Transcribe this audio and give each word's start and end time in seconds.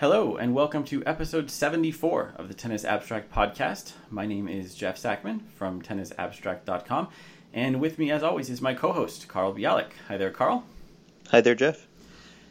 Hello, 0.00 0.36
and 0.36 0.54
welcome 0.54 0.84
to 0.84 1.04
episode 1.06 1.50
74 1.50 2.34
of 2.36 2.46
the 2.46 2.54
Tennis 2.54 2.84
Abstract 2.84 3.34
Podcast. 3.34 3.94
My 4.10 4.26
name 4.26 4.46
is 4.46 4.76
Jeff 4.76 4.96
Sackmann 4.96 5.40
from 5.56 5.82
tennisabstract.com, 5.82 7.08
and 7.52 7.80
with 7.80 7.98
me, 7.98 8.12
as 8.12 8.22
always, 8.22 8.48
is 8.48 8.62
my 8.62 8.74
co 8.74 8.92
host, 8.92 9.26
Carl 9.26 9.52
Bialik. 9.52 9.90
Hi 10.06 10.16
there, 10.16 10.30
Carl. 10.30 10.62
Hi 11.30 11.40
there, 11.40 11.56
Jeff. 11.56 11.88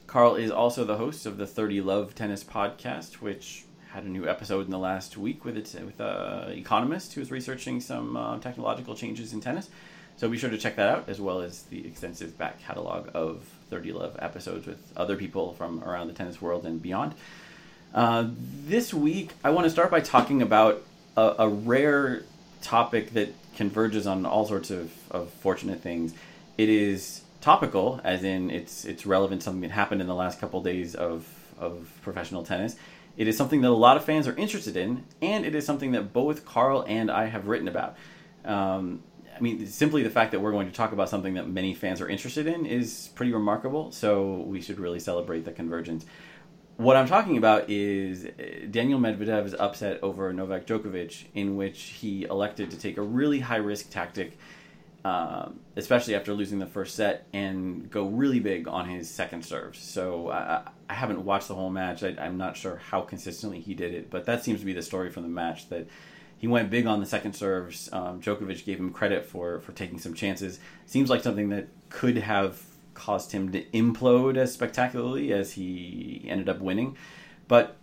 Carl 0.07 0.36
is 0.36 0.52
also 0.52 0.83
the 0.83 0.97
host 0.97 1.25
of 1.25 1.38
the 1.38 1.47
30 1.47 1.79
Love 1.79 2.13
Tennis 2.13 2.44
Podcast, 2.44 3.21
which 3.21 3.63
had 3.93 4.03
a 4.03 4.09
new 4.09 4.27
episode 4.27 4.65
in 4.65 4.71
the 4.71 4.77
last 4.77 5.15
week 5.15 5.45
with 5.45 5.55
it 5.55 5.73
with 5.85 6.01
an 6.01 6.51
economist 6.51 7.13
who 7.13 7.21
was 7.21 7.31
researching 7.31 7.79
some 7.79 8.17
uh, 8.17 8.39
technological 8.39 8.93
changes 8.93 9.31
in 9.31 9.39
tennis. 9.39 9.69
So 10.18 10.28
be 10.28 10.38
sure 10.40 10.49
to 10.49 10.58
check 10.58 10.76
that 10.78 10.90
out, 10.90 11.10
as 11.10 11.22
well 11.22 11.42
as 11.42 11.62
the 11.63 11.86
extensive 11.86 12.40
back 12.40 12.60
catalog 12.60 13.10
of 13.13 13.44
30 13.70 13.94
Love 13.94 14.16
episodes 14.17 14.66
with 14.66 14.92
other 14.97 15.16
people 15.16 15.54
from 15.54 15.84
around 15.84 16.08
the 16.08 16.13
tennis 16.13 16.41
world 16.41 16.66
and 16.66 16.81
beyond. 16.81 17.13
Uh, 17.94 18.27
this 18.66 18.91
week, 18.91 19.34
I 19.44 19.52
want 19.52 19.66
to 19.66 19.70
start 19.70 19.91
by 19.91 19.99
talking 19.99 20.41
about 20.41 20.84
a, 21.16 21.35
a, 21.39 21.48
rare 21.49 22.23
topic 22.63 23.11
that 23.13 23.30
converges 23.55 24.08
on 24.08 24.25
all 24.25 24.45
sorts 24.45 24.72
of, 24.72 24.91
of 25.11 25.30
fortunate 25.30 25.81
things. 25.81 26.16
It 26.58 26.70
is 26.70 27.22
topical, 27.41 28.02
as 28.03 28.23
in 28.23 28.49
it's 28.49 28.86
it's 28.86 29.05
relevant 29.05 29.44
something 29.44 29.61
that 29.61 29.72
happened 29.72 30.02
in 30.02 30.08
the 30.08 30.16
last 30.16 30.39
couple 30.39 30.61
days 30.63 30.95
of 30.95 31.27
of 31.59 31.91
professional 32.02 32.44
tennis. 32.44 32.75
It 33.17 33.27
is 33.27 33.38
something 33.38 33.61
that 33.61 33.70
a 33.70 33.70
lot 33.70 33.97
of 33.97 34.03
fans 34.03 34.27
are 34.27 34.36
interested 34.36 34.75
in, 34.75 35.03
and 35.22 35.45
it 35.45 35.53
is 35.53 35.66
something 35.66 35.91
that 35.91 36.11
both 36.11 36.44
Carl 36.44 36.84
and 36.88 37.11
I 37.11 37.27
have 37.27 37.47
written 37.47 37.67
about. 37.67 37.95
Um, 38.44 39.02
I 39.37 39.39
mean, 39.39 39.67
simply 39.67 40.01
the 40.03 40.09
fact 40.09 40.31
that 40.31 40.39
we're 40.39 40.51
going 40.51 40.67
to 40.67 40.73
talk 40.73 40.91
about 40.91 41.09
something 41.09 41.35
that 41.35 41.47
many 41.47 41.73
fans 41.73 42.01
are 42.01 42.09
interested 42.09 42.47
in 42.47 42.65
is 42.65 43.11
pretty 43.15 43.31
remarkable. 43.31 43.91
So 43.91 44.37
we 44.47 44.61
should 44.61 44.79
really 44.79 44.99
celebrate 44.99 45.45
the 45.45 45.51
convergence. 45.51 46.05
What 46.77 46.95
I'm 46.95 47.07
talking 47.07 47.37
about 47.37 47.69
is 47.69 48.25
uh, 48.25 48.67
Daniil 48.69 48.99
Medvedev's 48.99 49.55
upset 49.55 50.01
over 50.03 50.31
Novak 50.33 50.66
Djokovic, 50.67 51.25
in 51.33 51.55
which 51.55 51.81
he 51.81 52.23
elected 52.23 52.71
to 52.71 52.77
take 52.77 52.97
a 52.97 53.02
really 53.02 53.39
high 53.39 53.57
risk 53.57 53.89
tactic, 53.89 54.38
um, 55.03 55.59
especially 55.75 56.16
after 56.16 56.33
losing 56.33 56.59
the 56.59 56.67
first 56.67 56.95
set, 56.95 57.27
and 57.33 57.89
go 57.89 58.05
really 58.05 58.39
big 58.39 58.67
on 58.67 58.88
his 58.88 59.09
second 59.09 59.44
serves. 59.44 59.79
So 59.79 60.29
I, 60.29 60.69
I 60.89 60.94
haven't 60.94 61.25
watched 61.25 61.47
the 61.47 61.55
whole 61.55 61.72
match. 61.72 62.03
I, 62.03 62.16
I'm 62.19 62.38
not 62.38 62.55
sure 62.57 62.77
how 62.77 63.01
consistently 63.01 63.59
he 63.59 63.73
did 63.73 63.94
it, 63.94 64.09
but 64.11 64.25
that 64.25 64.44
seems 64.44 64.59
to 64.59 64.66
be 64.66 64.73
the 64.73 64.83
story 64.83 65.09
from 65.09 65.23
the 65.23 65.29
match 65.29 65.69
that 65.69 65.88
he 66.38 66.47
went 66.47 66.69
big 66.69 66.85
on 66.85 66.99
the 66.99 67.05
second 67.05 67.33
serves. 67.33 67.89
Um, 67.91 68.21
Djokovic 68.21 68.63
gave 68.63 68.80
him 68.80 68.91
credit 68.91 69.25
for 69.25 69.59
for 69.59 69.71
taking 69.71 69.99
some 69.99 70.13
chances. 70.13 70.59
Seems 70.85 71.09
like 71.09 71.23
something 71.23 71.49
that 71.49 71.67
could 71.89 72.17
have 72.17 72.61
caused 72.94 73.31
him 73.31 73.52
to 73.52 73.63
implode 73.66 74.38
as 74.38 74.53
spectacularly 74.53 75.31
as 75.31 75.53
he 75.53 76.25
ended 76.27 76.49
up 76.49 76.59
winning. 76.59 76.97
But 77.47 77.77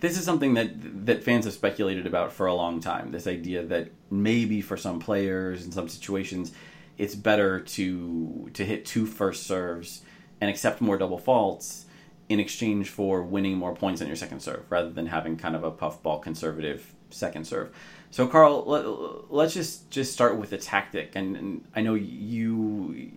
this 0.00 0.18
is 0.18 0.24
something 0.24 0.54
that 0.54 1.06
that 1.06 1.22
fans 1.22 1.44
have 1.44 1.54
speculated 1.54 2.06
about 2.06 2.32
for 2.32 2.46
a 2.46 2.54
long 2.54 2.80
time. 2.80 3.12
This 3.12 3.26
idea 3.26 3.62
that 3.66 3.90
maybe 4.10 4.60
for 4.60 4.76
some 4.76 4.98
players 4.98 5.64
in 5.64 5.72
some 5.72 5.88
situations, 5.88 6.52
it's 6.98 7.14
better 7.14 7.60
to 7.60 8.50
to 8.54 8.64
hit 8.64 8.86
two 8.86 9.06
first 9.06 9.46
serves 9.46 10.02
and 10.40 10.50
accept 10.50 10.80
more 10.80 10.98
double 10.98 11.18
faults 11.18 11.86
in 12.28 12.40
exchange 12.40 12.88
for 12.88 13.22
winning 13.22 13.56
more 13.56 13.74
points 13.74 14.00
on 14.00 14.06
your 14.06 14.16
second 14.16 14.40
serve, 14.40 14.64
rather 14.70 14.90
than 14.90 15.06
having 15.06 15.36
kind 15.36 15.54
of 15.54 15.62
a 15.62 15.70
puffball 15.70 16.18
conservative 16.18 16.94
second 17.12 17.46
serve. 17.46 17.74
So, 18.10 18.26
Carl, 18.26 18.64
let, 19.30 19.46
us 19.46 19.54
just 19.54 19.90
just 19.90 20.12
start 20.12 20.36
with 20.36 20.50
the 20.50 20.58
tactic, 20.58 21.12
and, 21.14 21.36
and, 21.36 21.64
I 21.74 21.80
know 21.80 21.94
you 21.94 23.10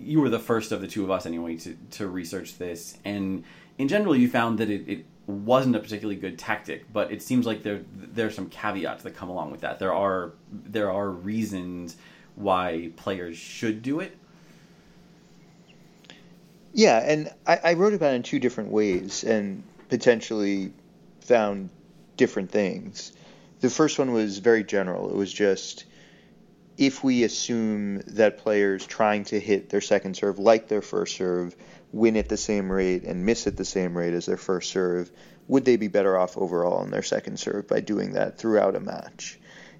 you 0.00 0.20
were 0.20 0.28
the 0.28 0.40
first 0.40 0.72
of 0.72 0.80
the 0.80 0.88
two 0.88 1.04
of 1.04 1.10
us 1.10 1.26
anyway 1.26 1.56
to 1.58 1.76
to 1.92 2.08
research 2.08 2.58
this, 2.58 2.98
and 3.04 3.44
in 3.78 3.88
general, 3.88 4.16
you 4.16 4.28
found 4.28 4.58
that 4.58 4.68
it, 4.68 4.88
it 4.88 5.04
wasn't 5.26 5.76
a 5.76 5.80
particularly 5.80 6.16
good 6.16 6.38
tactic, 6.38 6.92
but 6.92 7.12
it 7.12 7.22
seems 7.22 7.46
like 7.46 7.62
there 7.62 7.82
there 7.94 8.26
are 8.26 8.30
some 8.30 8.48
caveats 8.48 9.02
that 9.04 9.16
come 9.16 9.28
along 9.28 9.50
with 9.50 9.60
that. 9.60 9.78
There 9.78 9.94
are 9.94 10.32
there 10.50 10.90
are 10.90 11.08
reasons 11.08 11.96
why 12.34 12.90
players 12.96 13.36
should 13.36 13.82
do 13.82 14.00
it. 14.00 14.16
Yeah, 16.74 16.98
and 16.98 17.30
I, 17.46 17.60
I 17.64 17.72
wrote 17.74 17.92
about 17.92 18.12
it 18.12 18.16
in 18.16 18.22
two 18.22 18.38
different 18.38 18.70
ways, 18.70 19.24
and 19.24 19.62
potentially 19.88 20.72
found 21.20 21.68
different 22.16 22.50
things. 22.50 23.12
The 23.62 23.70
first 23.70 23.96
one 23.96 24.12
was 24.12 24.38
very 24.38 24.64
general. 24.64 25.08
It 25.08 25.14
was 25.14 25.32
just 25.32 25.84
if 26.76 27.04
we 27.04 27.22
assume 27.22 27.98
that 28.08 28.38
players 28.38 28.84
trying 28.84 29.22
to 29.26 29.38
hit 29.38 29.68
their 29.68 29.80
second 29.80 30.16
serve 30.16 30.40
like 30.40 30.66
their 30.66 30.82
first 30.82 31.16
serve 31.16 31.54
win 31.92 32.16
at 32.16 32.28
the 32.28 32.36
same 32.36 32.72
rate 32.72 33.04
and 33.04 33.24
miss 33.24 33.46
at 33.46 33.56
the 33.56 33.64
same 33.64 33.96
rate 33.96 34.14
as 34.14 34.26
their 34.26 34.36
first 34.36 34.72
serve, 34.72 35.12
would 35.46 35.64
they 35.64 35.76
be 35.76 35.86
better 35.86 36.18
off 36.18 36.36
overall 36.36 36.82
in 36.82 36.90
their 36.90 37.04
second 37.04 37.38
serve 37.38 37.68
by 37.68 37.78
doing 37.78 38.14
that 38.14 38.36
throughout 38.36 38.74
a 38.74 38.80
match? 38.80 39.38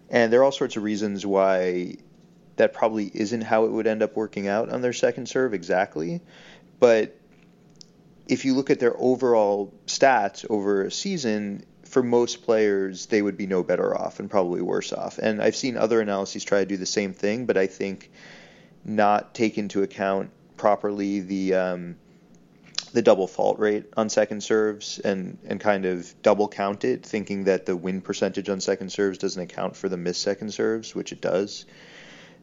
And 0.08 0.32
there 0.32 0.40
are 0.40 0.44
all 0.44 0.52
sorts 0.52 0.76
of 0.76 0.84
reasons 0.84 1.26
why 1.26 1.96
that 2.56 2.74
probably 2.74 3.10
isn't 3.12 3.40
how 3.40 3.64
it 3.64 3.72
would 3.72 3.88
end 3.88 4.04
up 4.04 4.14
working 4.14 4.46
out 4.46 4.68
on 4.68 4.80
their 4.80 4.92
second 4.92 5.28
serve 5.28 5.54
exactly. 5.54 6.20
But 6.78 7.18
if 8.28 8.44
you 8.44 8.54
look 8.54 8.70
at 8.70 8.78
their 8.78 8.94
overall 8.96 9.74
stats 9.86 10.46
over 10.48 10.84
a 10.84 10.90
season, 10.92 11.64
for 11.92 12.02
most 12.02 12.42
players, 12.42 13.04
they 13.06 13.20
would 13.20 13.36
be 13.36 13.46
no 13.46 13.62
better 13.62 13.94
off 13.94 14.18
and 14.18 14.30
probably 14.30 14.62
worse 14.62 14.94
off. 14.94 15.18
And 15.18 15.42
I've 15.42 15.54
seen 15.54 15.76
other 15.76 16.00
analyses 16.00 16.42
try 16.42 16.60
to 16.60 16.66
do 16.66 16.78
the 16.78 16.86
same 16.86 17.12
thing, 17.12 17.44
but 17.44 17.58
I 17.58 17.66
think 17.66 18.10
not 18.82 19.34
take 19.34 19.58
into 19.58 19.82
account 19.82 20.30
properly 20.56 21.20
the 21.20 21.54
um, 21.54 21.96
the 22.94 23.02
double 23.02 23.26
fault 23.26 23.58
rate 23.58 23.92
on 23.94 24.08
second 24.08 24.42
serves 24.42 25.00
and, 25.00 25.36
and 25.46 25.60
kind 25.60 25.84
of 25.84 26.14
double 26.22 26.48
count 26.48 26.84
it, 26.84 27.04
thinking 27.04 27.44
that 27.44 27.66
the 27.66 27.76
win 27.76 28.00
percentage 28.00 28.48
on 28.48 28.60
second 28.60 28.90
serves 28.90 29.18
doesn't 29.18 29.42
account 29.42 29.76
for 29.76 29.90
the 29.90 29.96
missed 29.98 30.22
second 30.22 30.52
serves, 30.52 30.94
which 30.94 31.12
it 31.12 31.20
does. 31.20 31.66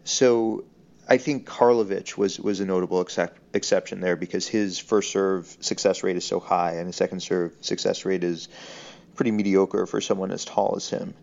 So 0.03 0.63
I 1.07 1.17
think 1.17 1.47
Karlovic 1.47 2.17
was, 2.17 2.39
was 2.39 2.59
a 2.59 2.65
notable 2.65 3.01
excep- 3.01 3.37
exception 3.53 3.99
there 3.99 4.15
because 4.15 4.47
his 4.47 4.79
first 4.79 5.11
serve 5.11 5.57
success 5.59 6.03
rate 6.03 6.17
is 6.17 6.25
so 6.25 6.39
high 6.39 6.73
and 6.73 6.87
his 6.87 6.95
second 6.95 7.21
serve 7.21 7.55
success 7.61 8.05
rate 8.05 8.23
is 8.23 8.47
pretty 9.19 9.31
mediocre 9.31 9.85
for 9.85 9.99
someone 9.99 10.31
as 10.31 10.45
tall 10.45 10.75
as 10.77 10.89
him. 10.89 11.13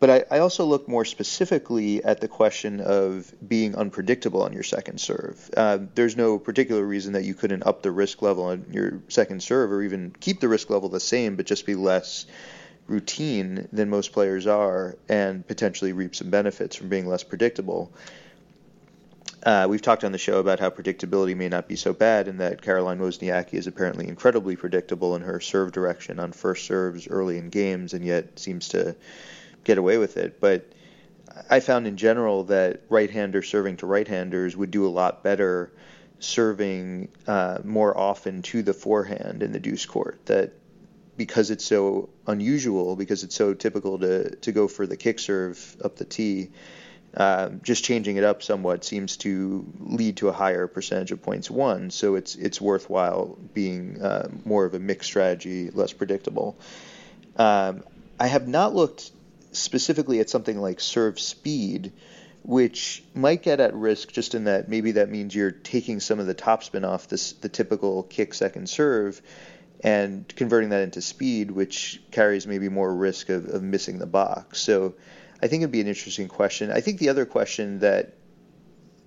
But 0.00 0.10
I, 0.10 0.24
I, 0.36 0.38
also 0.40 0.66
look 0.66 0.86
more 0.86 1.06
specifically 1.06 2.04
at 2.04 2.20
the 2.20 2.28
question 2.28 2.78
of 2.82 3.32
being 3.48 3.74
unpredictable 3.74 4.42
on 4.42 4.52
your 4.52 4.64
second 4.64 5.00
serve. 5.00 5.48
Uh, 5.56 5.78
there's 5.94 6.14
no 6.14 6.38
particular 6.38 6.84
reason 6.84 7.14
that 7.14 7.24
you 7.24 7.32
couldn't 7.32 7.64
up 7.64 7.82
the 7.82 7.90
risk 7.90 8.20
level 8.20 8.44
on 8.44 8.66
your 8.70 9.00
second 9.08 9.42
serve 9.42 9.72
or 9.72 9.80
even 9.80 10.14
keep 10.20 10.40
the 10.40 10.48
risk 10.48 10.68
level 10.68 10.90
the 10.90 11.00
same, 11.00 11.36
but 11.36 11.46
just 11.46 11.64
be 11.64 11.74
less 11.74 12.26
routine 12.86 13.66
than 13.72 13.88
most 13.88 14.12
players 14.12 14.46
are 14.46 14.98
and 15.08 15.46
potentially 15.46 15.94
reap 15.94 16.14
some 16.14 16.28
benefits 16.28 16.76
from 16.76 16.90
being 16.90 17.06
less 17.06 17.22
predictable. 17.22 17.90
Uh, 19.42 19.66
we've 19.68 19.82
talked 19.82 20.04
on 20.04 20.12
the 20.12 20.18
show 20.18 20.38
about 20.38 20.60
how 20.60 20.70
predictability 20.70 21.36
may 21.36 21.48
not 21.48 21.66
be 21.66 21.74
so 21.74 21.92
bad, 21.92 22.28
and 22.28 22.40
that 22.40 22.62
Caroline 22.62 23.00
Wozniacki 23.00 23.54
is 23.54 23.66
apparently 23.66 24.06
incredibly 24.06 24.54
predictable 24.54 25.16
in 25.16 25.22
her 25.22 25.40
serve 25.40 25.72
direction 25.72 26.20
on 26.20 26.32
first 26.32 26.66
serves 26.66 27.08
early 27.08 27.38
in 27.38 27.50
games, 27.50 27.92
and 27.92 28.04
yet 28.04 28.38
seems 28.38 28.68
to 28.68 28.94
get 29.64 29.78
away 29.78 29.98
with 29.98 30.16
it. 30.16 30.40
But 30.40 30.72
I 31.50 31.58
found 31.60 31.88
in 31.88 31.96
general 31.96 32.44
that 32.44 32.82
right-handers 32.88 33.48
serving 33.48 33.78
to 33.78 33.86
right-handers 33.86 34.56
would 34.56 34.70
do 34.70 34.86
a 34.86 34.90
lot 34.90 35.24
better 35.24 35.72
serving 36.20 37.08
uh, 37.26 37.58
more 37.64 37.98
often 37.98 38.42
to 38.42 38.62
the 38.62 38.72
forehand 38.72 39.42
in 39.42 39.50
the 39.50 39.58
deuce 39.58 39.86
court. 39.86 40.24
That 40.26 40.52
because 41.16 41.50
it's 41.50 41.64
so 41.64 42.10
unusual, 42.28 42.94
because 42.94 43.24
it's 43.24 43.34
so 43.34 43.54
typical 43.54 43.98
to 43.98 44.36
to 44.36 44.52
go 44.52 44.68
for 44.68 44.86
the 44.86 44.96
kick 44.96 45.18
serve 45.18 45.76
up 45.84 45.96
the 45.96 46.04
tee 46.04 46.50
uh, 47.16 47.50
just 47.62 47.84
changing 47.84 48.16
it 48.16 48.24
up 48.24 48.42
somewhat 48.42 48.84
seems 48.84 49.18
to 49.18 49.66
lead 49.80 50.16
to 50.18 50.28
a 50.28 50.32
higher 50.32 50.66
percentage 50.66 51.12
of 51.12 51.22
points 51.22 51.50
won. 51.50 51.90
So 51.90 52.14
it's 52.14 52.36
it's 52.36 52.60
worthwhile 52.60 53.38
being 53.52 54.00
uh, 54.00 54.28
more 54.44 54.64
of 54.64 54.74
a 54.74 54.78
mixed 54.78 55.08
strategy, 55.08 55.70
less 55.70 55.92
predictable. 55.92 56.56
Um, 57.36 57.82
I 58.18 58.26
have 58.28 58.48
not 58.48 58.74
looked 58.74 59.10
specifically 59.52 60.20
at 60.20 60.30
something 60.30 60.58
like 60.58 60.80
serve 60.80 61.20
speed, 61.20 61.92
which 62.42 63.04
might 63.14 63.42
get 63.42 63.60
at 63.60 63.74
risk 63.74 64.10
just 64.12 64.34
in 64.34 64.44
that 64.44 64.68
maybe 64.68 64.92
that 64.92 65.10
means 65.10 65.34
you're 65.34 65.50
taking 65.50 66.00
some 66.00 66.18
of 66.18 66.26
the 66.26 66.34
topspin 66.34 66.86
off 66.86 67.08
this, 67.08 67.32
the 67.32 67.48
typical 67.48 68.02
kick 68.04 68.32
second 68.34 68.68
serve 68.68 69.20
and 69.84 70.32
converting 70.36 70.70
that 70.70 70.82
into 70.82 71.02
speed, 71.02 71.50
which 71.50 72.00
carries 72.10 72.46
maybe 72.46 72.68
more 72.68 72.94
risk 72.94 73.28
of, 73.28 73.48
of 73.48 73.62
missing 73.62 73.98
the 73.98 74.06
box. 74.06 74.60
So 74.60 74.94
I 75.42 75.48
think 75.48 75.62
it'd 75.62 75.72
be 75.72 75.80
an 75.80 75.88
interesting 75.88 76.28
question. 76.28 76.70
I 76.70 76.80
think 76.80 76.98
the 76.98 77.08
other 77.08 77.26
question 77.26 77.80
that 77.80 78.14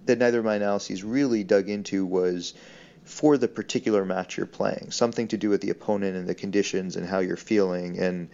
that 0.06 0.20
neither 0.20 0.40
of 0.40 0.46
my 0.46 0.56
analyses 0.56 1.04
really 1.04 1.44
dug 1.44 1.68
into 1.68 2.06
was 2.06 2.54
for 3.06 3.38
the 3.38 3.48
particular 3.48 4.06
match 4.06 4.38
you're 4.38 4.46
playing, 4.46 4.92
something 4.92 5.28
to 5.30 5.38
do 5.38 5.50
with 5.50 5.62
the 5.62 5.70
opponent 5.70 6.16
and 6.16 6.28
the 6.28 6.36
conditions 6.36 6.96
and 6.96 7.08
how 7.08 7.20
you're 7.20 7.38
feeling 7.38 8.00
and 8.00 8.30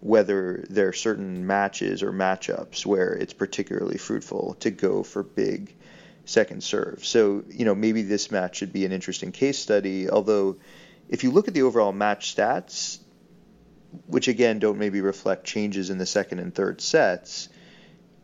whether 0.00 0.64
there 0.68 0.88
are 0.88 0.92
certain 0.92 1.46
matches 1.46 2.02
or 2.02 2.12
matchups 2.12 2.84
where 2.84 3.12
it's 3.12 3.32
particularly 3.32 3.98
fruitful 3.98 4.56
to 4.60 4.70
go 4.70 5.02
for 5.02 5.22
big 5.22 5.74
second 6.26 6.62
serve. 6.62 7.04
So, 7.04 7.44
you 7.48 7.64
know, 7.64 7.74
maybe 7.74 8.02
this 8.02 8.30
match 8.30 8.56
should 8.56 8.72
be 8.72 8.84
an 8.84 8.92
interesting 8.92 9.32
case 9.32 9.58
study, 9.58 10.10
although 10.10 10.56
if 11.08 11.24
you 11.24 11.30
look 11.30 11.48
at 11.48 11.54
the 11.54 11.62
overall 11.62 11.92
match 11.92 12.34
stats, 12.34 12.98
which 14.06 14.28
again 14.28 14.58
don't 14.58 14.78
maybe 14.78 15.00
reflect 15.00 15.44
changes 15.44 15.90
in 15.90 15.98
the 15.98 16.06
second 16.06 16.38
and 16.38 16.54
third 16.54 16.80
sets, 16.80 17.48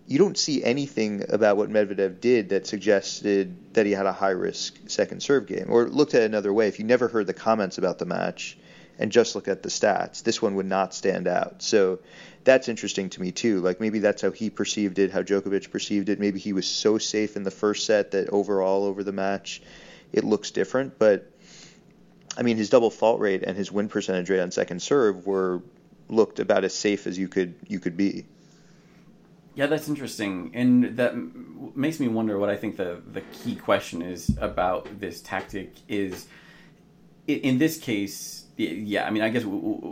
you 0.06 0.18
don't 0.18 0.36
see 0.36 0.62
anything 0.62 1.24
about 1.28 1.56
what 1.56 1.70
Medvedev 1.70 2.20
did 2.20 2.50
that 2.50 2.66
suggested 2.66 3.74
that 3.74 3.86
he 3.86 3.92
had 3.92 4.06
a 4.06 4.12
high 4.12 4.30
risk 4.30 4.76
second 4.86 5.22
serve 5.22 5.46
game. 5.46 5.66
Or 5.68 5.88
looked 5.88 6.14
at 6.14 6.22
it 6.22 6.26
another 6.26 6.52
way, 6.52 6.68
if 6.68 6.78
you 6.78 6.84
never 6.84 7.08
heard 7.08 7.26
the 7.26 7.34
comments 7.34 7.78
about 7.78 7.98
the 7.98 8.04
match 8.04 8.58
and 8.98 9.10
just 9.10 9.34
look 9.34 9.48
at 9.48 9.62
the 9.62 9.68
stats, 9.68 10.22
this 10.22 10.42
one 10.42 10.56
would 10.56 10.66
not 10.66 10.94
stand 10.94 11.26
out. 11.26 11.62
So 11.62 12.00
that's 12.44 12.68
interesting 12.68 13.10
to 13.10 13.20
me 13.20 13.32
too. 13.32 13.60
Like 13.60 13.80
maybe 13.80 14.00
that's 14.00 14.22
how 14.22 14.32
he 14.32 14.50
perceived 14.50 14.98
it, 14.98 15.12
how 15.12 15.22
Djokovic 15.22 15.70
perceived 15.70 16.08
it. 16.08 16.20
Maybe 16.20 16.38
he 16.38 16.52
was 16.52 16.66
so 16.66 16.98
safe 16.98 17.36
in 17.36 17.42
the 17.42 17.50
first 17.50 17.86
set 17.86 18.10
that 18.10 18.28
overall 18.28 18.84
over 18.84 19.02
the 19.02 19.12
match 19.12 19.62
it 20.12 20.24
looks 20.24 20.50
different. 20.50 20.98
But 20.98 21.31
I 22.36 22.42
mean, 22.42 22.56
his 22.56 22.70
double 22.70 22.90
fault 22.90 23.20
rate 23.20 23.42
and 23.42 23.56
his 23.56 23.70
win 23.70 23.88
percentage 23.88 24.30
rate 24.30 24.40
on 24.40 24.50
second 24.50 24.80
serve 24.80 25.26
were 25.26 25.62
looked 26.08 26.38
about 26.38 26.64
as 26.64 26.74
safe 26.74 27.06
as 27.06 27.18
you 27.18 27.28
could 27.28 27.54
you 27.68 27.80
could 27.80 27.96
be. 27.96 28.24
Yeah, 29.54 29.66
that's 29.66 29.88
interesting, 29.88 30.50
and 30.54 30.96
that 30.96 31.14
makes 31.76 32.00
me 32.00 32.08
wonder 32.08 32.38
what 32.38 32.48
I 32.48 32.56
think 32.56 32.76
the 32.76 33.02
the 33.12 33.20
key 33.20 33.54
question 33.54 34.02
is 34.02 34.36
about 34.40 34.88
this 34.98 35.20
tactic 35.20 35.74
is. 35.88 36.26
In 37.28 37.58
this 37.58 37.78
case, 37.78 38.46
yeah, 38.56 39.06
I 39.06 39.10
mean, 39.10 39.22
I 39.22 39.28
guess 39.28 39.44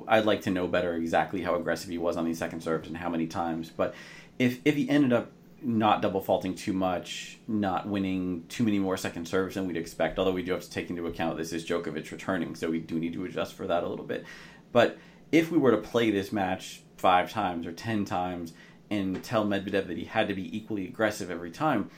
I'd 0.08 0.24
like 0.24 0.42
to 0.42 0.50
know 0.50 0.66
better 0.66 0.94
exactly 0.94 1.42
how 1.42 1.54
aggressive 1.54 1.88
he 1.88 1.96
was 1.96 2.16
on 2.16 2.24
these 2.24 2.38
second 2.38 2.60
serves 2.60 2.88
and 2.88 2.96
how 2.96 3.08
many 3.08 3.28
times. 3.28 3.70
But 3.70 3.94
if 4.38 4.58
if 4.64 4.74
he 4.74 4.88
ended 4.90 5.12
up 5.12 5.30
not 5.62 6.02
double 6.02 6.20
faulting 6.20 6.54
too 6.54 6.72
much, 6.72 7.38
not 7.46 7.86
winning 7.86 8.44
too 8.48 8.64
many 8.64 8.78
more 8.78 8.96
second 8.96 9.26
serves 9.26 9.54
than 9.54 9.66
we'd 9.66 9.76
expect, 9.76 10.18
although 10.18 10.32
we 10.32 10.42
do 10.42 10.52
have 10.52 10.62
to 10.62 10.70
take 10.70 10.90
into 10.90 11.06
account 11.06 11.36
this 11.36 11.52
is 11.52 11.66
Djokovic 11.66 12.10
returning, 12.10 12.54
so 12.54 12.70
we 12.70 12.78
do 12.80 12.98
need 12.98 13.12
to 13.12 13.24
adjust 13.24 13.54
for 13.54 13.66
that 13.66 13.84
a 13.84 13.88
little 13.88 14.04
bit. 14.04 14.24
But 14.72 14.98
if 15.32 15.50
we 15.50 15.58
were 15.58 15.70
to 15.72 15.76
play 15.76 16.10
this 16.10 16.32
match 16.32 16.82
five 16.96 17.30
times 17.30 17.66
or 17.66 17.72
ten 17.72 18.04
times 18.04 18.52
and 18.90 19.22
tell 19.22 19.44
Medvedev 19.44 19.86
that 19.86 19.96
he 19.96 20.04
had 20.04 20.28
to 20.28 20.34
be 20.34 20.56
equally 20.56 20.86
aggressive 20.86 21.30
every 21.30 21.50
time, 21.50 21.90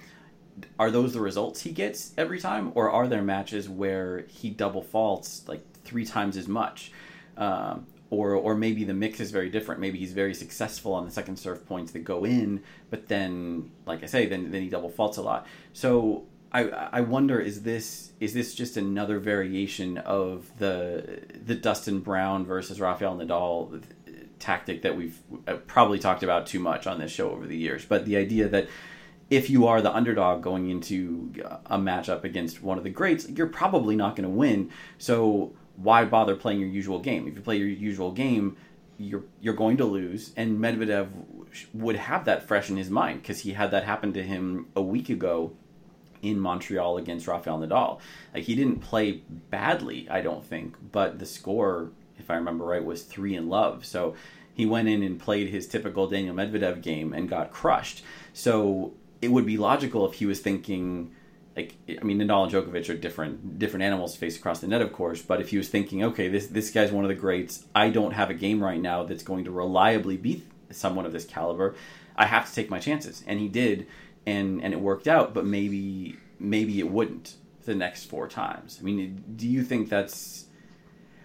are 0.79 0.91
those 0.91 1.15
the 1.15 1.20
results 1.20 1.62
he 1.62 1.70
gets 1.70 2.12
every 2.19 2.38
time, 2.38 2.73
or 2.75 2.91
are 2.91 3.08
there 3.08 3.23
matches 3.23 3.69
where 3.69 4.26
he 4.29 4.50
double 4.50 4.82
faults 4.82 5.44
like 5.49 5.65
three 5.85 6.05
times 6.05 6.37
as 6.37 6.47
much? 6.47 6.93
Um, 7.37 7.87
or 8.12 8.35
or 8.35 8.55
maybe 8.55 8.85
the 8.85 8.93
mix 8.93 9.20
is 9.20 9.31
very 9.31 9.49
different. 9.49 9.81
Maybe 9.81 9.99
he's 9.99 10.12
very 10.12 10.35
successful 10.35 10.93
on 10.93 11.06
the 11.06 11.11
second 11.11 11.38
serve 11.38 11.67
points 11.67 11.93
that 11.93 12.00
go 12.00 12.25
in, 12.25 12.62
but 12.91 13.09
then, 13.09 13.70
like 13.87 14.03
I 14.03 14.06
say, 14.06 14.26
then 14.26 14.50
then 14.50 14.61
he 14.61 14.69
double 14.69 14.91
faults 14.91 15.17
a 15.17 15.23
lot. 15.23 15.47
So 15.73 16.25
I 16.53 16.69
I 16.69 17.00
wonder 17.00 17.41
is 17.41 17.62
this 17.62 18.12
is 18.20 18.35
this 18.35 18.55
just 18.55 18.76
another 18.76 19.19
variation 19.19 19.97
of 19.97 20.50
the 20.59 21.23
the 21.43 21.55
Dustin 21.55 22.00
Brown 22.00 22.44
versus 22.44 22.79
Rafael 22.81 23.17
Nadal 23.17 23.82
tactic 24.38 24.82
that 24.82 24.94
we've 24.94 25.19
uh, 25.49 25.55
probably 25.67 25.99
talked 25.99 26.23
about 26.23 26.47
too 26.47 26.61
much 26.61 26.87
on 26.87 26.99
this 26.99 27.11
show 27.11 27.31
over 27.31 27.47
the 27.47 27.56
years, 27.56 27.87
but 27.87 28.05
the 28.05 28.19
idea 28.19 28.47
that 28.47 28.69
if 29.31 29.49
you 29.49 29.67
are 29.67 29.81
the 29.81 29.94
underdog 29.94 30.43
going 30.43 30.69
into 30.69 31.32
a 31.65 31.79
matchup 31.79 32.25
against 32.25 32.62
one 32.62 32.76
of 32.76 32.85
the 32.85 32.91
greats, 32.91 33.26
you're 33.31 33.47
probably 33.47 33.97
not 33.97 34.15
going 34.15 34.29
to 34.29 34.37
win. 34.37 34.70
So 34.99 35.55
why 35.76 36.04
bother 36.04 36.36
playing 36.36 36.60
your 36.60 36.69
usual 36.69 36.98
game? 36.98 37.26
If 37.26 37.34
you 37.34 37.40
play 37.40 37.56
your 37.56 37.69
usual 37.69 38.12
game, 38.12 38.56
you're 38.98 39.24
you're 39.40 39.54
going 39.54 39.76
to 39.78 39.84
lose. 39.84 40.32
And 40.36 40.58
Medvedev 40.58 41.08
would 41.74 41.96
have 41.96 42.24
that 42.24 42.46
fresh 42.46 42.70
in 42.70 42.76
his 42.76 42.90
mind 42.90 43.22
because 43.22 43.40
he 43.40 43.52
had 43.52 43.70
that 43.70 43.84
happen 43.84 44.12
to 44.14 44.22
him 44.22 44.66
a 44.74 44.82
week 44.82 45.08
ago 45.08 45.52
in 46.22 46.38
Montreal 46.38 46.96
against 46.98 47.26
Rafael 47.26 47.58
Nadal. 47.58 47.98
Like 48.32 48.44
he 48.44 48.54
didn't 48.54 48.80
play 48.80 49.22
badly, 49.50 50.08
I 50.08 50.20
don't 50.20 50.44
think, 50.44 50.76
but 50.92 51.19
the 51.19 51.26
score, 51.26 51.90
if 52.19 52.30
I 52.30 52.36
remember 52.36 52.64
right, 52.64 52.84
was 52.84 53.02
three 53.02 53.34
in 53.34 53.48
love. 53.48 53.84
So 53.84 54.14
he 54.54 54.64
went 54.66 54.88
in 54.88 55.02
and 55.02 55.19
played 55.19 55.48
his 55.48 55.66
typical 55.66 56.06
Daniil 56.06 56.34
Medvedev 56.34 56.80
game 56.82 57.12
and 57.12 57.28
got 57.28 57.50
crushed. 57.50 58.04
So 58.32 58.92
it 59.20 59.28
would 59.28 59.46
be 59.46 59.56
logical 59.56 60.06
if 60.06 60.14
he 60.14 60.26
was 60.26 60.40
thinking 60.40 61.12
like 61.56 61.75
I 61.88 62.02
mean 62.04 62.19
Nadal 62.19 62.44
and 62.44 62.52
Djokovic 62.52 62.88
are 62.88 62.96
different 62.96 63.58
different 63.58 63.82
animals 63.84 64.14
to 64.14 64.19
face 64.19 64.37
across 64.37 64.60
the 64.60 64.66
net 64.66 64.81
of 64.81 64.93
course 64.93 65.22
but 65.22 65.40
if 65.40 65.50
he 65.50 65.58
was 65.58 65.69
thinking 65.69 66.02
okay 66.04 66.28
this 66.28 66.46
this 66.46 66.70
guy's 66.70 66.93
one 66.93 67.04
of 67.04 67.08
the 67.08 67.14
greats 67.14 67.64
I 67.75 67.90
don't 67.90 68.12
have 68.12 68.31
a 68.31 68.34
game 68.34 68.62
right 68.62 68.81
now 68.81 69.04
that's 69.04 69.22
going 69.22 69.44
to 69.44 69.50
reliably 69.50 70.16
beat 70.16 70.46
someone 70.70 71.06
of 71.06 71.12
this 71.12 71.25
caliber 71.25 71.75
I 72.16 72.26
have 72.26 72.49
to 72.49 72.54
take 72.54 72.70
my 72.70 72.78
chances. 72.78 73.22
And 73.26 73.38
he 73.38 73.49
did 73.49 73.87
and 74.26 74.62
and 74.62 74.72
it 74.72 74.81
worked 74.81 75.08
out 75.08 75.34
but 75.34 75.44
maybe 75.44 76.16
maybe 76.38 76.78
it 76.78 76.90
wouldn't 76.90 77.34
the 77.64 77.75
next 77.75 78.05
four 78.05 78.28
times. 78.28 78.78
I 78.81 78.84
mean 78.84 79.22
do 79.37 79.48
you 79.48 79.62
think 79.62 79.88
that's 79.88 80.46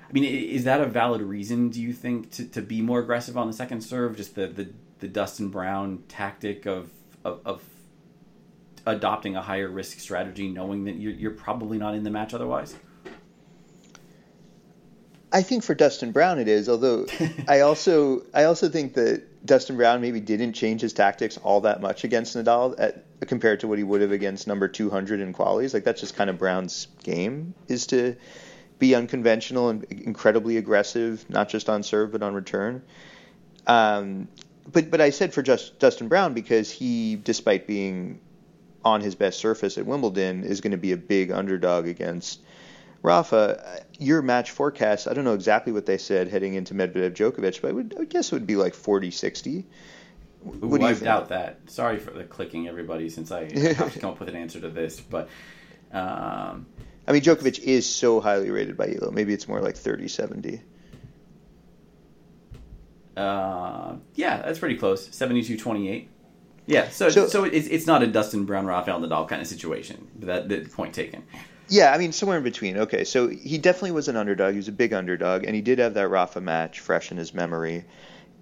I 0.10 0.14
mean 0.14 0.24
is 0.24 0.66
that 0.66 0.82
a 0.82 0.86
valid 0.86 1.22
reason 1.22 1.70
do 1.70 1.82
you 1.82 1.94
think 1.94 2.32
to, 2.32 2.46
to 2.46 2.62
be 2.62 2.82
more 2.82 3.00
aggressive 3.00 3.38
on 3.38 3.48
the 3.48 3.54
second 3.54 3.82
serve? 3.82 4.18
Just 4.18 4.36
the 4.36 4.48
the, 4.48 4.70
the 5.00 5.08
Dustin 5.08 5.50
Brown 5.50 6.04
tactic 6.08 6.66
of, 6.66 6.90
of, 7.24 7.40
of 7.46 7.64
adopting 8.88 9.36
a 9.36 9.42
higher 9.42 9.70
risk 9.70 10.00
strategy, 10.00 10.48
knowing 10.48 10.86
that 10.86 10.96
you're, 10.96 11.14
you're 11.14 11.32
probably 11.32 11.78
not 11.78 11.94
in 11.94 12.04
the 12.04 12.10
match 12.10 12.34
otherwise? 12.34 12.76
I 15.32 15.42
think 15.42 15.64
for 15.64 15.76
Dustin 15.76 16.12
Brown 16.12 16.40
it 16.40 16.48
is, 16.48 16.70
although 16.70 17.06
I 17.48 17.60
also 17.62 18.24
I 18.34 18.46
also 18.46 18.70
think 18.70 18.94
that 18.94 19.46
Dustin 19.46 19.76
Brown 19.76 20.02
maybe 20.02 20.20
didn't 20.20 20.54
change 20.54 20.82
his 20.82 20.94
tactics 20.94 21.38
all 21.38 21.62
that 21.62 21.82
much 21.82 22.04
against 22.04 22.36
Nadal 22.36 22.76
at, 22.80 23.04
compared 23.28 23.60
to 23.62 23.68
what 23.68 23.78
he 23.78 23.84
would 23.84 24.02
have 24.02 24.12
against 24.12 24.48
number 24.48 24.68
200 24.68 25.20
in 25.20 25.34
qualies. 25.34 25.74
Like 25.74 25.84
that's 25.84 26.02
just 26.02 26.16
kind 26.16 26.30
of 26.30 26.38
Brown's 26.38 26.88
game 27.04 27.54
is 27.68 27.88
to 27.88 28.16
be 28.80 28.96
unconventional 28.96 29.70
and 29.70 29.84
incredibly 29.86 30.58
aggressive, 30.58 31.30
not 31.30 31.50
just 31.50 31.70
on 31.70 31.84
serve 31.84 32.12
but 32.12 32.24
on 32.24 32.34
return. 32.34 32.82
Um, 33.66 34.30
but 34.72 34.90
but 34.90 35.02
I 35.02 35.10
said 35.10 35.34
for 35.34 35.42
just 35.42 35.78
Dustin 35.80 36.08
Brown 36.08 36.34
because 36.34 36.72
he, 36.72 37.16
despite 37.16 37.68
being 37.68 38.20
on 38.84 39.02
his 39.02 39.16
best 39.16 39.40
surface 39.40 39.78
at 39.78 39.86
Wimbledon 39.86 40.44
is 40.44 40.62
going 40.62 40.72
to 40.72 40.78
be 40.78 40.92
a 40.92 40.98
big 40.98 41.32
underdog 41.32 41.88
against 41.88 42.40
Rafa. 43.02 43.84
Your 44.00 44.22
match 44.22 44.52
forecast, 44.52 45.08
I 45.08 45.14
don't 45.14 45.24
know 45.24 45.34
exactly 45.34 45.74
what 45.74 45.86
they 45.86 45.98
said 45.98 46.28
heading 46.28 46.54
into 46.54 46.74
Medvedev 46.74 47.14
Djokovic, 47.14 47.62
but 47.62 47.70
I 47.70 47.72
would 47.72 47.96
I 48.00 48.06
guess 48.06 48.32
it 48.32 48.36
would 48.36 48.48
be 48.48 48.56
like 48.56 48.74
40 48.74 49.12
60. 49.12 49.66
Ooh, 50.64 50.82
I 50.82 50.94
doubt 50.94 51.30
that. 51.30 51.60
Sorry 51.68 51.98
for 51.98 52.12
the 52.12 52.24
clicking, 52.24 52.68
everybody, 52.68 53.10
since 53.10 53.32
I 53.32 53.52
have 53.74 53.94
to 53.94 54.00
come 54.00 54.12
up 54.12 54.20
with 54.20 54.30
an 54.30 54.36
answer 54.36 54.62
to 54.62 54.70
this. 54.70 55.00
But 55.00 55.30
um, 55.92 56.68
I 57.08 57.12
mean, 57.12 57.22
Djokovic 57.22 57.60
is 57.60 57.88
so 57.88 58.20
highly 58.22 58.52
rated 58.52 58.78
by 58.78 58.94
Elo. 58.94 59.12
Maybe 59.12 59.34
it's 59.34 59.48
more 59.48 59.62
like 59.62 59.76
30 59.76 60.08
70. 60.08 60.62
Uh, 63.16 63.96
yeah, 64.14 64.44
that's 64.44 64.60
pretty 64.60 64.78
close. 64.78 65.14
72 65.14 65.58
28. 65.58 66.10
Yeah, 66.68 66.90
so 66.90 67.10
so, 67.10 67.28
so 67.28 67.46
it's, 67.46 67.68
it's 67.68 67.88
not 67.88 68.04
a 68.04 68.08
Dustin 68.08 68.46
Brown 68.46 68.66
Rafael 68.66 69.00
Nadal 69.00 69.28
kind 69.28 69.42
of 69.42 69.48
situation. 69.48 70.08
That 70.20 70.50
the 70.50 70.60
point 70.62 70.94
taken. 70.94 71.24
Yeah, 71.70 71.92
I 71.92 71.98
mean 71.98 72.12
somewhere 72.12 72.38
in 72.38 72.44
between. 72.44 72.78
Okay, 72.78 73.04
so 73.04 73.28
he 73.28 73.58
definitely 73.58 73.92
was 73.92 74.08
an 74.08 74.18
underdog. 74.18 74.52
He 74.52 74.58
was 74.58 74.68
a 74.68 74.74
big 74.74 74.94
underdog, 74.94 75.44
and 75.44 75.56
he 75.56 75.62
did 75.62 75.80
have 75.80 75.96
that 75.96 76.10
Rafa 76.10 76.42
match 76.42 76.80
fresh 76.80 77.12
in 77.12 77.18
his 77.18 77.34
memory. 77.34 77.86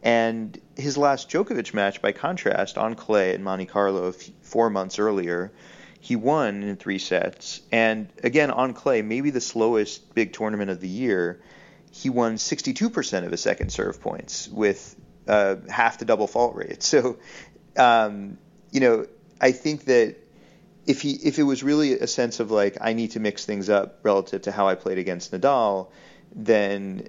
And 0.04 0.60
his 0.76 0.98
last 0.98 1.30
Djokovic 1.30 1.74
match, 1.74 2.02
by 2.02 2.12
contrast, 2.12 2.78
on 2.78 2.94
clay 2.94 3.34
in 3.34 3.44
Monte 3.44 3.66
Carlo 3.66 4.12
four 4.42 4.70
months 4.70 5.00
earlier, 5.00 5.52
he 6.00 6.16
won 6.16 6.62
in 6.62 6.76
three 6.76 7.00
sets. 7.00 7.62
And 7.72 8.10
again, 8.24 8.52
on 8.52 8.74
clay, 8.74 9.02
maybe 9.02 9.32
the 9.32 9.42
slowest 9.42 10.14
big 10.14 10.34
tournament 10.34 10.70
of 10.70 10.80
the 10.80 10.88
year, 10.88 11.42
he 11.92 12.12
won 12.12 12.36
62% 12.36 13.26
of 13.26 13.32
his 13.32 13.42
second 13.42 13.72
serve 13.72 14.00
points 14.00 14.48
with 14.48 14.96
uh, 15.28 15.56
half 15.68 15.98
the 15.98 16.06
double 16.06 16.28
fault 16.28 16.56
rate. 16.56 16.84
So 16.84 17.18
um, 17.78 18.38
you 18.72 18.80
know, 18.80 19.06
I 19.40 19.52
think 19.52 19.86
that 19.86 20.16
if 20.86 21.02
he 21.02 21.12
if 21.12 21.40
it 21.40 21.44
was 21.44 21.64
really 21.64 21.94
a 21.94 22.08
sense 22.08 22.40
of 22.40 22.52
like 22.52 22.78
I 22.82 22.94
need 22.94 23.12
to 23.12 23.20
mix 23.20 23.46
things 23.46 23.70
up 23.70 24.00
relative 24.04 24.44
to 24.44 24.52
how 24.52 24.68
I 24.68 24.76
played 24.76 24.98
against 24.98 25.32
Nadal, 25.32 25.90
then 26.34 27.08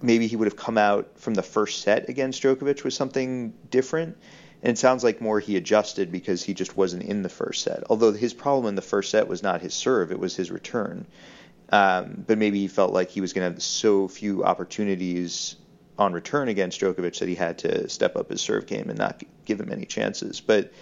maybe 0.00 0.26
he 0.26 0.36
would 0.36 0.46
have 0.46 0.56
come 0.56 0.78
out 0.78 1.18
from 1.18 1.34
the 1.34 1.42
first 1.42 1.82
set 1.82 2.08
against 2.08 2.42
Djokovic 2.42 2.84
with 2.84 2.94
something 2.94 3.54
different. 3.70 4.16
And 4.62 4.70
it 4.70 4.78
sounds 4.78 5.04
like 5.04 5.20
more 5.20 5.40
he 5.40 5.56
adjusted 5.56 6.10
because 6.10 6.42
he 6.42 6.54
just 6.54 6.76
wasn't 6.76 7.02
in 7.02 7.22
the 7.22 7.28
first 7.28 7.62
set. 7.62 7.84
Although 7.90 8.12
his 8.12 8.32
problem 8.32 8.66
in 8.66 8.74
the 8.76 8.82
first 8.82 9.10
set 9.10 9.28
was 9.28 9.42
not 9.42 9.60
his 9.60 9.74
serve, 9.74 10.10
it 10.10 10.18
was 10.18 10.36
his 10.36 10.50
return. 10.50 11.06
Um, 11.70 12.24
but 12.26 12.38
maybe 12.38 12.60
he 12.60 12.68
felt 12.68 12.92
like 12.92 13.10
he 13.10 13.20
was 13.20 13.32
going 13.32 13.46
to 13.46 13.54
have 13.54 13.62
so 13.62 14.08
few 14.08 14.44
opportunities 14.44 15.56
on 15.98 16.12
return 16.12 16.48
against 16.48 16.80
Djokovic 16.80 17.18
that 17.18 17.28
he 17.28 17.34
had 17.34 17.58
to 17.58 17.88
step 17.88 18.16
up 18.16 18.30
his 18.30 18.40
serve 18.40 18.66
game 18.66 18.88
and 18.88 18.98
not 18.98 19.22
give 19.44 19.60
him 19.60 19.70
any 19.70 19.84
chances. 19.84 20.40
But 20.40 20.72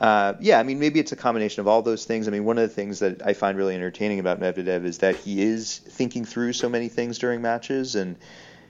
uh, 0.00 0.34
yeah, 0.40 0.58
I 0.58 0.62
mean, 0.62 0.78
maybe 0.78 0.98
it's 0.98 1.12
a 1.12 1.16
combination 1.16 1.60
of 1.60 1.68
all 1.68 1.82
those 1.82 2.04
things. 2.04 2.26
I 2.26 2.30
mean, 2.30 2.44
one 2.44 2.56
of 2.56 2.68
the 2.68 2.74
things 2.74 3.00
that 3.00 3.24
I 3.24 3.34
find 3.34 3.56
really 3.56 3.74
entertaining 3.74 4.18
about 4.18 4.40
Medvedev 4.40 4.84
is 4.84 4.98
that 4.98 5.16
he 5.16 5.42
is 5.42 5.78
thinking 5.78 6.24
through 6.24 6.54
so 6.54 6.68
many 6.68 6.88
things 6.88 7.18
during 7.18 7.42
matches, 7.42 7.96
and 7.96 8.16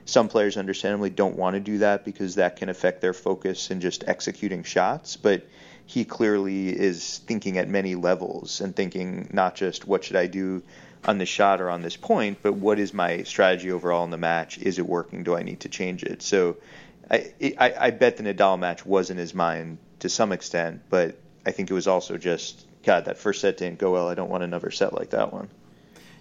some 0.05 0.27
players 0.27 0.57
understandably 0.57 1.09
don't 1.09 1.37
want 1.37 1.53
to 1.53 1.59
do 1.61 1.77
that 1.79 2.03
because 2.03 2.35
that 2.35 2.57
can 2.57 2.67
affect 2.67 2.99
their 2.99 3.13
focus 3.13 3.71
in 3.71 3.79
just 3.79 4.03
executing 4.07 4.63
shots. 4.63 5.15
But 5.15 5.45
he 5.91 6.05
clearly 6.05 6.69
is 6.69 7.17
thinking 7.25 7.57
at 7.57 7.67
many 7.67 7.95
levels 7.95 8.61
and 8.61 8.73
thinking 8.73 9.27
not 9.33 9.55
just 9.55 9.85
what 9.85 10.05
should 10.05 10.15
I 10.15 10.25
do 10.25 10.63
on 11.03 11.17
this 11.17 11.27
shot 11.27 11.59
or 11.59 11.69
on 11.69 11.81
this 11.81 11.97
point, 11.97 12.37
but 12.41 12.53
what 12.53 12.79
is 12.79 12.93
my 12.93 13.23
strategy 13.23 13.73
overall 13.73 14.05
in 14.05 14.09
the 14.09 14.17
match? 14.17 14.57
Is 14.57 14.79
it 14.79 14.85
working? 14.85 15.23
Do 15.23 15.35
I 15.35 15.43
need 15.43 15.59
to 15.61 15.69
change 15.69 16.03
it? 16.03 16.21
So 16.21 16.55
I, 17.09 17.33
I, 17.57 17.73
I 17.77 17.91
bet 17.91 18.15
the 18.15 18.23
Nadal 18.23 18.57
match 18.57 18.85
was 18.85 19.09
in 19.09 19.17
his 19.17 19.33
mind 19.33 19.79
to 19.99 20.07
some 20.07 20.31
extent, 20.31 20.83
but 20.89 21.17
I 21.45 21.51
think 21.51 21.69
it 21.69 21.73
was 21.73 21.87
also 21.87 22.17
just, 22.17 22.65
God, 22.83 23.03
that 23.03 23.17
first 23.17 23.41
set 23.41 23.57
didn't 23.57 23.79
go 23.79 23.91
well. 23.91 24.07
I 24.07 24.15
don't 24.15 24.29
want 24.29 24.43
another 24.43 24.71
set 24.71 24.93
like 24.93 25.09
that 25.09 25.33
one. 25.33 25.49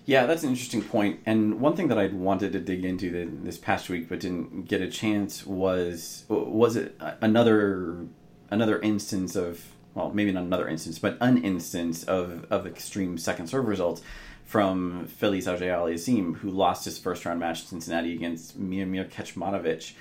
Yeah, 0.05 0.27
that's 0.27 0.43
an 0.43 0.49
interesting 0.49 0.83
point. 0.83 1.21
And 1.27 1.61
one 1.61 1.77
thing 1.77 1.87
that 1.89 1.99
I'd 1.99 2.15
wanted 2.15 2.53
to 2.55 2.59
dig 2.59 2.85
into 2.85 3.39
this 3.45 3.57
past 3.57 3.89
week 3.89 4.09
but 4.09 4.19
didn't 4.19 4.67
get 4.67 4.81
a 4.81 4.89
chance 4.89 5.47
was 5.47 6.25
was 6.29 6.75
it 6.75 7.01
another 7.21 8.09
another 8.51 8.81
instance 8.81 9.37
of 9.37 9.65
well, 9.95 10.11
maybe 10.13 10.31
not 10.33 10.45
another 10.45 10.69
instance, 10.69 10.99
but 10.99 11.17
an 11.21 11.43
instance 11.43 12.05
of, 12.05 12.47
of 12.51 12.67
extreme 12.67 13.19
second 13.19 13.49
serve 13.49 13.67
results 13.67 14.03
from 14.45 15.07
Felix 15.07 15.47
Auger 15.47 15.67
Aliassime, 15.67 16.37
who 16.37 16.51
lost 16.51 16.85
his 16.85 16.99
first 16.99 17.25
round 17.25 17.41
match 17.41 17.61
in 17.63 17.67
Cincinnati 17.67 18.15
against 18.15 18.61
Miomir 18.61 19.09
Kecmanovic. 19.09 19.93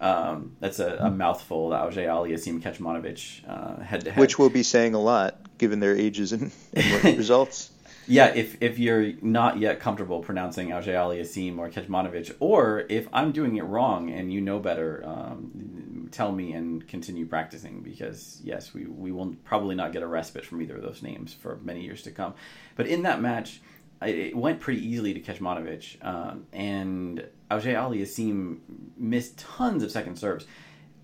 Um, 0.00 0.56
that's 0.60 0.78
a, 0.78 0.96
a, 0.96 1.10
mouthful, 1.10 1.72
Auger 1.72 2.02
Aliassime 2.02 2.62
Kecmanovic 2.62 3.48
uh, 3.48 3.82
head 3.82 4.04
to 4.04 4.12
head. 4.12 4.20
Which 4.20 4.38
we'll 4.38 4.48
be 4.48 4.62
saying 4.62 4.94
a 4.94 5.00
lot 5.00 5.36
given 5.58 5.80
their 5.80 5.96
ages 5.96 6.32
and, 6.32 6.50
and 6.72 7.04
results. 7.18 7.69
Yeah, 8.10 8.26
if, 8.34 8.56
if 8.60 8.78
you're 8.78 9.12
not 9.22 9.58
yet 9.58 9.78
comfortable 9.78 10.20
pronouncing 10.20 10.72
Auger 10.72 10.92
Aliassime 10.92 11.58
or 11.58 11.70
Kecmanovic, 11.70 12.34
or 12.40 12.84
if 12.88 13.08
I'm 13.12 13.30
doing 13.30 13.56
it 13.56 13.62
wrong 13.62 14.10
and 14.10 14.32
you 14.32 14.40
know 14.40 14.58
better, 14.58 15.02
um, 15.06 16.08
tell 16.10 16.32
me 16.32 16.52
and 16.52 16.86
continue 16.88 17.24
practicing 17.24 17.82
because, 17.82 18.40
yes, 18.42 18.74
we, 18.74 18.86
we 18.86 19.12
will 19.12 19.36
probably 19.44 19.76
not 19.76 19.92
get 19.92 20.02
a 20.02 20.06
respite 20.06 20.44
from 20.44 20.60
either 20.60 20.76
of 20.76 20.82
those 20.82 21.02
names 21.02 21.32
for 21.32 21.60
many 21.62 21.82
years 21.82 22.02
to 22.02 22.10
come. 22.10 22.34
But 22.74 22.88
in 22.88 23.02
that 23.02 23.20
match, 23.20 23.60
it 24.02 24.36
went 24.36 24.60
pretty 24.60 24.84
easily 24.84 25.14
to 25.14 25.20
Kecmanovic, 25.20 26.04
um, 26.04 26.46
and 26.52 27.24
Auger 27.50 27.74
Aliassime 27.74 28.58
missed 28.96 29.38
tons 29.38 29.82
of 29.82 29.90
second 29.90 30.16
serves. 30.16 30.46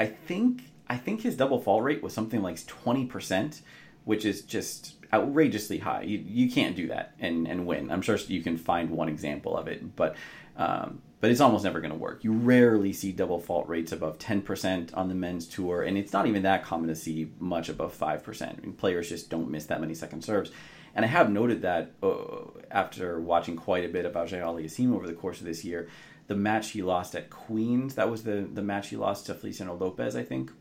I 0.00 0.06
think 0.06 0.62
I 0.88 0.96
think 0.96 1.20
his 1.20 1.36
double 1.36 1.60
fault 1.60 1.82
rate 1.82 2.02
was 2.02 2.14
something 2.14 2.42
like 2.42 2.64
twenty 2.66 3.04
percent, 3.04 3.60
which 4.06 4.25
is 4.25 4.42
just 4.42 4.94
outrageously 5.12 5.78
high. 5.78 6.02
You, 6.02 6.22
you 6.25 6.50
can't 6.50 6.76
do 6.76 6.88
that 6.88 7.14
and, 7.18 7.46
and 7.46 7.66
win. 7.66 7.90
I'm 7.90 8.02
sure 8.02 8.16
you 8.16 8.40
can 8.40 8.56
find 8.56 8.88
one 8.88 9.08
example 9.08 9.56
of 9.56 9.66
it, 9.66 9.96
but 9.96 10.16
um, 10.56 11.02
but 11.20 11.30
it's 11.30 11.40
almost 11.40 11.64
never 11.64 11.80
going 11.80 11.92
to 11.92 11.98
work. 11.98 12.22
You 12.22 12.32
rarely 12.32 12.92
see 12.92 13.10
double 13.10 13.40
fault 13.40 13.68
rates 13.68 13.90
above 13.92 14.18
10% 14.18 14.96
on 14.96 15.08
the 15.08 15.14
men's 15.14 15.46
tour, 15.46 15.82
and 15.82 15.98
it's 15.98 16.12
not 16.12 16.26
even 16.26 16.44
that 16.44 16.64
common 16.64 16.88
to 16.88 16.94
see 16.94 17.30
much 17.38 17.68
above 17.68 17.98
5%. 17.98 18.42
I 18.42 18.60
mean, 18.60 18.75
players 18.75 19.08
just 19.08 19.28
don't 19.28 19.50
miss 19.50 19.66
that 19.66 19.80
many 19.80 19.92
second 19.92 20.22
serves. 20.22 20.50
And 20.94 21.04
I 21.04 21.08
have 21.08 21.30
noted 21.30 21.62
that 21.62 21.92
uh, 22.02 22.60
after 22.70 23.20
watching 23.20 23.56
quite 23.56 23.84
a 23.84 23.88
bit 23.88 24.06
about 24.06 24.26
Auger 24.26 24.42
Aliassime 24.42 24.94
over 24.94 25.06
the 25.06 25.14
course 25.14 25.40
of 25.40 25.46
this 25.46 25.64
year, 25.64 25.88
the 26.26 26.36
match 26.36 26.70
he 26.70 26.82
lost 26.82 27.14
at 27.14 27.28
Queens, 27.28 27.96
that 27.96 28.10
was 28.10 28.22
the, 28.22 28.48
the 28.52 28.62
match 28.62 28.88
he 28.88 28.96
lost 28.96 29.26
to 29.26 29.34
Feliciano 29.34 29.75
Lopez, 29.75 30.16
I 30.16 30.22
think, 30.22 30.52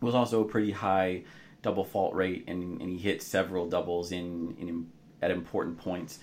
was 0.00 0.14
also 0.14 0.42
a 0.42 0.48
pretty 0.48 0.72
high 0.72 1.24
double 1.62 1.84
fault 1.84 2.14
rate, 2.14 2.44
and, 2.46 2.80
and 2.80 2.90
he 2.90 2.98
hit 2.98 3.22
several 3.22 3.68
doubles 3.68 4.12
in, 4.12 4.56
in 4.58 4.86
at 5.20 5.30
important 5.30 5.78
points. 5.78 6.18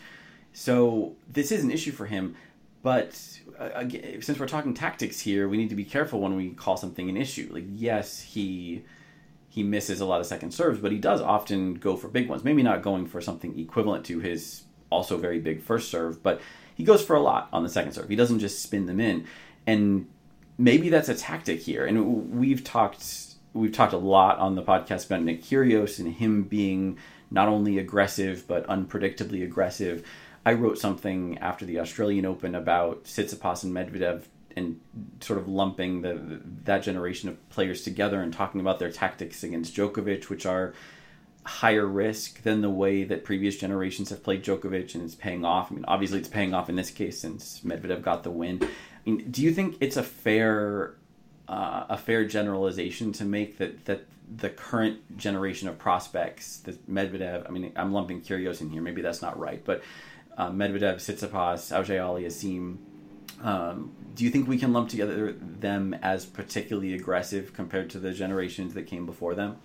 So 0.53 1.15
this 1.27 1.51
is 1.51 1.63
an 1.63 1.71
issue 1.71 1.91
for 1.91 2.05
him, 2.05 2.35
but 2.81 3.19
uh, 3.59 3.69
again, 3.73 4.21
since 4.21 4.39
we're 4.39 4.47
talking 4.47 4.73
tactics 4.73 5.19
here, 5.19 5.49
we 5.49 5.57
need 5.57 5.69
to 5.69 5.75
be 5.75 5.83
careful 5.83 6.21
when 6.21 6.35
we 6.35 6.51
call 6.51 6.77
something 6.77 7.09
an 7.09 7.17
issue. 7.17 7.49
Like, 7.51 7.65
yes, 7.67 8.21
he 8.21 8.85
he 9.49 9.63
misses 9.63 10.01
a 10.01 10.05
lot 10.05 10.19
of 10.19 10.25
second 10.25 10.51
serves, 10.51 10.79
but 10.79 10.91
he 10.91 10.97
does 10.97 11.21
often 11.21 11.75
go 11.75 11.95
for 11.95 12.09
big 12.09 12.29
ones. 12.29 12.43
Maybe 12.43 12.61
not 12.61 12.81
going 12.81 13.05
for 13.05 13.21
something 13.21 13.57
equivalent 13.57 14.05
to 14.05 14.19
his 14.19 14.63
also 14.89 15.17
very 15.17 15.39
big 15.39 15.61
first 15.61 15.89
serve, 15.89 16.21
but 16.21 16.41
he 16.75 16.83
goes 16.83 17.03
for 17.03 17.15
a 17.15 17.21
lot 17.21 17.49
on 17.51 17.63
the 17.63 17.69
second 17.69 17.93
serve. 17.93 18.09
He 18.09 18.15
doesn't 18.15 18.39
just 18.39 18.61
spin 18.61 18.85
them 18.85 18.99
in, 18.99 19.25
and 19.65 20.07
maybe 20.57 20.89
that's 20.89 21.09
a 21.09 21.15
tactic 21.15 21.61
here. 21.61 21.85
And 21.85 22.31
we've 22.31 22.63
talked 22.63 23.34
we've 23.55 23.71
talked 23.71 23.93
a 23.93 23.97
lot 23.97 24.37
on 24.37 24.55
the 24.55 24.61
podcast 24.61 25.07
about 25.07 25.23
Nick 25.23 25.41
Kyrgios 25.41 25.97
and 25.97 26.13
him 26.13 26.43
being 26.43 26.99
not 27.31 27.47
only 27.47 27.79
aggressive 27.79 28.47
but 28.47 28.67
unpredictably 28.67 29.43
aggressive. 29.43 30.05
I 30.45 30.53
wrote 30.53 30.77
something 30.77 31.39
after 31.39 31.65
the 31.65 31.79
Australian 31.79 32.25
Open 32.25 32.53
about 32.53 33.05
Tsitsipas 33.05 33.63
and 33.63 33.73
Medvedev 33.73 34.25
and 34.55 34.79
sort 35.21 35.39
of 35.39 35.47
lumping 35.47 36.01
the, 36.01 36.41
that 36.63 36.83
generation 36.83 37.29
of 37.29 37.49
players 37.49 37.83
together 37.83 38.21
and 38.21 38.31
talking 38.31 38.61
about 38.61 38.77
their 38.77 38.91
tactics 38.91 39.43
against 39.43 39.75
Djokovic, 39.75 40.29
which 40.29 40.45
are 40.45 40.73
higher 41.45 41.85
risk 41.85 42.41
than 42.43 42.61
the 42.61 42.69
way 42.69 43.03
that 43.03 43.23
previous 43.23 43.57
generations 43.57 44.09
have 44.09 44.23
played 44.23 44.43
Djokovic, 44.43 44.95
and 44.95 45.03
it's 45.03 45.15
paying 45.15 45.43
off. 45.43 45.71
I 45.71 45.75
mean, 45.75 45.85
obviously, 45.87 46.19
it's 46.19 46.27
paying 46.27 46.53
off 46.53 46.69
in 46.69 46.75
this 46.75 46.89
case 46.89 47.19
since 47.19 47.61
Medvedev 47.65 48.01
got 48.01 48.23
the 48.23 48.31
win. 48.31 48.59
I 48.63 48.67
mean, 49.09 49.29
do 49.29 49.41
you 49.41 49.51
think 49.51 49.77
it's 49.81 49.97
a 49.97 50.03
fair 50.03 50.95
uh, 51.47 51.85
a 51.89 51.97
fair 51.97 52.25
generalization 52.25 53.11
to 53.13 53.25
make 53.25 53.57
that 53.57 53.85
that 53.85 54.05
the 54.37 54.49
current 54.49 55.17
generation 55.17 55.67
of 55.67 55.77
prospects, 55.77 56.57
that 56.59 56.89
Medvedev, 56.91 57.47
I 57.47 57.51
mean, 57.51 57.71
I'm 57.75 57.93
lumping 57.93 58.21
Kyrgios 58.21 58.61
in 58.61 58.69
here. 58.71 58.81
Maybe 58.81 59.01
that's 59.01 59.21
not 59.21 59.37
right, 59.37 59.63
but 59.63 59.83
uh, 60.37 60.49
Medvedev, 60.49 60.95
Tsitsipas, 60.95 61.77
Auger 61.77 61.99
Aliassime, 61.99 62.77
um, 63.43 63.93
do 64.15 64.23
you 64.23 64.29
think 64.29 64.47
we 64.47 64.57
can 64.57 64.73
lump 64.73 64.89
together 64.89 65.33
them 65.33 65.93
as 66.01 66.25
particularly 66.25 66.93
aggressive 66.93 67.53
compared 67.53 67.89
to 67.91 67.99
the 67.99 68.11
generations 68.11 68.73
that 68.73 68.87
came 68.87 69.05
before 69.05 69.35
them? 69.35 69.57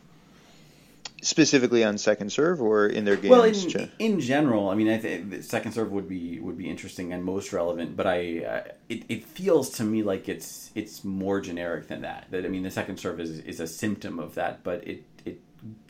Specifically 1.23 1.85
on 1.85 1.99
second 1.99 2.33
serve 2.33 2.63
or 2.63 2.87
in 2.87 3.05
their 3.05 3.17
games? 3.17 3.31
Well, 3.31 3.45
in, 3.45 3.91
in 3.99 4.21
general, 4.21 4.71
I 4.71 4.75
mean, 4.75 4.89
I 4.89 4.97
think 4.97 5.43
second 5.43 5.73
serve 5.73 5.93
would 5.93 6.09
be 6.09 6.41
would 6.41 6.57
be 6.57 6.69
interesting 6.69 7.13
and 7.13 7.23
most 7.23 7.53
relevant, 7.53 7.97
but 7.97 8.07
I 8.07 8.45
uh, 8.45 8.73
it, 8.89 9.05
it 9.09 9.25
feels 9.25 9.71
to 9.73 9.85
me 9.85 10.03
like 10.03 10.29
it's 10.29 10.71
it's 10.75 11.05
more 11.05 11.41
generic 11.41 11.89
than 11.89 12.03
that. 12.03 12.27
That 12.31 12.47
I 12.47 12.49
mean, 12.49 12.63
the 12.63 12.71
second 12.71 12.97
serve 12.97 13.21
is 13.21 13.39
is 13.41 13.61
a 13.61 13.67
symptom 13.67 14.19
of 14.19 14.35
that, 14.37 14.65
but 14.65 14.87
it 14.87 15.05
it 15.27 15.43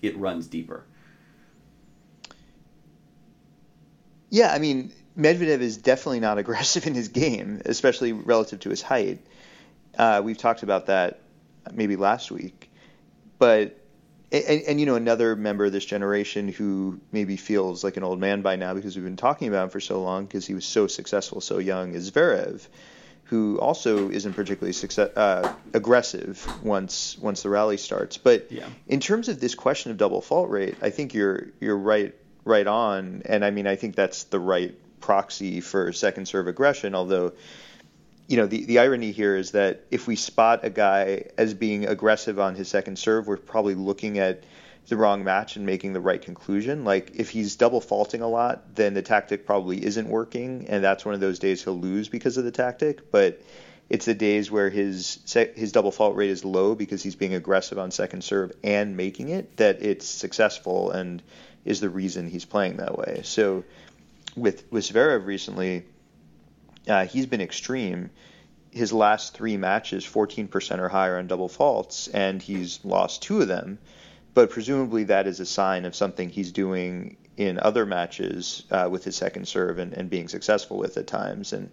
it 0.02 0.16
runs 0.16 0.48
deeper. 0.48 0.84
Yeah, 4.30 4.52
I 4.52 4.58
mean, 4.58 4.92
Medvedev 5.18 5.60
is 5.60 5.76
definitely 5.76 6.20
not 6.20 6.38
aggressive 6.44 6.86
in 6.86 6.94
his 6.94 7.08
game, 7.08 7.62
especially 7.64 8.12
relative 8.12 8.60
to 8.60 8.70
his 8.70 8.82
height. 8.82 9.24
Uh, 9.96 10.22
we've 10.24 10.38
talked 10.38 10.62
about 10.62 10.86
that 10.86 11.20
maybe 11.72 11.96
last 11.96 12.30
week, 12.30 12.70
but 13.38 13.79
and, 14.32 14.62
and, 14.62 14.80
you 14.80 14.86
know 14.86 14.94
another 14.94 15.34
member 15.34 15.64
of 15.64 15.72
this 15.72 15.84
generation 15.84 16.48
who 16.48 17.00
maybe 17.10 17.36
feels 17.36 17.82
like 17.82 17.96
an 17.96 18.04
old 18.04 18.20
man 18.20 18.42
by 18.42 18.56
now 18.56 18.74
because 18.74 18.96
we've 18.96 19.04
been 19.04 19.16
talking 19.16 19.48
about 19.48 19.64
him 19.64 19.70
for 19.70 19.80
so 19.80 20.00
long 20.02 20.24
because 20.24 20.46
he 20.46 20.54
was 20.54 20.64
so 20.64 20.86
successful 20.86 21.40
so 21.40 21.58
young 21.58 21.94
is 21.94 22.10
Zverev, 22.10 22.66
who 23.24 23.58
also 23.58 24.10
isn't 24.10 24.34
particularly 24.34 24.72
success, 24.72 25.10
uh, 25.16 25.52
aggressive 25.74 26.46
once 26.62 27.18
once 27.18 27.42
the 27.42 27.48
rally 27.48 27.76
starts. 27.76 28.18
But 28.18 28.50
yeah. 28.50 28.68
in 28.88 29.00
terms 29.00 29.28
of 29.28 29.40
this 29.40 29.54
question 29.54 29.90
of 29.90 29.96
double 29.96 30.20
fault 30.20 30.50
rate, 30.50 30.76
I 30.80 30.90
think 30.90 31.14
you're 31.14 31.48
you're 31.60 31.78
right 31.78 32.14
right 32.44 32.66
on, 32.66 33.22
and 33.26 33.44
I 33.44 33.50
mean 33.50 33.66
I 33.66 33.76
think 33.76 33.96
that's 33.96 34.24
the 34.24 34.40
right 34.40 34.74
proxy 35.00 35.60
for 35.60 35.92
second 35.92 36.26
serve 36.26 36.46
aggression, 36.46 36.94
although 36.94 37.32
you 38.30 38.36
know 38.36 38.46
the, 38.46 38.64
the 38.64 38.78
irony 38.78 39.10
here 39.10 39.34
is 39.34 39.50
that 39.50 39.84
if 39.90 40.06
we 40.06 40.14
spot 40.14 40.60
a 40.62 40.70
guy 40.70 41.24
as 41.36 41.52
being 41.52 41.86
aggressive 41.86 42.38
on 42.38 42.54
his 42.54 42.68
second 42.68 42.96
serve, 42.96 43.26
we're 43.26 43.36
probably 43.36 43.74
looking 43.74 44.20
at 44.20 44.44
the 44.86 44.96
wrong 44.96 45.24
match 45.24 45.56
and 45.56 45.66
making 45.66 45.94
the 45.94 46.00
right 46.00 46.22
conclusion. 46.22 46.84
Like 46.84 47.10
if 47.14 47.30
he's 47.30 47.56
double 47.56 47.80
faulting 47.80 48.22
a 48.22 48.28
lot, 48.28 48.76
then 48.76 48.94
the 48.94 49.02
tactic 49.02 49.46
probably 49.46 49.84
isn't 49.84 50.08
working, 50.08 50.66
and 50.68 50.82
that's 50.82 51.04
one 51.04 51.12
of 51.12 51.20
those 51.20 51.40
days 51.40 51.64
he'll 51.64 51.78
lose 51.78 52.08
because 52.08 52.36
of 52.36 52.44
the 52.44 52.52
tactic. 52.52 53.10
But 53.10 53.42
it's 53.88 54.04
the 54.04 54.14
days 54.14 54.48
where 54.48 54.70
his 54.70 55.18
his 55.56 55.72
double 55.72 55.90
fault 55.90 56.14
rate 56.14 56.30
is 56.30 56.44
low 56.44 56.76
because 56.76 57.02
he's 57.02 57.16
being 57.16 57.34
aggressive 57.34 57.80
on 57.80 57.90
second 57.90 58.22
serve 58.22 58.52
and 58.62 58.96
making 58.96 59.30
it 59.30 59.56
that 59.56 59.82
it's 59.82 60.06
successful 60.06 60.92
and 60.92 61.20
is 61.64 61.80
the 61.80 61.90
reason 61.90 62.28
he's 62.28 62.44
playing 62.44 62.76
that 62.76 62.96
way. 62.96 63.22
So 63.24 63.64
with 64.36 64.70
with 64.70 64.84
Zverev 64.84 65.26
recently, 65.26 65.82
uh, 66.88 67.06
he's 67.06 67.26
been 67.26 67.40
extreme. 67.40 68.10
His 68.70 68.92
last 68.92 69.34
three 69.34 69.56
matches, 69.56 70.04
14% 70.04 70.78
or 70.78 70.88
higher 70.88 71.18
on 71.18 71.26
double 71.26 71.48
faults, 71.48 72.08
and 72.08 72.40
he's 72.40 72.80
lost 72.84 73.22
two 73.22 73.40
of 73.40 73.48
them. 73.48 73.78
But 74.32 74.50
presumably 74.50 75.04
that 75.04 75.26
is 75.26 75.40
a 75.40 75.46
sign 75.46 75.84
of 75.84 75.96
something 75.96 76.28
he's 76.28 76.52
doing 76.52 77.16
in 77.36 77.58
other 77.58 77.86
matches 77.86 78.64
uh, 78.70 78.88
with 78.90 79.02
his 79.02 79.16
second 79.16 79.48
serve 79.48 79.78
and, 79.78 79.92
and 79.92 80.08
being 80.08 80.28
successful 80.28 80.76
with 80.76 80.96
at 80.96 81.06
times. 81.06 81.52
And 81.52 81.70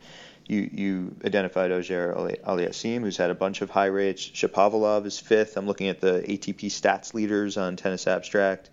you 0.48 0.70
you 0.72 1.16
identified 1.26 1.72
Auger 1.72 2.14
Aliassime, 2.16 3.02
who's 3.02 3.18
had 3.18 3.30
a 3.30 3.36
bunch 3.36 3.62
of 3.62 3.70
high 3.70 3.88
rates. 3.88 4.26
Shapovalov 4.26 5.06
is 5.06 5.20
fifth. 5.20 5.58
I'm 5.58 5.68
looking 5.68 5.90
at 5.90 6.00
the 6.00 6.24
ATP 6.28 6.68
stats 6.68 7.14
leaders 7.14 7.58
on 7.58 7.76
Tennis 7.76 8.08
Abstract. 8.08 8.70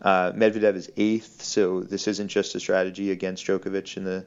Uh, 0.00 0.32
Medvedev 0.32 0.74
is 0.74 0.90
eighth, 0.96 1.42
so 1.42 1.80
this 1.80 2.08
isn't 2.08 2.28
just 2.28 2.56
a 2.56 2.60
strategy 2.60 3.12
against 3.12 3.46
Djokovic 3.46 3.96
in 3.96 4.04
the 4.04 4.26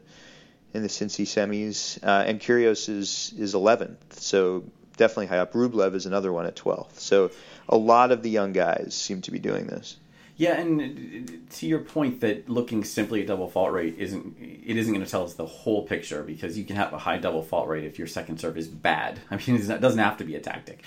in 0.76 0.82
the 0.82 0.90
Cincy 0.90 1.26
semis. 1.26 2.04
Uh, 2.04 2.24
and 2.28 2.40
Kyrgios 2.40 2.90
is 2.90 3.34
is 3.38 3.54
eleventh, 3.54 4.20
so 4.20 4.64
definitely 4.98 5.28
high 5.28 5.40
up. 5.40 5.54
Rublev 5.54 5.96
is 5.96 6.06
another 6.06 6.32
one 6.32 6.46
at 6.46 6.56
twelfth. 6.56 7.00
So 7.00 7.32
a 7.68 7.78
lot 7.78 8.12
of 8.12 8.22
the 8.22 8.30
young 8.30 8.54
guys 8.54 8.94
seem 8.94 9.22
to 9.22 9.32
be 9.32 9.40
doing 9.40 9.68
this. 9.68 9.98
Yeah, 10.38 10.60
and 10.60 11.50
to 11.52 11.66
your 11.66 11.80
point 11.80 12.20
that 12.20 12.50
looking 12.50 12.84
simply 12.84 13.22
at 13.22 13.28
double 13.28 13.48
fault 13.48 13.72
rate 13.72 13.96
isn't 13.98 14.36
it 14.40 14.76
isn't 14.76 14.94
going 14.94 15.06
to 15.06 15.10
tell 15.10 15.24
us 15.24 15.36
the 15.36 15.46
whole 15.46 15.88
picture 15.88 16.24
because 16.24 16.58
you 16.58 16.66
can 16.66 16.76
have 16.76 16.92
a 16.92 16.98
high 16.98 17.18
double 17.18 17.42
fault 17.42 17.70
rate 17.70 17.86
if 17.86 17.98
your 17.98 18.08
second 18.08 18.40
serve 18.40 18.58
is 18.58 18.68
bad. 18.68 19.20
I 19.32 19.38
mean, 19.38 19.56
it 19.56 19.82
doesn't 19.82 20.00
have 20.00 20.18
to 20.18 20.26
be 20.26 20.36
a 20.36 20.42
tactic. 20.42 20.84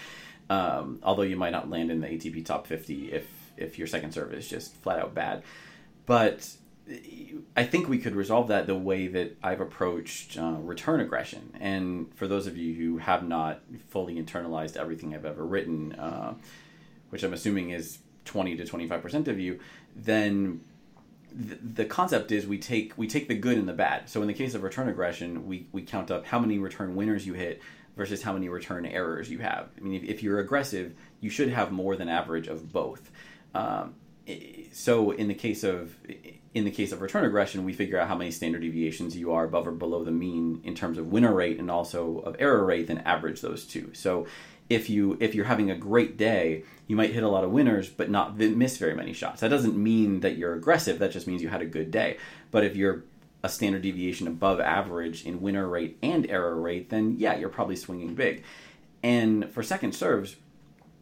Um, 0.50 1.00
although 1.02 1.22
you 1.22 1.36
might 1.36 1.50
not 1.50 1.68
land 1.68 1.90
in 1.90 2.00
the 2.00 2.08
ATP 2.08 2.44
top 2.44 2.66
50 2.66 3.12
if 3.12 3.26
if 3.56 3.78
your 3.78 3.86
second 3.86 4.12
serve 4.12 4.34
is 4.34 4.46
just 4.48 4.74
flat 4.76 4.98
out 4.98 5.14
bad. 5.14 5.42
But 6.06 6.48
I 7.56 7.64
think 7.64 7.88
we 7.88 7.98
could 7.98 8.14
resolve 8.14 8.48
that 8.48 8.66
the 8.66 8.74
way 8.74 9.08
that 9.08 9.36
I've 9.42 9.60
approached 9.60 10.38
uh, 10.38 10.56
return 10.60 11.00
aggression. 11.00 11.52
And 11.60 12.14
for 12.14 12.26
those 12.26 12.46
of 12.46 12.56
you 12.56 12.74
who 12.74 12.98
have 12.98 13.26
not 13.26 13.60
fully 13.88 14.14
internalized 14.14 14.76
everything 14.76 15.14
I've 15.14 15.24
ever 15.24 15.44
written, 15.44 15.92
uh, 15.94 16.34
which 17.10 17.22
I'm 17.22 17.32
assuming 17.32 17.70
is 17.70 17.98
20 18.24 18.56
to 18.56 18.64
25% 18.64 19.28
of 19.28 19.38
you, 19.38 19.58
then 19.96 20.60
the 21.32 21.84
concept 21.84 22.32
is 22.32 22.46
we 22.46 22.58
take 22.58 22.96
we 22.96 23.06
take 23.06 23.28
the 23.28 23.34
good 23.34 23.58
and 23.58 23.68
the 23.68 23.74
bad. 23.74 24.08
So 24.08 24.22
in 24.22 24.28
the 24.28 24.34
case 24.34 24.54
of 24.54 24.62
return 24.62 24.88
aggression, 24.88 25.46
we, 25.46 25.66
we 25.72 25.82
count 25.82 26.10
up 26.10 26.24
how 26.24 26.38
many 26.38 26.58
return 26.58 26.96
winners 26.96 27.26
you 27.26 27.34
hit 27.34 27.60
versus 27.96 28.22
how 28.22 28.32
many 28.32 28.48
return 28.48 28.86
errors 28.86 29.28
you 29.28 29.40
have. 29.40 29.68
I 29.76 29.80
mean, 29.80 29.94
if, 29.94 30.04
if 30.04 30.22
you're 30.22 30.38
aggressive, 30.38 30.94
you 31.20 31.28
should 31.28 31.50
have 31.50 31.70
more 31.70 31.96
than 31.96 32.08
average 32.08 32.48
of 32.48 32.72
both. 32.72 33.10
Um, 33.54 33.94
so 34.72 35.10
in 35.10 35.28
the 35.28 35.34
case 35.34 35.64
of 35.64 35.96
in 36.58 36.64
the 36.64 36.70
case 36.70 36.92
of 36.92 37.00
return 37.00 37.24
aggression, 37.24 37.64
we 37.64 37.72
figure 37.72 37.98
out 37.98 38.08
how 38.08 38.16
many 38.16 38.30
standard 38.30 38.62
deviations 38.62 39.16
you 39.16 39.32
are 39.32 39.44
above 39.44 39.66
or 39.66 39.72
below 39.72 40.04
the 40.04 40.10
mean 40.10 40.60
in 40.64 40.74
terms 40.74 40.98
of 40.98 41.12
winner 41.12 41.32
rate 41.32 41.58
and 41.58 41.70
also 41.70 42.18
of 42.18 42.36
error 42.38 42.64
rate, 42.64 42.88
then 42.88 42.98
average 42.98 43.40
those 43.40 43.64
two. 43.64 43.90
So 43.94 44.26
if 44.68 44.90
you 44.90 45.16
if 45.20 45.34
you're 45.34 45.46
having 45.46 45.70
a 45.70 45.76
great 45.76 46.16
day, 46.18 46.64
you 46.86 46.96
might 46.96 47.12
hit 47.12 47.22
a 47.22 47.28
lot 47.28 47.44
of 47.44 47.50
winners 47.50 47.88
but 47.88 48.10
not 48.10 48.36
miss 48.36 48.76
very 48.76 48.94
many 48.94 49.12
shots. 49.12 49.40
That 49.40 49.48
doesn't 49.48 49.76
mean 49.76 50.20
that 50.20 50.36
you're 50.36 50.54
aggressive. 50.54 50.98
That 50.98 51.12
just 51.12 51.26
means 51.26 51.42
you 51.42 51.48
had 51.48 51.62
a 51.62 51.66
good 51.66 51.90
day. 51.90 52.18
But 52.50 52.64
if 52.64 52.76
you're 52.76 53.04
a 53.42 53.48
standard 53.48 53.82
deviation 53.82 54.26
above 54.26 54.58
average 54.58 55.24
in 55.24 55.40
winner 55.40 55.68
rate 55.68 55.96
and 56.02 56.28
error 56.28 56.60
rate, 56.60 56.90
then 56.90 57.16
yeah, 57.18 57.36
you're 57.36 57.48
probably 57.48 57.76
swinging 57.76 58.14
big. 58.14 58.42
And 59.02 59.48
for 59.50 59.62
second 59.62 59.94
serves, 59.94 60.36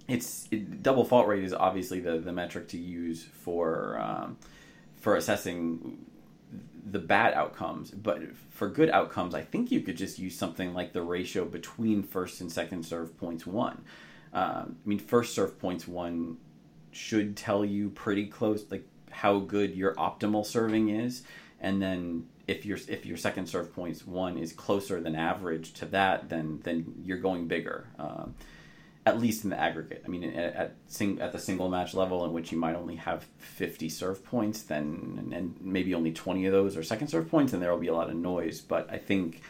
it's 0.06 0.46
it, 0.50 0.82
double 0.82 1.04
fault 1.04 1.26
rate 1.26 1.44
is 1.44 1.54
obviously 1.54 2.00
the, 2.00 2.18
the 2.18 2.32
metric 2.32 2.68
to 2.68 2.78
use 2.78 3.24
for 3.24 3.98
um, 3.98 4.36
for 5.06 5.14
assessing 5.14 6.04
the 6.84 6.98
bad 6.98 7.32
outcomes. 7.34 7.92
But 7.92 8.22
for 8.50 8.68
good 8.68 8.90
outcomes, 8.90 9.36
I 9.36 9.42
think 9.42 9.70
you 9.70 9.80
could 9.80 9.96
just 9.96 10.18
use 10.18 10.36
something 10.36 10.74
like 10.74 10.92
the 10.92 11.02
ratio 11.02 11.44
between 11.44 12.02
first 12.02 12.40
and 12.40 12.50
second 12.50 12.84
serve 12.84 13.16
points 13.16 13.46
won. 13.46 13.84
Um, 14.32 14.74
I 14.84 14.88
mean, 14.88 14.98
first 14.98 15.32
serve 15.32 15.60
points 15.60 15.86
won 15.86 16.38
should 16.90 17.36
tell 17.36 17.64
you 17.64 17.90
pretty 17.90 18.26
close, 18.26 18.64
like 18.68 18.84
how 19.12 19.38
good 19.38 19.76
your 19.76 19.94
optimal 19.94 20.44
serving 20.44 20.88
is, 20.88 21.22
and 21.60 21.80
then 21.80 22.26
if 22.48 22.66
your 22.66 22.78
if 22.88 23.06
your 23.06 23.16
second 23.16 23.46
serve 23.46 23.72
points 23.72 24.04
won 24.04 24.36
is 24.36 24.52
closer 24.52 25.00
than 25.00 25.14
average 25.14 25.72
to 25.74 25.86
that, 25.86 26.28
then 26.28 26.58
then 26.64 26.94
you're 27.04 27.20
going 27.20 27.46
bigger. 27.46 27.86
Um, 27.96 28.34
at 29.06 29.20
least 29.20 29.44
in 29.44 29.50
the 29.50 29.58
aggregate. 29.58 30.02
I 30.04 30.08
mean, 30.08 30.24
at 30.24 30.54
at, 30.54 30.74
sing, 30.88 31.20
at 31.20 31.30
the 31.30 31.38
single 31.38 31.68
match 31.68 31.94
level, 31.94 32.24
in 32.24 32.32
which 32.32 32.50
you 32.50 32.58
might 32.58 32.74
only 32.74 32.96
have 32.96 33.24
50 33.38 33.88
serve 33.88 34.24
points, 34.24 34.62
then 34.62 35.30
and 35.32 35.56
maybe 35.60 35.94
only 35.94 36.12
20 36.12 36.44
of 36.46 36.52
those 36.52 36.76
are 36.76 36.82
second 36.82 37.08
serve 37.08 37.30
points, 37.30 37.52
and 37.52 37.62
there 37.62 37.70
will 37.70 37.78
be 37.78 37.86
a 37.86 37.94
lot 37.94 38.10
of 38.10 38.16
noise. 38.16 38.60
But 38.60 38.90
I 38.90 38.98
think 38.98 39.42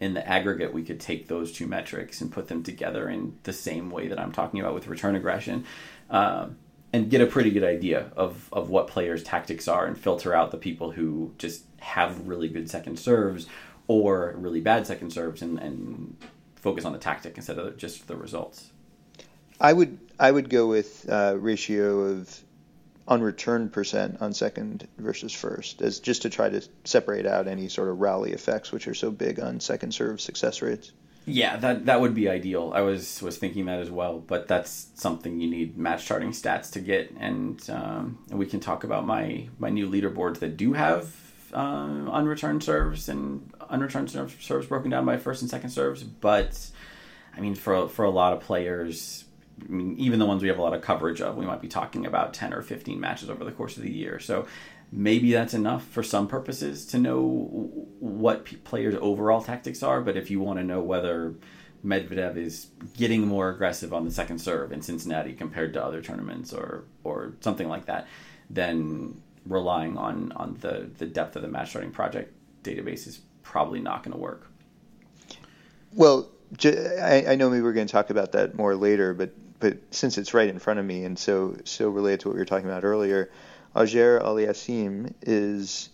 in 0.00 0.14
the 0.14 0.28
aggregate, 0.28 0.74
we 0.74 0.82
could 0.82 0.98
take 0.98 1.28
those 1.28 1.52
two 1.52 1.68
metrics 1.68 2.20
and 2.20 2.32
put 2.32 2.48
them 2.48 2.64
together 2.64 3.08
in 3.08 3.38
the 3.44 3.52
same 3.52 3.88
way 3.88 4.08
that 4.08 4.18
I'm 4.18 4.32
talking 4.32 4.58
about 4.58 4.74
with 4.74 4.88
return 4.88 5.14
aggression. 5.14 5.64
Um, 6.10 6.56
and 6.92 7.10
get 7.10 7.20
a 7.20 7.26
pretty 7.26 7.50
good 7.50 7.64
idea 7.64 8.12
of, 8.16 8.48
of 8.52 8.70
what 8.70 8.86
players' 8.86 9.24
tactics 9.24 9.66
are 9.66 9.84
and 9.84 9.98
filter 9.98 10.32
out 10.32 10.52
the 10.52 10.56
people 10.56 10.92
who 10.92 11.32
just 11.38 11.64
have 11.80 12.28
really 12.28 12.48
good 12.48 12.70
second 12.70 13.00
serves 13.00 13.46
or 13.88 14.32
really 14.38 14.60
bad 14.60 14.86
second 14.86 15.10
serves 15.10 15.42
and, 15.42 15.58
and 15.58 16.16
focus 16.54 16.84
on 16.84 16.92
the 16.92 16.98
tactic 16.98 17.36
instead 17.36 17.58
of 17.58 17.76
just 17.76 18.06
the 18.06 18.14
results. 18.14 18.70
I 19.64 19.72
would 19.72 19.98
I 20.20 20.30
would 20.30 20.50
go 20.50 20.66
with 20.66 21.08
uh, 21.08 21.36
ratio 21.38 22.00
of 22.00 22.40
unreturned 23.08 23.72
percent 23.72 24.18
on 24.20 24.34
second 24.34 24.86
versus 24.98 25.32
first, 25.32 25.80
as 25.80 26.00
just 26.00 26.22
to 26.22 26.30
try 26.30 26.50
to 26.50 26.60
separate 26.84 27.24
out 27.24 27.48
any 27.48 27.70
sort 27.70 27.88
of 27.88 27.98
rally 27.98 28.32
effects, 28.32 28.72
which 28.72 28.86
are 28.88 28.94
so 28.94 29.10
big 29.10 29.40
on 29.40 29.60
second 29.60 29.94
serve 29.94 30.20
success 30.20 30.60
rates. 30.60 30.92
Yeah, 31.24 31.56
that 31.56 31.86
that 31.86 32.02
would 32.02 32.14
be 32.14 32.28
ideal. 32.28 32.72
I 32.74 32.82
was 32.82 33.22
was 33.22 33.38
thinking 33.38 33.64
that 33.64 33.80
as 33.80 33.90
well, 33.90 34.18
but 34.18 34.48
that's 34.48 34.88
something 34.96 35.40
you 35.40 35.48
need 35.48 35.78
match 35.78 36.04
charting 36.04 36.32
stats 36.32 36.70
to 36.72 36.80
get, 36.80 37.12
and 37.18 37.58
um, 37.70 38.18
we 38.30 38.44
can 38.44 38.60
talk 38.60 38.84
about 38.84 39.06
my 39.06 39.48
my 39.58 39.70
new 39.70 39.88
leaderboards 39.88 40.40
that 40.40 40.58
do 40.58 40.74
have 40.74 41.10
uh, 41.54 42.10
unreturned 42.12 42.62
serves 42.62 43.08
and 43.08 43.50
unreturned 43.70 44.10
serves 44.10 44.66
broken 44.66 44.90
down 44.90 45.06
by 45.06 45.16
first 45.16 45.40
and 45.40 45.50
second 45.50 45.70
serves. 45.70 46.02
But 46.02 46.70
I 47.34 47.40
mean, 47.40 47.54
for 47.54 47.88
for 47.88 48.04
a 48.04 48.10
lot 48.10 48.34
of 48.34 48.40
players, 48.40 49.23
I 49.62 49.70
mean, 49.70 49.94
even 49.98 50.18
the 50.18 50.26
ones 50.26 50.42
we 50.42 50.48
have 50.48 50.58
a 50.58 50.62
lot 50.62 50.74
of 50.74 50.82
coverage 50.82 51.20
of, 51.20 51.36
we 51.36 51.46
might 51.46 51.60
be 51.60 51.68
talking 51.68 52.06
about 52.06 52.34
10 52.34 52.52
or 52.52 52.62
15 52.62 52.98
matches 52.98 53.30
over 53.30 53.44
the 53.44 53.52
course 53.52 53.76
of 53.76 53.82
the 53.82 53.92
year. 53.92 54.18
So 54.18 54.46
maybe 54.90 55.32
that's 55.32 55.54
enough 55.54 55.84
for 55.86 56.02
some 56.02 56.26
purposes 56.26 56.86
to 56.86 56.98
know 56.98 57.22
what 58.00 58.64
players' 58.64 58.96
overall 59.00 59.42
tactics 59.42 59.82
are. 59.82 60.00
But 60.00 60.16
if 60.16 60.30
you 60.30 60.40
want 60.40 60.58
to 60.58 60.64
know 60.64 60.80
whether 60.80 61.34
Medvedev 61.84 62.36
is 62.36 62.68
getting 62.96 63.26
more 63.26 63.50
aggressive 63.50 63.92
on 63.92 64.04
the 64.04 64.10
second 64.10 64.38
serve 64.38 64.72
in 64.72 64.82
Cincinnati 64.82 65.34
compared 65.34 65.72
to 65.74 65.84
other 65.84 66.02
tournaments 66.02 66.52
or, 66.52 66.84
or 67.04 67.34
something 67.40 67.68
like 67.68 67.86
that, 67.86 68.08
then 68.50 69.20
relying 69.46 69.96
on, 69.98 70.32
on 70.32 70.56
the, 70.60 70.90
the 70.98 71.06
depth 71.06 71.36
of 71.36 71.42
the 71.42 71.48
match 71.48 71.72
charting 71.72 71.90
project 71.90 72.32
database 72.62 73.06
is 73.06 73.20
probably 73.42 73.80
not 73.80 74.02
going 74.02 74.12
to 74.12 74.18
work. 74.18 74.50
Well, 75.92 76.30
I, 76.64 77.24
I 77.28 77.34
know 77.36 77.50
maybe 77.50 77.62
we're 77.62 77.72
going 77.72 77.86
to 77.86 77.92
talk 77.92 78.10
about 78.10 78.32
that 78.32 78.54
more 78.54 78.74
later, 78.74 79.14
but 79.14 79.32
but 79.64 79.78
since 79.94 80.18
it's 80.18 80.34
right 80.34 80.50
in 80.50 80.58
front 80.58 80.78
of 80.78 80.84
me 80.84 81.04
and 81.04 81.18
so 81.18 81.56
so 81.64 81.88
related 81.88 82.20
to 82.20 82.28
what 82.28 82.34
we 82.34 82.40
were 82.40 82.44
talking 82.44 82.68
about 82.68 82.84
earlier, 82.84 83.30
Auger 83.74 84.20
Aliassime 84.20 85.14
is 85.22 85.88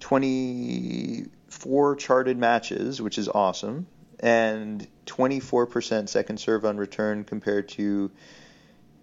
24 0.00 1.96
charted 1.96 2.36
matches, 2.36 3.00
which 3.00 3.16
is 3.16 3.30
awesome, 3.30 3.86
and 4.20 4.86
24% 5.06 6.06
second 6.10 6.38
serve 6.38 6.66
unreturned 6.66 7.26
compared 7.26 7.70
to 7.70 8.10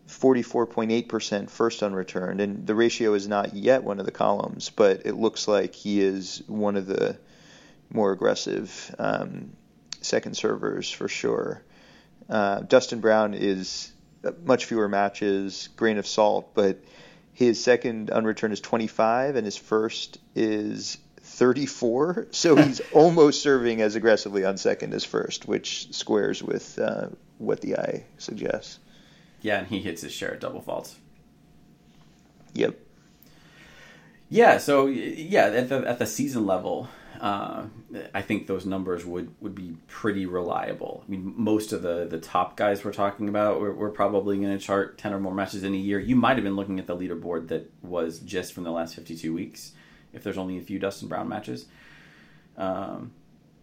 44.8% 0.08 1.50
first 1.50 1.82
unreturned. 1.82 2.42
And 2.42 2.68
the 2.68 2.76
ratio 2.76 3.16
is 3.16 3.28
not 3.28 3.56
yet 3.56 3.84
one 3.84 4.00
of 4.00 4.06
the 4.06 4.12
columns, 4.12 4.70
but 4.70 5.08
it 5.08 5.16
looks 5.16 5.48
like 5.48 5.74
he 5.74 6.00
is 6.00 6.44
one 6.46 6.76
of 6.76 6.86
the 6.86 7.18
more 7.92 8.12
aggressive 8.12 8.96
um, 9.00 9.54
second 10.02 10.38
servers 10.38 10.92
for 10.92 11.08
sure. 11.08 11.64
Uh, 12.30 12.60
Dustin 12.60 13.00
Brown 13.00 13.34
is 13.34 13.92
much 14.44 14.66
fewer 14.66 14.88
matches, 14.88 15.70
grain 15.76 15.98
of 15.98 16.08
salt, 16.08 16.54
but 16.54 16.84
his 17.34 17.64
second 17.64 18.10
unreturned 18.10 18.54
is 18.54 18.62
25 18.62 19.36
and 19.36 19.46
his 19.46 19.58
first 19.58 20.20
is 20.36 20.98
34. 21.22 22.28
So 22.32 22.56
he's 22.56 22.80
almost 22.94 23.42
serving 23.42 23.82
as 23.82 23.96
aggressively 23.96 24.46
on 24.46 24.58
second 24.58 24.94
as 24.94 25.04
first, 25.04 25.48
which 25.48 25.94
squares 25.94 26.44
with 26.44 26.78
uh, 26.80 27.08
what 27.38 27.62
the 27.62 27.78
eye 27.78 28.06
suggests. 28.18 28.80
Yeah, 29.42 29.60
and 29.60 29.68
he 29.68 29.80
hits 29.80 30.02
his 30.02 30.12
share 30.12 30.32
of 30.34 30.40
double 30.40 30.62
faults. 30.62 30.96
Yep. 32.54 32.78
Yeah, 34.30 34.60
so 34.60 34.86
yeah, 34.86 35.46
at 35.48 35.70
the 35.70 35.88
at 35.88 36.00
the 36.00 36.06
season 36.06 36.46
level, 36.46 36.88
uh, 37.20 37.66
I 38.14 38.22
think 38.22 38.48
those 38.48 38.66
numbers 38.66 39.06
would, 39.06 39.34
would 39.42 39.54
be 39.54 39.76
pretty 39.88 40.26
reliable. 40.26 41.04
I 41.06 41.12
mean, 41.12 41.34
most 41.36 41.74
of 41.74 41.82
the, 41.82 42.06
the 42.06 42.20
top 42.20 42.56
guys 42.58 42.84
we're 42.84 42.94
talking 42.94 43.30
about, 43.30 43.60
we're, 43.60 43.74
we're 43.74 43.90
probably 43.90 44.38
going 44.38 44.58
to 44.58 44.64
chart 44.64 44.98
10 44.98 45.14
or 45.14 45.20
more 45.20 45.34
matches 45.34 45.64
in 45.64 45.74
a 45.74 45.78
year. 45.78 46.00
You 46.00 46.16
might 46.16 46.38
have 46.38 46.44
been 46.44 46.56
looking 46.56 46.80
at 46.80 46.88
the 46.88 46.96
leaderboard 46.96 47.50
that 47.50 47.72
was 47.84 48.20
just 48.20 48.54
from 48.54 48.64
the 48.64 48.72
last 48.72 48.96
52 48.96 49.34
weeks, 49.34 49.74
if 50.14 50.24
there's 50.24 50.38
only 50.38 50.58
a 50.58 50.62
few 50.62 50.80
Dustin 50.80 51.08
Brown 51.08 51.28
matches. 51.28 51.66
Um, 52.58 53.12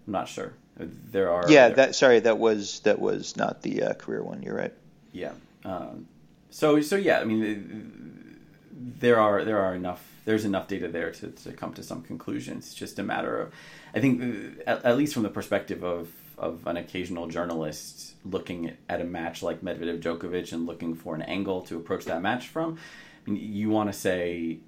I'm 0.06 0.12
not 0.12 0.28
sure. 0.28 0.52
There 0.76 1.30
are. 1.30 1.50
Yeah, 1.50 1.68
there, 1.68 1.76
that 1.76 1.94
sorry, 1.96 2.20
that 2.20 2.38
was 2.38 2.80
that 2.80 3.00
was 3.00 3.36
not 3.36 3.62
the 3.62 3.82
uh, 3.82 3.94
career 3.94 4.22
one. 4.22 4.42
You're 4.42 4.54
right. 4.54 4.72
Yeah. 5.12 5.32
Um, 5.64 6.06
so 6.50 6.80
so 6.80 6.94
yeah, 6.94 7.18
I 7.18 7.24
mean, 7.24 8.38
there 8.72 9.18
are 9.18 9.44
there 9.44 9.58
are 9.58 9.74
enough 9.74 10.04
there's 10.28 10.44
enough 10.44 10.68
data 10.68 10.88
there 10.88 11.10
to, 11.10 11.28
to 11.30 11.52
come 11.52 11.72
to 11.72 11.82
some 11.82 12.02
conclusions. 12.02 12.66
It's 12.66 12.74
just 12.74 12.98
a 12.98 13.02
matter 13.02 13.40
of, 13.40 13.54
I 13.94 14.00
think, 14.00 14.22
uh, 14.22 14.62
at, 14.70 14.84
at 14.84 14.98
least 14.98 15.14
from 15.14 15.22
the 15.22 15.30
perspective 15.30 15.82
of 15.82 16.10
of 16.36 16.66
an 16.66 16.76
occasional 16.76 17.26
journalist 17.26 18.14
looking 18.24 18.76
at 18.88 19.00
a 19.00 19.04
match 19.04 19.42
like 19.42 19.62
Medvedev 19.62 20.00
Djokovic 20.00 20.52
and 20.52 20.66
looking 20.66 20.94
for 20.94 21.14
an 21.14 21.22
angle 21.22 21.62
to 21.62 21.76
approach 21.76 22.04
that 22.04 22.22
match 22.22 22.46
from, 22.46 22.78
I 23.26 23.30
mean, 23.30 23.40
you 23.52 23.70
want 23.70 23.90
to 23.90 23.98
say 23.98 24.58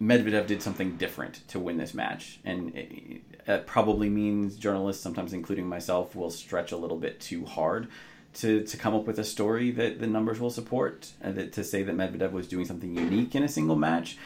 Medvedev 0.00 0.46
did 0.46 0.62
something 0.62 0.96
different 0.96 1.46
to 1.48 1.58
win 1.58 1.76
this 1.78 1.92
match, 1.92 2.38
and 2.44 2.74
it, 2.74 3.66
probably 3.66 4.08
means 4.08 4.56
journalists, 4.56 5.02
sometimes 5.02 5.32
including 5.32 5.66
myself, 5.68 6.14
will 6.14 6.30
stretch 6.30 6.70
a 6.70 6.76
little 6.76 6.96
bit 6.96 7.18
too 7.20 7.44
hard 7.44 7.88
to, 8.34 8.62
to 8.62 8.76
come 8.76 8.94
up 8.94 9.04
with 9.06 9.18
a 9.18 9.24
story 9.24 9.70
that 9.72 9.98
the 9.98 10.06
numbers 10.06 10.38
will 10.38 10.50
support, 10.50 11.12
and 11.20 11.34
that, 11.34 11.52
to 11.54 11.64
say 11.64 11.82
that 11.82 11.96
Medvedev 11.96 12.30
was 12.30 12.46
doing 12.46 12.64
something 12.64 12.94
unique 12.94 13.34
in 13.34 13.42
a 13.42 13.48
single 13.48 13.76
match. 13.76 14.16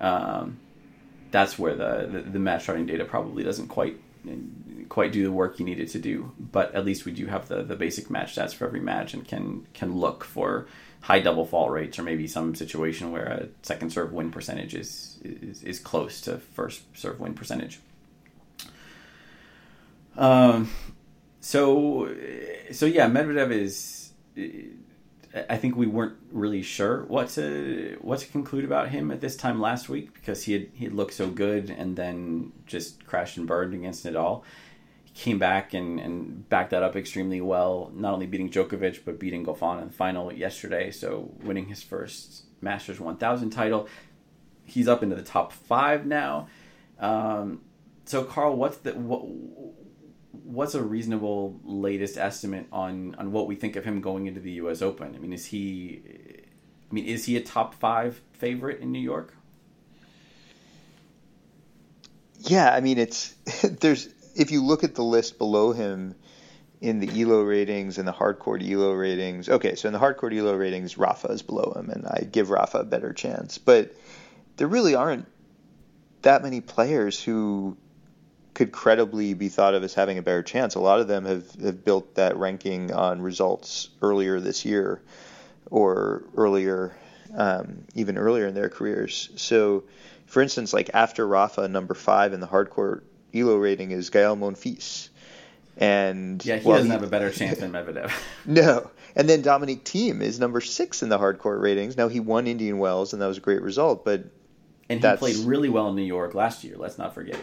Um, 0.00 0.58
that's 1.30 1.58
where 1.58 1.74
the, 1.74 2.08
the, 2.10 2.20
the 2.22 2.38
match 2.38 2.64
charting 2.64 2.86
data 2.86 3.04
probably 3.04 3.44
doesn't 3.44 3.68
quite 3.68 3.98
quite 4.88 5.12
do 5.12 5.22
the 5.22 5.32
work 5.32 5.58
you 5.58 5.64
need 5.64 5.78
it 5.78 5.88
to 5.90 5.98
do. 5.98 6.32
But 6.38 6.74
at 6.74 6.84
least 6.84 7.04
we 7.04 7.12
do 7.12 7.26
have 7.26 7.48
the, 7.48 7.62
the 7.62 7.76
basic 7.76 8.10
match 8.10 8.34
stats 8.34 8.54
for 8.54 8.66
every 8.66 8.80
match 8.80 9.14
and 9.14 9.26
can 9.26 9.66
can 9.74 9.96
look 9.96 10.24
for 10.24 10.66
high 11.00 11.20
double 11.20 11.46
fault 11.46 11.70
rates 11.70 11.98
or 11.98 12.02
maybe 12.02 12.26
some 12.26 12.54
situation 12.54 13.12
where 13.12 13.26
a 13.26 13.48
second 13.62 13.90
serve 13.90 14.12
win 14.12 14.30
percentage 14.30 14.74
is 14.74 15.18
is, 15.22 15.62
is 15.62 15.78
close 15.78 16.20
to 16.22 16.38
first 16.38 16.82
serve 16.96 17.20
win 17.20 17.34
percentage. 17.34 17.80
Um, 20.16 20.70
so 21.40 22.14
so 22.72 22.86
yeah, 22.86 23.08
Medvedev 23.08 23.50
is. 23.50 24.12
I 25.34 25.58
think 25.58 25.76
we 25.76 25.86
weren't 25.86 26.16
really 26.32 26.62
sure 26.62 27.04
what 27.04 27.28
to 27.30 27.98
what 28.00 28.20
to 28.20 28.26
conclude 28.28 28.64
about 28.64 28.88
him 28.88 29.10
at 29.10 29.20
this 29.20 29.36
time 29.36 29.60
last 29.60 29.88
week 29.88 30.14
because 30.14 30.44
he 30.44 30.52
had 30.54 30.68
he 30.72 30.88
looked 30.88 31.12
so 31.12 31.28
good 31.28 31.68
and 31.70 31.96
then 31.96 32.52
just 32.66 33.04
crashed 33.04 33.36
and 33.36 33.46
burned 33.46 33.74
against 33.74 34.06
Nadal. 34.06 34.42
He 35.04 35.12
came 35.12 35.38
back 35.38 35.74
and, 35.74 36.00
and 36.00 36.48
backed 36.48 36.70
that 36.70 36.82
up 36.82 36.96
extremely 36.96 37.42
well, 37.42 37.90
not 37.94 38.14
only 38.14 38.26
beating 38.26 38.48
Djokovic 38.48 39.04
but 39.04 39.18
beating 39.18 39.44
Goffin 39.44 39.82
in 39.82 39.88
the 39.88 39.92
final 39.92 40.32
yesterday. 40.32 40.90
So 40.90 41.30
winning 41.42 41.66
his 41.66 41.82
first 41.82 42.44
Masters 42.62 42.98
1000 42.98 43.50
title, 43.50 43.86
he's 44.64 44.88
up 44.88 45.02
into 45.02 45.14
the 45.14 45.22
top 45.22 45.52
five 45.52 46.06
now. 46.06 46.48
Um, 46.98 47.60
so 48.06 48.24
Carl, 48.24 48.56
what's 48.56 48.78
the 48.78 48.94
what 48.94 49.26
what's 50.48 50.74
a 50.74 50.82
reasonable 50.82 51.60
latest 51.62 52.16
estimate 52.16 52.66
on 52.72 53.14
on 53.18 53.32
what 53.32 53.46
we 53.46 53.54
think 53.54 53.76
of 53.76 53.84
him 53.84 54.00
going 54.00 54.26
into 54.26 54.40
the 54.40 54.52
U.S. 54.52 54.82
Open? 54.82 55.14
I 55.14 55.18
mean, 55.18 55.32
is 55.32 55.46
he? 55.46 56.02
I 56.90 56.94
mean, 56.94 57.04
is 57.04 57.26
he 57.26 57.36
a 57.36 57.40
top 57.40 57.74
five 57.74 58.20
favorite 58.32 58.80
in 58.80 58.90
New 58.90 58.98
York? 58.98 59.34
Yeah, 62.40 62.72
I 62.72 62.80
mean, 62.80 62.98
it's 62.98 63.34
there's 63.62 64.08
if 64.34 64.50
you 64.50 64.64
look 64.64 64.84
at 64.84 64.94
the 64.94 65.04
list 65.04 65.38
below 65.38 65.72
him 65.72 66.14
in 66.80 67.00
the 67.00 67.20
ELO 67.20 67.42
ratings 67.42 67.98
and 67.98 68.08
the 68.08 68.12
hard 68.12 68.38
court 68.38 68.62
ELO 68.62 68.92
ratings. 68.92 69.48
Okay, 69.48 69.74
so 69.74 69.88
in 69.88 69.92
the 69.92 69.98
hard 69.98 70.16
court 70.16 70.32
ELO 70.32 70.54
ratings, 70.54 70.96
Rafa 70.96 71.28
is 71.28 71.42
below 71.42 71.74
him, 71.76 71.90
and 71.90 72.06
I 72.06 72.22
give 72.30 72.50
Rafa 72.50 72.78
a 72.78 72.84
better 72.84 73.12
chance. 73.12 73.58
But 73.58 73.94
there 74.56 74.68
really 74.68 74.94
aren't 74.94 75.26
that 76.22 76.42
many 76.42 76.60
players 76.60 77.22
who 77.22 77.76
could 78.58 78.72
credibly 78.72 79.34
be 79.34 79.48
thought 79.48 79.72
of 79.72 79.84
as 79.84 79.94
having 79.94 80.18
a 80.18 80.22
better 80.22 80.42
chance. 80.42 80.74
A 80.74 80.80
lot 80.80 80.98
of 80.98 81.06
them 81.06 81.24
have, 81.26 81.48
have 81.62 81.84
built 81.84 82.16
that 82.16 82.36
ranking 82.36 82.92
on 82.92 83.22
results 83.22 83.88
earlier 84.02 84.40
this 84.40 84.64
year 84.64 85.00
or 85.70 86.24
earlier, 86.36 86.96
um, 87.36 87.84
even 87.94 88.18
earlier 88.18 88.48
in 88.48 88.54
their 88.54 88.68
careers. 88.68 89.30
So, 89.36 89.84
for 90.26 90.42
instance, 90.42 90.72
like 90.72 90.90
after 90.92 91.24
Rafa, 91.24 91.68
number 91.68 91.94
five 91.94 92.32
in 92.32 92.40
the 92.40 92.48
hard 92.48 92.70
court 92.70 93.04
ELO 93.32 93.58
rating 93.58 93.92
is 93.92 94.10
Gael 94.10 94.36
Monfils. 94.36 95.10
And 95.76 96.44
yeah, 96.44 96.56
he 96.56 96.66
well, 96.66 96.78
doesn't 96.78 96.90
he, 96.90 96.92
have 96.94 97.04
a 97.04 97.06
better 97.06 97.30
chance 97.30 97.60
than 97.60 97.70
Medvedev. 97.70 98.10
no, 98.44 98.90
and 99.14 99.28
then 99.28 99.40
Dominic 99.42 99.84
Thiem 99.84 100.20
is 100.20 100.40
number 100.40 100.60
six 100.60 101.04
in 101.04 101.10
the 101.10 101.18
hard 101.18 101.38
court 101.38 101.60
ratings. 101.60 101.96
Now 101.96 102.08
he 102.08 102.18
won 102.18 102.48
Indian 102.48 102.78
Wells, 102.78 103.12
and 103.12 103.22
that 103.22 103.28
was 103.28 103.38
a 103.38 103.40
great 103.40 103.62
result. 103.62 104.04
But 104.04 104.24
and 104.88 105.00
he 105.00 105.16
played 105.16 105.36
really 105.46 105.68
well 105.68 105.90
in 105.90 105.94
New 105.94 106.02
York 106.02 106.34
last 106.34 106.64
year. 106.64 106.74
Let's 106.76 106.98
not 106.98 107.14
forget 107.14 107.38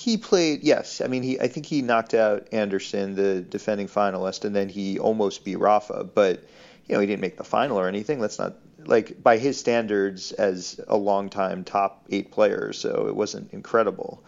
he 0.00 0.16
played 0.16 0.64
yes. 0.64 1.02
I 1.02 1.08
mean, 1.08 1.22
he 1.22 1.38
I 1.38 1.48
think 1.48 1.66
he 1.66 1.82
knocked 1.82 2.14
out 2.14 2.48
Anderson, 2.52 3.14
the 3.14 3.42
defending 3.42 3.86
finalist, 3.86 4.46
and 4.46 4.56
then 4.56 4.70
he 4.70 4.98
almost 4.98 5.44
beat 5.44 5.56
Rafa. 5.56 6.04
But 6.04 6.42
you 6.86 6.94
know, 6.94 7.00
he 7.00 7.06
didn't 7.06 7.20
make 7.20 7.36
the 7.36 7.44
final 7.44 7.78
or 7.78 7.86
anything. 7.86 8.18
Let's 8.18 8.38
not 8.38 8.54
like 8.86 9.22
by 9.22 9.36
his 9.36 9.58
standards 9.58 10.32
as 10.32 10.80
a 10.88 10.96
long-time 10.96 11.64
top 11.64 12.06
eight 12.08 12.30
player. 12.30 12.72
So 12.72 13.08
it 13.08 13.14
wasn't 13.14 13.52
incredible, 13.52 14.24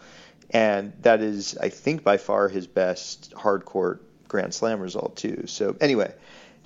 and 0.51 0.93
that 1.01 1.21
is 1.21 1.57
I 1.57 1.69
think 1.69 2.03
by 2.03 2.17
far 2.17 2.49
his 2.49 2.67
best 2.67 3.33
hard 3.35 3.65
court 3.65 4.03
Grand 4.27 4.53
Slam 4.53 4.79
result 4.79 5.15
too. 5.15 5.45
So 5.47 5.75
anyway, 5.81 6.13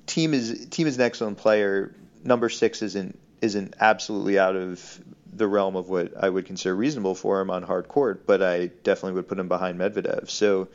Thiem 0.06 0.34
is 0.34 0.66
Thiem 0.66 0.84
is 0.84 0.96
an 0.96 1.02
excellent 1.02 1.38
player. 1.38 1.94
Number 2.24 2.50
six 2.50 2.82
isn't 2.82 3.18
isn't 3.40 3.74
absolutely 3.80 4.38
out 4.38 4.56
of 4.56 5.00
the 5.38 5.48
realm 5.48 5.76
of 5.76 5.88
what 5.88 6.12
I 6.16 6.28
would 6.28 6.46
consider 6.46 6.74
reasonable 6.74 7.14
for 7.14 7.40
him 7.40 7.50
on 7.50 7.62
hard 7.62 7.88
court, 7.88 8.26
but 8.26 8.42
I 8.42 8.66
definitely 8.66 9.12
would 9.12 9.28
put 9.28 9.38
him 9.38 9.48
behind 9.48 9.78
Medvedev. 9.78 10.28
So, 10.28 10.68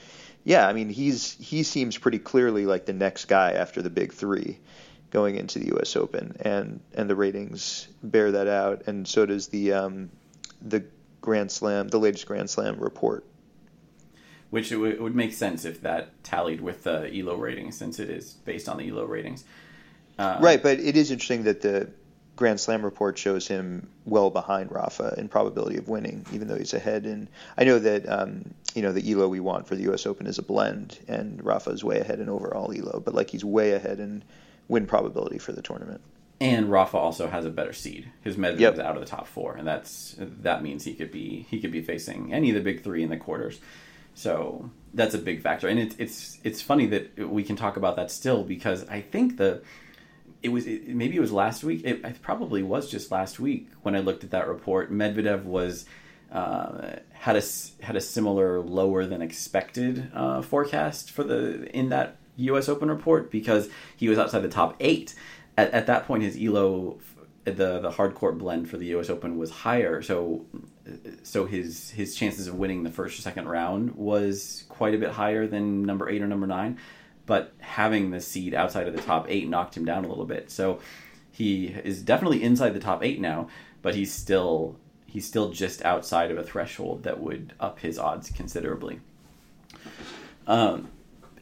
yeah, 0.44 0.68
I 0.68 0.74
mean, 0.74 0.90
he's 0.90 1.34
he 1.34 1.64
seems 1.64 1.98
pretty 1.98 2.20
clearly 2.20 2.66
like 2.66 2.86
the 2.86 2.94
next 2.94 3.26
guy 3.26 3.54
after 3.54 3.82
the 3.82 3.90
big 3.90 4.14
three 4.14 4.60
going 5.12 5.36
into 5.36 5.60
the 5.60 5.68
U.S. 5.68 5.96
Open, 5.96 6.36
and 6.42 6.80
and 6.94 7.10
the 7.10 7.16
ratings 7.16 7.88
bear 8.02 8.32
that 8.32 8.48
out, 8.48 8.88
and 8.88 9.08
so 9.08 9.26
does 9.26 9.48
the 9.48 9.74
um, 9.74 10.10
the 10.62 10.84
Grand 11.22 11.52
Slam, 11.52 11.88
the 11.88 12.00
latest 12.00 12.26
Grand 12.26 12.50
Slam 12.50 12.80
report. 12.80 13.26
Which 14.50 14.72
it, 14.72 14.76
w- 14.76 14.94
it 14.94 15.02
would 15.02 15.16
make 15.16 15.34
sense 15.34 15.66
if 15.66 15.82
that 15.82 16.24
tallied 16.24 16.62
with 16.62 16.84
the 16.84 17.12
ELO 17.12 17.36
ratings, 17.36 17.76
since 17.78 18.00
it 18.00 18.10
is 18.10 18.34
based 18.34 18.70
on 18.70 18.78
the 18.78 18.90
ELO 18.90 19.06
ratings. 19.06 19.46
Uh, 20.20 20.38
right, 20.42 20.62
but 20.62 20.80
it 20.80 20.96
is 20.96 21.10
interesting 21.10 21.44
that 21.44 21.62
the 21.62 21.90
Grand 22.36 22.60
Slam 22.60 22.84
report 22.84 23.18
shows 23.18 23.48
him 23.48 23.90
well 24.06 24.30
behind 24.30 24.72
Rafa 24.72 25.14
in 25.18 25.28
probability 25.28 25.78
of 25.78 25.88
winning, 25.88 26.26
even 26.32 26.48
though 26.48 26.58
he's 26.58 26.74
ahead. 26.74 27.06
And 27.06 27.28
I 27.58 27.64
know 27.64 27.80
that 27.80 28.10
um, 28.10 28.54
you 28.74 28.82
know 28.82 28.92
the 28.92 29.12
Elo 29.12 29.28
we 29.28 29.40
want 29.40 29.68
for 29.68 29.76
the 29.76 29.84
U.S. 29.84 30.06
Open 30.06 30.26
is 30.26 30.40
a 30.40 30.44
blend, 30.44 31.00
and 31.08 31.44
Rafa 31.46 31.70
is 31.70 31.84
way 31.84 32.00
ahead 32.00 32.20
in 32.20 32.30
overall 32.30 32.74
Elo, 32.76 33.00
but 33.04 33.14
like 33.14 33.30
he's 33.30 33.46
way 33.46 33.74
ahead 33.74 34.00
in 34.00 34.24
win 34.68 34.88
probability 34.88 35.38
for 35.38 35.52
the 35.52 35.62
tournament. 35.62 36.02
And 36.42 36.72
Rafa 36.72 36.98
also 36.98 37.30
has 37.30 37.46
a 37.46 37.50
better 37.50 37.74
seed. 37.74 38.12
His 38.22 38.36
Medvedev 38.36 38.60
yep. 38.60 38.74
is 38.74 38.80
out 38.80 38.96
of 38.96 39.02
the 39.02 39.08
top 39.08 39.28
four, 39.28 39.56
and 39.56 39.68
that's 39.68 40.16
that 40.20 40.64
means 40.64 40.84
he 40.84 40.96
could 40.96 41.12
be 41.12 41.46
he 41.50 41.62
could 41.62 41.72
be 41.72 41.82
facing 41.82 42.34
any 42.34 42.50
of 42.50 42.56
the 42.56 42.62
big 42.62 42.84
three 42.84 43.04
in 43.04 43.10
the 43.10 43.18
quarters. 43.18 43.60
So 44.16 44.70
that's 44.94 45.14
a 45.14 45.20
big 45.20 45.42
factor, 45.42 45.68
and 45.68 45.80
it's 45.80 45.96
it's 46.00 46.40
it's 46.44 46.62
funny 46.62 46.88
that 46.88 47.30
we 47.30 47.44
can 47.44 47.56
talk 47.56 47.78
about 47.78 47.96
that 47.96 48.10
still 48.12 48.44
because 48.44 48.88
I 48.90 49.02
think 49.02 49.38
the 49.38 49.62
it 50.44 50.50
was 50.50 50.68
it, 50.68 50.90
maybe 50.90 51.16
it 51.16 51.22
was 51.22 51.32
last 51.32 51.64
week. 51.64 51.82
It, 51.86 52.04
it, 52.04 52.22
probably 52.22 52.62
was 52.62 52.92
just 52.92 53.12
last 53.12 53.40
week 53.40 53.70
when 53.82 53.96
I 53.96 54.00
looked 54.00 54.24
at 54.24 54.32
that 54.32 54.48
report. 54.48 54.92
Medvedev 54.92 55.44
was 55.46 55.86
uh, 56.32 56.98
had 57.12 57.38
a 57.38 57.44
had 57.82 57.96
a 57.96 58.02
similar 58.02 58.60
lower 58.60 59.06
than 59.06 59.22
expected 59.22 60.12
uh, 60.14 60.42
forecast 60.42 61.10
for 61.10 61.24
the 61.24 61.66
in 61.76 61.90
that 61.90 62.18
U.S. 62.36 62.68
Open 62.68 62.90
report 62.90 63.32
because 63.32 63.70
he 63.96 64.10
was 64.10 64.20
outside 64.20 64.42
the 64.42 64.50
top 64.50 64.76
eight. 64.82 65.16
At, 65.58 65.72
at 65.72 65.88
that 65.88 66.06
point, 66.06 66.24
his 66.24 66.38
elo 66.38 67.00
the 67.46 67.80
the 67.80 67.92
hard 67.92 68.14
court 68.14 68.38
blend 68.38 68.70
for 68.70 68.78
the 68.78 68.88
U.S. 68.88 69.10
Open 69.10 69.38
was 69.38 69.50
higher, 69.50 70.02
so 70.02 70.46
so 71.24 71.46
his 71.46 71.90
his 71.92 72.16
chances 72.16 72.48
of 72.48 72.56
winning 72.56 72.84
the 72.84 72.92
first 72.92 73.18
or 73.18 73.22
second 73.22 73.48
round 73.48 73.96
was 73.96 74.66
quite 74.68 74.94
a 74.94 74.98
bit 74.98 75.12
higher 75.12 75.48
than 75.48 75.84
number 75.84 76.10
eight 76.10 76.22
or 76.22 76.28
number 76.28 76.48
nine 76.48 76.78
but 77.26 77.54
having 77.60 78.12
the 78.12 78.20
seed 78.20 78.54
outside 78.54 78.88
of 78.88 78.96
the 78.96 79.02
top 79.02 79.26
eight 79.30 79.48
knocked 79.48 79.76
him 79.76 79.86
down 79.86 80.06
a 80.06 80.08
little 80.08 80.26
bit. 80.26 80.52
So 80.52 80.80
he 81.32 81.68
is 81.68 82.02
definitely 82.02 82.44
inside 82.44 82.72
the 82.72 82.80
top 82.80 83.04
eight 83.04 83.20
now, 83.20 83.48
but 83.82 83.96
he's 83.96 84.12
still 84.14 84.78
he's 85.06 85.26
still 85.26 85.52
just 85.52 85.84
outside 85.84 86.32
of 86.32 86.38
a 86.38 86.44
threshold 86.44 87.04
that 87.04 87.20
would 87.20 87.54
up 87.60 87.80
his 87.80 88.00
odds 88.00 88.30
considerably. 88.30 89.00
Um, 90.48 90.90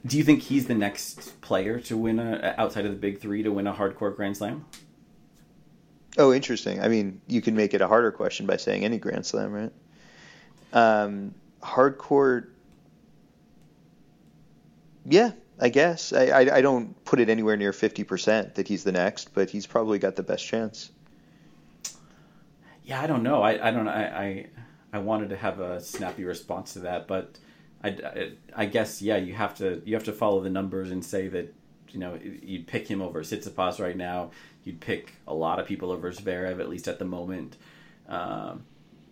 do 0.06 0.18
you 0.18 0.24
think 0.24 0.42
he's 0.42 0.68
the 0.68 0.76
next 0.76 1.40
player 1.42 1.80
to 1.82 1.98
win 1.98 2.20
a 2.20 2.56
outside 2.58 2.86
of 2.86 2.92
the 2.92 2.98
big 2.98 3.20
three 3.20 3.44
to 3.44 3.52
win 3.52 3.68
a 3.68 3.74
hard 3.74 3.96
court 3.96 4.16
Grand 4.16 4.38
Slam? 4.38 4.66
Oh, 6.18 6.34
interesting. 6.34 6.82
I 6.82 6.88
mean, 6.88 7.22
you 7.28 7.42
can 7.42 7.56
make 7.56 7.74
it 7.74 7.82
a 7.82 7.88
harder 7.88 8.12
question 8.12 8.46
by 8.46 8.58
saying 8.58 8.84
any 8.84 8.98
Grand 8.98 9.26
Slam, 9.26 9.52
right? 9.54 9.72
Um, 10.74 11.34
hard 11.62 11.98
court. 11.98 12.54
Yeah, 15.06 15.32
I 15.62 15.70
guess 15.70 16.12
I, 16.12 16.26
I, 16.26 16.56
I 16.58 16.62
don't 16.62 17.04
put 17.06 17.20
it 17.20 17.30
anywhere 17.30 17.56
near 17.56 17.72
fifty 17.72 18.04
percent 18.04 18.56
that 18.56 18.68
he's 18.68 18.84
the 18.84 18.92
next, 18.92 19.34
but 19.34 19.50
he's 19.50 19.68
probably 19.68 20.00
got 20.00 20.16
the 20.16 20.24
best 20.24 20.46
chance. 20.46 20.92
Yeah, 22.84 23.00
I 23.00 23.08
don't 23.08 23.22
know. 23.22 23.44
I, 23.44 23.68
I 23.68 23.72
don't. 23.72 23.88
I, 23.88 24.06
I 24.06 24.48
I 24.92 25.00
wanted 25.00 25.30
to 25.30 25.38
have 25.38 25.60
a 25.60 25.80
snappy 25.80 26.24
response 26.24 26.74
to 26.74 26.80
that, 26.80 27.08
but 27.08 27.38
I, 27.84 27.90
I, 27.90 28.32
I 28.56 28.66
guess 28.66 29.02
yeah, 29.02 29.18
you 29.18 29.34
have 29.34 29.56
to 29.60 29.82
you 29.86 29.94
have 29.94 30.04
to 30.06 30.14
follow 30.14 30.42
the 30.42 30.50
numbers 30.50 30.92
and 30.92 31.06
say 31.06 31.28
that 31.28 31.54
you 31.90 32.00
know 32.00 32.18
you'd 32.22 32.68
pick 32.68 32.88
him 32.88 33.02
over 33.02 33.22
Tsitsipas 33.22 33.80
right 33.80 33.96
now. 33.96 34.32
You'd 34.64 34.80
pick 34.80 35.14
a 35.28 35.34
lot 35.34 35.60
of 35.60 35.68
people 35.68 35.92
over 35.92 36.12
Zverev 36.12 36.60
at 36.60 36.70
least 36.70 36.88
at 36.88 37.00
the 37.00 37.06
moment. 37.06 37.58
Um, 38.08 38.64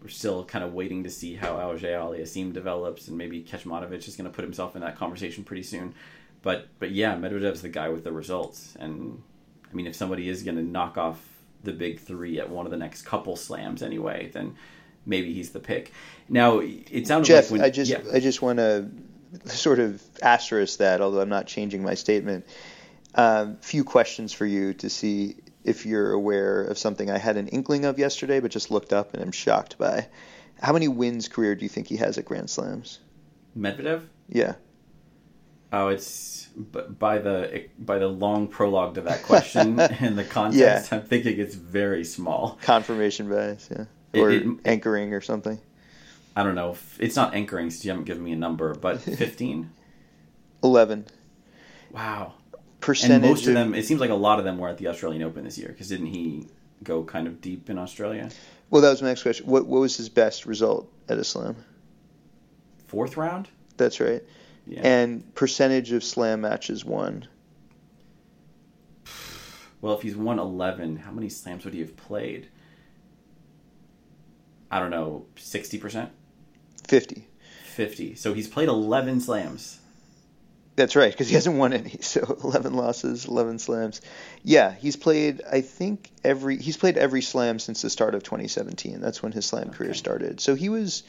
we're 0.01 0.09
still 0.09 0.45
kind 0.45 0.63
of 0.63 0.73
waiting 0.73 1.03
to 1.03 1.09
see 1.09 1.35
how 1.35 1.57
Auger-Aliassime 1.57 2.53
develops, 2.53 3.07
and 3.07 3.17
maybe 3.17 3.43
Kecmanovic 3.43 4.07
is 4.07 4.15
going 4.15 4.29
to 4.29 4.33
put 4.33 4.43
himself 4.45 4.75
in 4.75 4.81
that 4.81 4.97
conversation 4.97 5.43
pretty 5.43 5.63
soon. 5.63 5.93
But 6.41 6.67
but 6.79 6.91
yeah, 6.91 7.15
Medvedev's 7.15 7.61
the 7.61 7.69
guy 7.69 7.89
with 7.89 8.03
the 8.03 8.11
results, 8.11 8.75
and 8.79 9.21
I 9.69 9.73
mean, 9.73 9.87
if 9.87 9.95
somebody 9.95 10.29
is 10.29 10.43
going 10.43 10.57
to 10.57 10.63
knock 10.63 10.97
off 10.97 11.21
the 11.63 11.73
big 11.73 11.99
three 11.99 12.39
at 12.39 12.49
one 12.49 12.65
of 12.65 12.71
the 12.71 12.77
next 12.77 13.01
couple 13.01 13.35
slams 13.35 13.83
anyway, 13.83 14.29
then 14.33 14.55
maybe 15.05 15.33
he's 15.33 15.51
the 15.51 15.59
pick. 15.59 15.91
Now 16.29 16.59
it 16.59 17.07
sounds 17.07 17.27
Jeff, 17.27 17.51
like 17.51 17.59
when, 17.59 17.61
I 17.61 17.69
just 17.69 17.91
yeah. 17.91 18.01
I 18.13 18.19
just 18.19 18.41
want 18.41 18.59
to 18.59 18.89
sort 19.45 19.79
of 19.79 20.01
asterisk 20.21 20.79
that, 20.79 21.01
although 21.01 21.21
I'm 21.21 21.29
not 21.29 21.47
changing 21.47 21.83
my 21.83 21.95
statement. 21.95 22.45
Um, 23.15 23.57
few 23.57 23.83
questions 23.83 24.33
for 24.33 24.45
you 24.45 24.73
to 24.75 24.89
see 24.89 25.37
if 25.63 25.85
you're 25.85 26.11
aware 26.11 26.63
of 26.63 26.77
something 26.77 27.09
I 27.09 27.17
had 27.17 27.37
an 27.37 27.47
inkling 27.47 27.85
of 27.85 27.99
yesterday, 27.99 28.39
but 28.39 28.51
just 28.51 28.71
looked 28.71 28.93
up 28.93 29.13
and 29.13 29.21
am 29.21 29.31
shocked 29.31 29.77
by. 29.77 30.07
How 30.61 30.73
many 30.73 30.87
wins 30.87 31.27
career 31.27 31.55
do 31.55 31.63
you 31.63 31.69
think 31.69 31.87
he 31.87 31.97
has 31.97 32.17
at 32.17 32.25
Grand 32.25 32.49
Slams? 32.49 32.99
Medvedev? 33.57 34.03
Yeah. 34.27 34.55
Oh, 35.71 35.89
it's 35.89 36.47
by 36.57 37.19
the 37.19 37.65
by 37.77 37.99
the 37.99 38.07
long 38.07 38.47
prologue 38.47 38.95
to 38.95 39.01
that 39.01 39.23
question 39.23 39.79
and 39.79 40.17
the 40.17 40.23
context. 40.23 40.91
Yeah. 40.91 40.97
I'm 40.97 41.05
thinking 41.05 41.39
it's 41.39 41.55
very 41.55 42.03
small. 42.03 42.57
Confirmation 42.61 43.29
bias, 43.29 43.69
yeah, 43.71 43.85
or 44.19 44.31
it, 44.31 44.43
it, 44.45 44.57
anchoring 44.65 45.13
or 45.13 45.21
something. 45.21 45.59
I 46.35 46.43
don't 46.43 46.55
know. 46.55 46.77
It's 46.99 47.15
not 47.15 47.33
anchoring, 47.33 47.69
so 47.69 47.83
you 47.83 47.89
haven't 47.91 48.05
given 48.05 48.23
me 48.23 48.31
a 48.31 48.35
number, 48.37 48.73
but 48.73 49.01
15? 49.01 49.69
11. 50.63 51.05
Wow. 51.91 52.33
Percentage. 52.79 53.15
And 53.15 53.25
most 53.25 53.47
of 53.47 53.53
them, 53.53 53.73
it 53.73 53.85
seems 53.85 53.99
like 53.99 54.09
a 54.09 54.15
lot 54.15 54.39
of 54.39 54.45
them 54.45 54.57
were 54.57 54.69
at 54.69 54.77
the 54.77 54.87
Australian 54.87 55.23
Open 55.23 55.43
this 55.43 55.57
year, 55.57 55.67
because 55.67 55.89
didn't 55.89 56.07
he 56.07 56.47
go 56.81 57.03
kind 57.03 57.27
of 57.27 57.41
deep 57.41 57.69
in 57.69 57.77
Australia? 57.77 58.29
Well, 58.69 58.81
that 58.81 58.89
was 58.89 59.01
my 59.01 59.09
next 59.09 59.23
question. 59.23 59.47
What, 59.47 59.65
what 59.65 59.81
was 59.81 59.97
his 59.97 60.07
best 60.07 60.45
result 60.45 60.89
at 61.09 61.17
a 61.17 61.23
slam? 61.23 61.57
Fourth 62.87 63.17
round? 63.17 63.49
That's 63.75 63.99
right. 63.99 64.23
Yeah. 64.69 64.81
And 64.83 65.33
percentage 65.33 65.91
of 65.91 66.03
slam 66.03 66.41
matches 66.41 66.85
won? 66.85 67.27
Well, 69.81 69.95
if 69.95 70.03
he's 70.03 70.15
won 70.15 70.37
11, 70.37 70.97
how 70.97 71.11
many 71.11 71.29
slams 71.29 71.65
would 71.65 71.73
he 71.73 71.79
have 71.79 71.97
played? 71.97 72.47
I 74.69 74.79
don't 74.79 74.91
know, 74.91 75.25
60%? 75.37 76.09
50. 76.87 77.27
50. 77.63 78.15
So 78.15 78.33
he's 78.33 78.47
played 78.47 78.69
11 78.69 79.21
slams. 79.21 79.79
That's 80.75 80.95
right, 80.95 81.11
because 81.11 81.27
he 81.27 81.35
hasn't 81.35 81.57
won 81.57 81.73
any. 81.73 81.97
So 82.01 82.37
11 82.43 82.73
losses, 82.73 83.25
11 83.25 83.59
slams. 83.59 84.01
Yeah, 84.43 84.73
he's 84.73 84.95
played, 84.95 85.41
I 85.51 85.61
think, 85.61 86.11
every 86.23 86.57
he's 86.57 86.77
played 86.77 86.97
every 86.97 87.21
slam 87.21 87.59
since 87.59 87.81
the 87.81 87.89
start 87.89 88.15
of 88.15 88.23
2017. 88.23 89.01
That's 89.01 89.21
when 89.21 89.31
his 89.31 89.45
slam 89.45 89.69
okay. 89.69 89.77
career 89.77 89.93
started. 89.93 90.39
So 90.39 90.55
he 90.55 90.69
was 90.69 91.03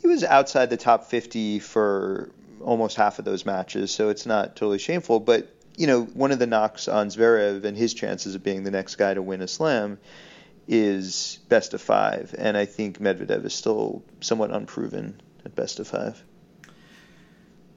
he 0.00 0.08
was 0.08 0.24
outside 0.24 0.68
the 0.70 0.76
top 0.76 1.04
50 1.04 1.60
for 1.60 2.30
almost 2.62 2.96
half 2.96 3.18
of 3.18 3.24
those 3.24 3.44
matches. 3.44 3.90
So 3.90 4.08
it's 4.08 4.26
not 4.26 4.56
totally 4.56 4.78
shameful, 4.78 5.20
but 5.20 5.54
you 5.76 5.86
know, 5.86 6.04
one 6.04 6.32
of 6.32 6.38
the 6.38 6.46
knocks 6.46 6.88
on 6.88 7.08
Zverev 7.08 7.64
and 7.64 7.76
his 7.76 7.94
chances 7.94 8.34
of 8.34 8.42
being 8.42 8.64
the 8.64 8.70
next 8.70 8.96
guy 8.96 9.14
to 9.14 9.22
win 9.22 9.40
a 9.40 9.48
slam 9.48 9.98
is 10.68 11.40
best 11.48 11.74
of 11.74 11.80
five, 11.80 12.34
and 12.38 12.56
I 12.56 12.66
think 12.66 12.98
Medvedev 12.98 13.44
is 13.44 13.54
still 13.54 14.02
somewhat 14.20 14.52
unproven 14.52 15.20
at 15.44 15.54
best 15.54 15.80
of 15.80 15.88
five. 15.88 16.22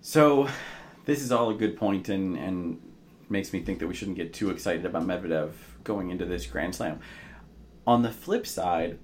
So, 0.02 0.48
this 1.06 1.22
is 1.22 1.32
all 1.32 1.50
a 1.50 1.56
good 1.56 1.78
point, 1.78 2.10
and 2.10 2.38
and 2.38 2.80
makes 3.28 3.54
me 3.54 3.62
think 3.62 3.80
that 3.80 3.88
we 3.88 3.96
shouldn't 3.96 4.18
get 4.18 4.34
too 4.34 4.52
excited 4.52 4.86
about 4.86 5.04
Medvedev 5.04 5.52
going 5.84 6.12
into 6.12 6.26
this 6.26 6.46
Grand 6.46 6.76
Slam. 6.76 7.00
On 7.88 8.04
the 8.04 8.12
flip 8.12 8.46
side, 8.46 9.00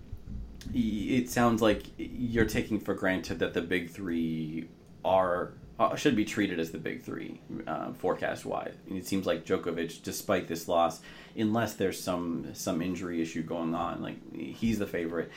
it 0.74 1.30
sounds 1.30 1.62
like 1.62 1.84
you're 1.98 2.46
taking 2.46 2.80
for 2.80 2.94
granted 2.94 3.40
that 3.40 3.54
the 3.56 3.62
big 3.62 3.90
three 3.90 4.68
are 5.04 5.54
should 5.96 6.16
be 6.16 6.26
treated 6.26 6.60
as 6.60 6.72
the 6.72 6.78
big 6.78 7.02
three 7.02 7.40
uh, 7.68 7.94
forecast 7.94 8.46
wise. 8.46 8.74
It 8.90 9.06
seems 9.06 9.26
like 9.26 9.46
Djokovic, 9.46 10.04
despite 10.04 10.48
this 10.48 10.68
loss, 10.68 11.02
unless 11.38 11.74
there's 11.74 12.00
some 12.00 12.54
some 12.54 12.82
injury 12.82 13.22
issue 13.22 13.44
going 13.44 13.76
on, 13.76 14.02
like 14.02 14.18
he's 14.36 14.80
the 14.80 14.88
favorite. 14.88 15.32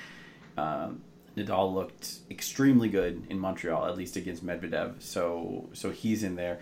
Um, 0.56 1.02
Nadal 1.36 1.74
looked 1.74 2.18
extremely 2.30 2.88
good 2.88 3.26
in 3.28 3.38
Montreal, 3.38 3.86
at 3.86 3.96
least 3.96 4.16
against 4.16 4.46
Medvedev. 4.46 5.02
So 5.02 5.68
so 5.72 5.90
he's 5.90 6.22
in 6.22 6.36
there. 6.36 6.60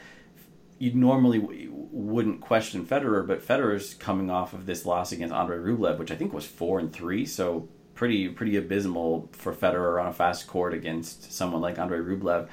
You 0.79 0.95
normally 0.95 1.39
w- 1.39 1.71
wouldn't 1.71 2.41
question 2.41 2.85
Federer, 2.85 3.27
but 3.27 3.47
Federer's 3.47 3.95
coming 3.95 4.31
off 4.31 4.53
of 4.53 4.67
this 4.67 4.85
loss 4.85 5.13
against 5.13 5.35
Andrei 5.35 5.59
Rublev, 5.59 5.99
which 5.99 6.11
I 6.11 6.17
think 6.17 6.33
was 6.33 6.47
four 6.47 6.79
and 6.81 6.93
three. 6.93 7.25
So 7.27 7.69
pretty 7.95 8.29
pretty 8.29 8.57
abysmal 8.57 9.29
for 9.33 9.53
Federer 9.53 10.01
on 10.01 10.09
a 10.09 10.13
fast 10.13 10.47
court 10.47 10.75
against 10.75 11.33
someone 11.33 11.61
like 11.61 11.79
Andrei 11.79 11.99
Rublev 11.99 12.49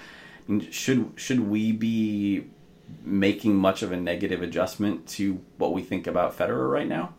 should 0.71 1.13
should 1.15 1.39
we 1.39 1.71
be 1.71 2.45
making 3.03 3.55
much 3.55 3.83
of 3.83 3.91
a 3.91 3.97
negative 3.97 4.41
adjustment 4.41 5.07
to 5.07 5.39
what 5.57 5.73
we 5.73 5.81
think 5.81 6.07
about 6.07 6.37
Federer 6.37 6.69
right 6.69 6.87
now? 6.87 7.13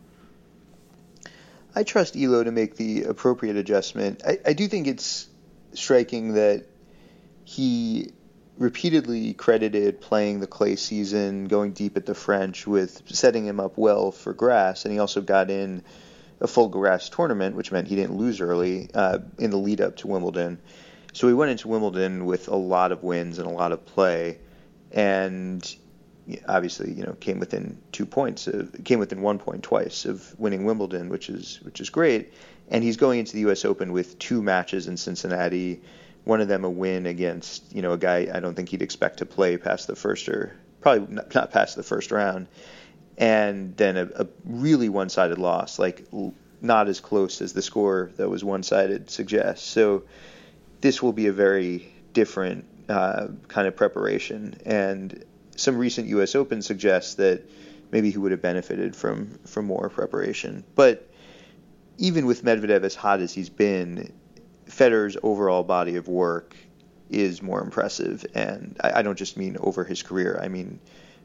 I 1.73 1.83
trust 1.83 2.17
Elo 2.17 2.43
to 2.43 2.51
make 2.51 2.75
the 2.75 3.03
appropriate 3.03 3.55
adjustment. 3.55 4.21
I, 4.27 4.39
I 4.45 4.53
do 4.53 4.67
think 4.67 4.87
it's 4.87 5.29
striking 5.73 6.33
that 6.33 6.65
he 7.45 8.11
repeatedly 8.57 9.33
credited 9.33 10.01
playing 10.01 10.39
the 10.39 10.47
clay 10.47 10.75
season, 10.75 11.45
going 11.45 11.71
deep 11.71 11.95
at 11.97 12.05
the 12.05 12.13
French, 12.13 12.67
with 12.67 13.01
setting 13.05 13.45
him 13.45 13.59
up 13.59 13.77
well 13.77 14.11
for 14.11 14.33
grass, 14.33 14.85
and 14.85 14.93
he 14.93 14.99
also 14.99 15.21
got 15.21 15.49
in 15.49 15.83
a 16.41 16.47
full 16.47 16.67
grass 16.67 17.09
tournament, 17.09 17.55
which 17.55 17.71
meant 17.71 17.87
he 17.87 17.95
didn't 17.95 18.17
lose 18.17 18.41
early 18.41 18.89
uh, 18.93 19.19
in 19.39 19.49
the 19.49 19.57
lead 19.57 19.79
up 19.79 19.95
to 19.97 20.07
Wimbledon. 20.07 20.59
So 21.13 21.27
we 21.27 21.33
went 21.33 21.51
into 21.51 21.67
Wimbledon 21.67 22.25
with 22.25 22.47
a 22.47 22.55
lot 22.55 22.91
of 22.91 23.03
wins 23.03 23.37
and 23.37 23.47
a 23.47 23.51
lot 23.51 23.71
of 23.71 23.85
play, 23.85 24.39
and 24.91 25.75
obviously, 26.47 26.93
you 26.93 27.03
know, 27.03 27.13
came 27.19 27.39
within 27.39 27.77
two 27.91 28.05
points, 28.05 28.47
of, 28.47 28.75
came 28.83 28.99
within 28.99 29.21
one 29.21 29.39
point 29.39 29.63
twice 29.63 30.05
of 30.05 30.39
winning 30.39 30.65
Wimbledon, 30.65 31.09
which 31.09 31.29
is 31.29 31.59
which 31.63 31.81
is 31.81 31.89
great. 31.89 32.33
And 32.69 32.83
he's 32.83 32.97
going 32.97 33.19
into 33.19 33.33
the 33.33 33.41
U.S. 33.41 33.65
Open 33.65 33.91
with 33.91 34.17
two 34.19 34.41
matches 34.41 34.87
in 34.87 34.95
Cincinnati, 34.95 35.81
one 36.23 36.39
of 36.39 36.47
them 36.47 36.63
a 36.63 36.69
win 36.69 37.05
against 37.05 37.75
you 37.75 37.81
know 37.81 37.93
a 37.93 37.97
guy 37.97 38.29
I 38.33 38.39
don't 38.39 38.55
think 38.55 38.69
he'd 38.69 38.81
expect 38.81 39.17
to 39.19 39.25
play 39.25 39.57
past 39.57 39.87
the 39.87 39.95
first 39.95 40.29
or 40.29 40.55
probably 40.79 41.13
not, 41.13 41.51
past 41.51 41.75
the 41.75 41.83
first 41.83 42.11
round, 42.11 42.47
and 43.17 43.75
then 43.75 43.97
a, 43.97 44.09
a 44.15 44.27
really 44.45 44.89
one-sided 44.89 45.37
loss, 45.37 45.77
like 45.77 46.07
not 46.61 46.87
as 46.87 46.99
close 46.99 47.41
as 47.41 47.53
the 47.53 47.61
score 47.61 48.11
that 48.17 48.29
was 48.29 48.43
one-sided 48.43 49.09
suggests. 49.09 49.67
So 49.67 50.03
this 50.81 51.01
will 51.01 51.13
be 51.13 51.27
a 51.27 51.33
very 51.33 51.91
different 52.13 52.65
uh, 52.89 53.27
kind 53.47 53.67
of 53.67 53.75
preparation. 53.75 54.55
And 54.65 55.23
some 55.55 55.77
recent 55.77 56.07
U.S. 56.09 56.35
Open 56.35 56.61
suggests 56.61 57.15
that 57.15 57.49
maybe 57.91 58.11
he 58.11 58.17
would 58.17 58.31
have 58.31 58.41
benefited 58.41 58.95
from 58.95 59.39
from 59.45 59.65
more 59.65 59.89
preparation. 59.89 60.63
But 60.75 61.09
even 61.97 62.25
with 62.25 62.43
Medvedev 62.43 62.83
as 62.83 62.95
hot 62.95 63.21
as 63.21 63.33
he's 63.33 63.49
been, 63.49 64.11
Federer's 64.65 65.17
overall 65.21 65.63
body 65.63 65.95
of 65.95 66.07
work 66.07 66.55
is 67.09 67.41
more 67.41 67.61
impressive, 67.61 68.25
and 68.33 68.77
I, 68.81 68.99
I 68.99 69.01
don't 69.01 69.17
just 69.17 69.37
mean 69.37 69.57
over 69.59 69.83
his 69.83 70.01
career. 70.01 70.39
I 70.41 70.47
mean 70.47 70.79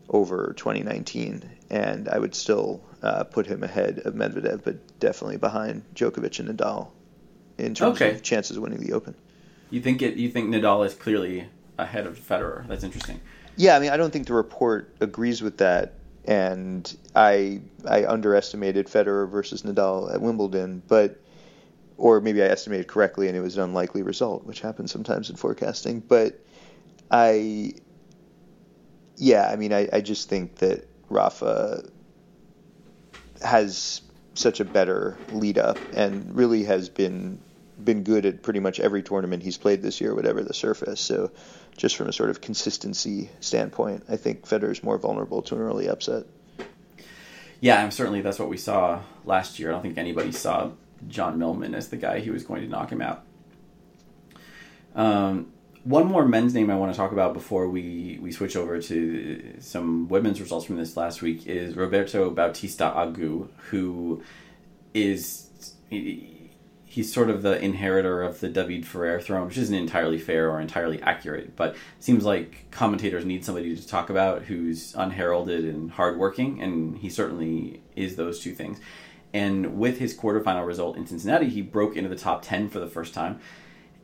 over 0.09 0.55
2019, 0.57 1.49
and 1.71 2.09
I 2.09 2.19
would 2.19 2.35
still 2.35 2.83
uh, 3.03 3.25
put 3.25 3.47
him 3.47 3.62
ahead 3.62 4.01
of 4.05 4.14
Medvedev, 4.14 4.62
but 4.62 4.99
definitely 5.01 5.37
behind 5.37 5.83
Djokovic 5.95 6.38
and 6.40 6.57
Nadal 6.57 6.90
in 7.59 7.75
terms 7.75 7.97
okay. 7.97 8.12
of 8.12 8.23
chances 8.23 8.57
of 8.57 8.62
winning 8.62 8.81
the 8.81 8.92
Open. 8.92 9.14
You 9.70 9.81
think 9.81 10.02
it? 10.02 10.16
You 10.16 10.31
think 10.31 10.48
Nadal 10.48 10.87
is 10.87 10.94
clearly 10.94 11.48
ahead 11.79 12.07
of 12.07 12.18
Federer? 12.18 12.66
That's 12.68 12.85
interesting. 12.85 13.20
Yeah, 13.57 13.76
I 13.76 13.79
mean, 13.81 13.90
I 13.90 13.96
don't 13.96 14.12
think 14.12 14.26
the 14.26 14.35
report 14.35 14.94
agrees 15.00 15.42
with 15.42 15.59
that, 15.59 15.94
and 16.26 16.96
I 17.14 17.61
I 17.88 18.07
underestimated 18.07 18.87
Federer 18.87 19.29
versus 19.29 19.62
Nadal 19.62 20.12
at 20.12 20.20
Wimbledon, 20.20 20.83
but 20.87 21.20
or 21.98 22.20
maybe 22.20 22.42
I 22.42 22.46
estimated 22.46 22.88
correctly 22.88 23.29
and 23.29 23.37
it 23.37 23.40
was 23.40 23.57
an 23.57 23.62
unlikely 23.62 24.02
result, 24.02 24.44
which 24.44 24.61
happens 24.61 24.92
sometimes 24.92 25.31
in 25.31 25.37
forecasting. 25.37 26.00
But 26.00 26.38
I, 27.11 27.72
yeah, 29.16 29.48
I 29.50 29.57
mean, 29.57 29.72
I, 29.72 29.88
I 29.92 30.00
just 30.00 30.29
think 30.29 30.57
that 30.57 30.87
Rafa 31.09 31.88
has 33.42 34.02
such 34.35 34.61
a 34.61 34.64
better 34.64 35.16
lead 35.33 35.57
up 35.57 35.79
and 35.94 36.35
really 36.37 36.64
has 36.64 36.88
been 36.88 37.40
been 37.83 38.03
good 38.03 38.27
at 38.27 38.43
pretty 38.43 38.61
much 38.61 38.81
every 38.81 39.03
tournament 39.03 39.43
he's 39.43 39.59
played 39.59 39.83
this 39.83 40.01
year, 40.01 40.15
whatever 40.15 40.43
the 40.43 40.55
surface. 40.55 41.01
So, 41.01 41.31
just 41.77 41.97
from 41.97 42.09
a 42.09 42.12
sort 42.12 42.31
of 42.31 42.41
consistency 42.41 43.31
standpoint, 43.41 44.05
I 44.09 44.17
think 44.17 44.47
Federer's 44.47 44.83
more 44.83 44.99
vulnerable 44.99 45.43
to 45.43 45.55
an 45.57 45.61
early 45.61 45.89
upset. 45.89 46.25
Yeah, 47.61 47.83
and 47.83 47.93
certainly 47.93 48.21
that's 48.21 48.39
what 48.39 48.49
we 48.49 48.57
saw 48.57 49.03
last 49.25 49.59
year. 49.59 49.71
I 49.71 49.73
don't 49.73 49.83
think 49.83 49.99
anybody 49.99 50.33
saw 50.33 50.71
John 51.09 51.39
Millman 51.39 51.75
as 51.75 51.89
the 51.89 51.97
guy 51.97 52.21
who 52.21 52.33
was 52.33 52.45
going 52.45 52.62
to 52.62 52.69
knock 52.69 52.91
him 52.91 53.03
out. 53.03 53.25
Um, 54.95 55.53
one 55.85 56.07
more 56.07 56.27
men's 56.27 56.53
name 56.53 56.71
I 56.71 56.77
want 56.77 56.93
to 56.93 56.97
talk 56.97 57.12
about 57.12 57.33
before 57.33 57.69
we, 57.69 58.19
we 58.21 58.33
switch 58.33 58.57
over 58.57 58.81
to 58.81 59.55
some 59.61 60.09
women's 60.09 60.41
results 60.41 60.67
from 60.67 60.77
this 60.77 60.97
last 60.97 61.23
week 61.23 61.47
is 61.47 61.77
Roberto 61.77 62.31
Bautista 62.31 62.93
Agut, 62.97 63.49
who 63.69 64.23
is. 64.95 65.49
He, 65.89 66.36
he's 66.96 67.12
sort 67.12 67.28
of 67.28 67.42
the 67.42 67.62
inheritor 67.62 68.22
of 68.22 68.40
the 68.40 68.48
David 68.48 68.87
Ferrer 68.87 69.20
throne, 69.20 69.48
which 69.48 69.59
isn't 69.59 69.74
entirely 69.74 70.16
fair 70.18 70.50
or 70.50 70.62
entirely 70.62 70.98
accurate, 71.02 71.54
but 71.54 71.76
seems 72.00 72.24
like 72.24 72.70
commentators 72.70 73.22
need 73.22 73.44
somebody 73.44 73.76
to 73.76 73.87
talk 73.87 74.09
about 74.09 74.44
who's 74.44 74.94
unheralded 74.94 75.66
and 75.66 75.90
hardworking, 75.90 76.62
and 76.62 76.96
he 76.96 77.11
certainly 77.11 77.82
is 77.96 78.16
those 78.16 78.40
two 78.40 78.54
things. 78.54 78.80
And 79.35 79.78
with 79.78 79.98
his 79.98 80.16
quarterfinal 80.16 80.66
result 80.66 80.96
in 80.96 81.06
Cincinnati, 81.06 81.50
he 81.50 81.61
broke 81.61 81.96
into 81.96 82.09
the 82.09 82.16
top 82.16 82.40
ten 82.40 82.70
for 82.70 82.80
the 82.80 82.87
first 82.87 83.12
time, 83.12 83.40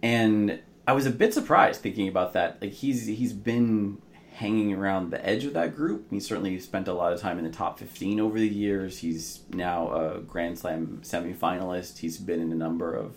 and 0.03 0.61
I 0.87 0.93
was 0.93 1.07
a 1.07 1.11
bit 1.11 1.33
surprised 1.33 1.81
thinking 1.81 2.09
about 2.09 2.35
that. 2.35 2.61
Like 2.61 2.73
he's 2.73 3.07
he's 3.07 3.33
been 3.33 4.03
hanging 4.35 4.73
around 4.73 5.11
the 5.11 5.25
edge 5.25 5.45
of 5.45 5.53
that 5.55 5.77
group. 5.77 6.11
He 6.11 6.21
certainly 6.21 6.59
spent 6.59 6.89
a 6.89 6.93
lot 6.93 7.13
of 7.13 7.21
time 7.21 7.39
in 7.39 7.45
the 7.45 7.51
top 7.51 7.79
15 7.79 8.19
over 8.19 8.39
the 8.39 8.49
years. 8.49 8.99
He's 8.99 9.41
now 9.51 9.93
a 9.93 10.21
Grand 10.21 10.59
Slam 10.59 11.01
semifinalist. 11.03 11.99
He's 11.99 12.19
been 12.19 12.41
in 12.41 12.51
a 12.51 12.57
number 12.57 12.95
of 12.95 13.17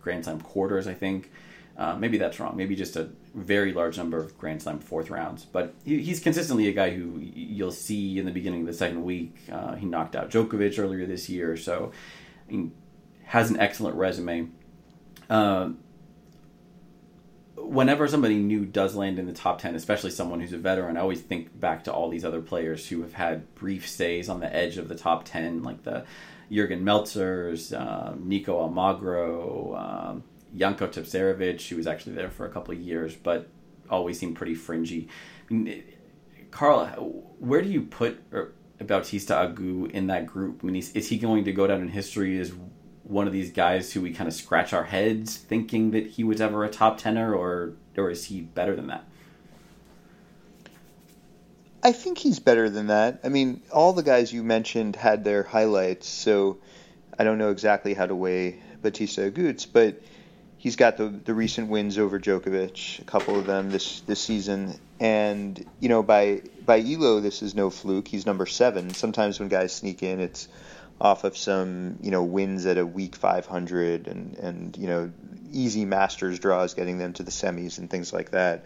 Grand 0.00 0.24
Slam 0.24 0.40
quarters, 0.40 0.86
I 0.86 0.94
think. 0.94 1.30
Uh, 1.76 1.96
maybe 1.96 2.18
that's 2.18 2.38
wrong. 2.38 2.56
Maybe 2.56 2.76
just 2.76 2.96
a 2.96 3.10
very 3.34 3.72
large 3.72 3.96
number 3.96 4.18
of 4.18 4.38
Grand 4.38 4.62
Slam 4.62 4.78
fourth 4.78 5.10
rounds. 5.10 5.44
But 5.44 5.74
he, 5.84 6.02
he's 6.02 6.20
consistently 6.20 6.68
a 6.68 6.72
guy 6.72 6.90
who 6.90 7.18
you'll 7.18 7.72
see 7.72 8.18
in 8.18 8.26
the 8.26 8.32
beginning 8.32 8.60
of 8.60 8.66
the 8.66 8.72
second 8.72 9.02
week. 9.04 9.34
Uh, 9.50 9.74
he 9.74 9.86
knocked 9.86 10.14
out 10.14 10.30
Djokovic 10.30 10.78
earlier 10.78 11.06
this 11.06 11.28
year, 11.28 11.56
so 11.56 11.92
he 12.46 12.70
has 13.24 13.50
an 13.50 13.58
excellent 13.58 13.96
resume. 13.96 14.48
Uh, 15.30 15.70
whenever 17.68 18.08
somebody 18.08 18.36
new 18.36 18.64
does 18.64 18.94
land 18.94 19.18
in 19.18 19.26
the 19.26 19.32
top 19.32 19.60
10, 19.60 19.74
especially 19.74 20.10
someone 20.10 20.40
who's 20.40 20.52
a 20.52 20.58
veteran, 20.58 20.96
I 20.96 21.00
always 21.00 21.20
think 21.20 21.58
back 21.58 21.84
to 21.84 21.92
all 21.92 22.08
these 22.08 22.24
other 22.24 22.40
players 22.40 22.88
who 22.88 23.02
have 23.02 23.14
had 23.14 23.54
brief 23.54 23.88
stays 23.88 24.28
on 24.28 24.40
the 24.40 24.54
edge 24.54 24.78
of 24.78 24.88
the 24.88 24.94
top 24.94 25.24
10, 25.24 25.62
like 25.62 25.82
the 25.82 26.04
Jurgen 26.50 26.84
Melzers, 26.84 27.78
um, 27.78 28.28
Nico 28.28 28.58
Almagro, 28.58 29.76
um, 29.78 30.24
Janko 30.54 30.86
Tipsarevic, 30.86 31.66
who 31.68 31.76
was 31.76 31.86
actually 31.86 32.14
there 32.14 32.30
for 32.30 32.46
a 32.46 32.50
couple 32.50 32.74
of 32.74 32.80
years, 32.80 33.14
but 33.14 33.48
always 33.88 34.18
seemed 34.18 34.36
pretty 34.36 34.54
fringy. 34.54 35.08
I 35.50 35.54
mean, 35.54 35.84
Carl, 36.50 37.34
where 37.38 37.62
do 37.62 37.68
you 37.68 37.82
put 37.82 38.22
er, 38.32 38.52
Bautista 38.78 39.34
Agut 39.34 39.92
in 39.92 40.08
that 40.08 40.26
group? 40.26 40.60
I 40.62 40.66
mean, 40.66 40.76
is, 40.76 40.92
is 40.92 41.08
he 41.08 41.18
going 41.18 41.44
to 41.44 41.52
go 41.52 41.66
down 41.66 41.80
in 41.80 41.88
history 41.88 42.38
as 42.38 42.52
one 43.04 43.26
of 43.26 43.32
these 43.32 43.50
guys 43.50 43.92
who 43.92 44.00
we 44.00 44.12
kind 44.12 44.28
of 44.28 44.34
scratch 44.34 44.72
our 44.72 44.84
heads 44.84 45.36
thinking 45.36 45.90
that 45.90 46.06
he 46.06 46.24
was 46.24 46.40
ever 46.40 46.64
a 46.64 46.68
top 46.68 46.98
tenor, 46.98 47.34
or 47.34 47.74
or 47.96 48.10
is 48.10 48.26
he 48.26 48.40
better 48.40 48.76
than 48.76 48.86
that? 48.88 49.04
I 51.82 51.92
think 51.92 52.18
he's 52.18 52.38
better 52.38 52.70
than 52.70 52.86
that. 52.88 53.20
I 53.24 53.28
mean, 53.28 53.60
all 53.72 53.92
the 53.92 54.04
guys 54.04 54.32
you 54.32 54.44
mentioned 54.44 54.94
had 54.94 55.24
their 55.24 55.42
highlights, 55.42 56.06
so 56.08 56.58
I 57.18 57.24
don't 57.24 57.38
know 57.38 57.50
exactly 57.50 57.92
how 57.92 58.06
to 58.06 58.14
weigh 58.14 58.60
Bautista 58.82 59.22
Agut's, 59.22 59.66
but 59.66 60.00
he's 60.58 60.76
got 60.76 60.96
the 60.96 61.08
the 61.08 61.34
recent 61.34 61.68
wins 61.68 61.98
over 61.98 62.20
Djokovic, 62.20 63.00
a 63.00 63.04
couple 63.04 63.36
of 63.36 63.46
them 63.46 63.70
this 63.70 64.00
this 64.02 64.20
season, 64.20 64.78
and 65.00 65.64
you 65.80 65.88
know 65.88 66.04
by 66.04 66.42
by 66.64 66.80
Elo 66.80 67.18
this 67.18 67.42
is 67.42 67.54
no 67.54 67.68
fluke. 67.68 68.06
He's 68.06 68.26
number 68.26 68.46
seven. 68.46 68.94
Sometimes 68.94 69.40
when 69.40 69.48
guys 69.48 69.72
sneak 69.72 70.04
in, 70.04 70.20
it's 70.20 70.46
off 71.02 71.24
of 71.24 71.36
some 71.36 71.98
you 72.00 72.12
know 72.12 72.22
wins 72.22 72.64
at 72.64 72.78
a 72.78 72.86
week 72.86 73.16
500 73.16 74.06
and 74.06 74.36
and 74.36 74.76
you 74.78 74.86
know 74.86 75.12
easy 75.50 75.84
Masters 75.84 76.38
draws 76.38 76.74
getting 76.74 76.96
them 76.96 77.12
to 77.14 77.24
the 77.24 77.30
semis 77.30 77.78
and 77.78 77.90
things 77.90 78.12
like 78.12 78.30
that. 78.30 78.64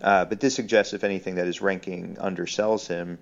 Uh, 0.00 0.24
but 0.24 0.38
this 0.38 0.54
suggests, 0.54 0.92
if 0.92 1.02
anything, 1.02 1.34
that 1.36 1.46
his 1.46 1.60
ranking 1.60 2.16
undersells 2.16 2.86
him. 2.86 3.18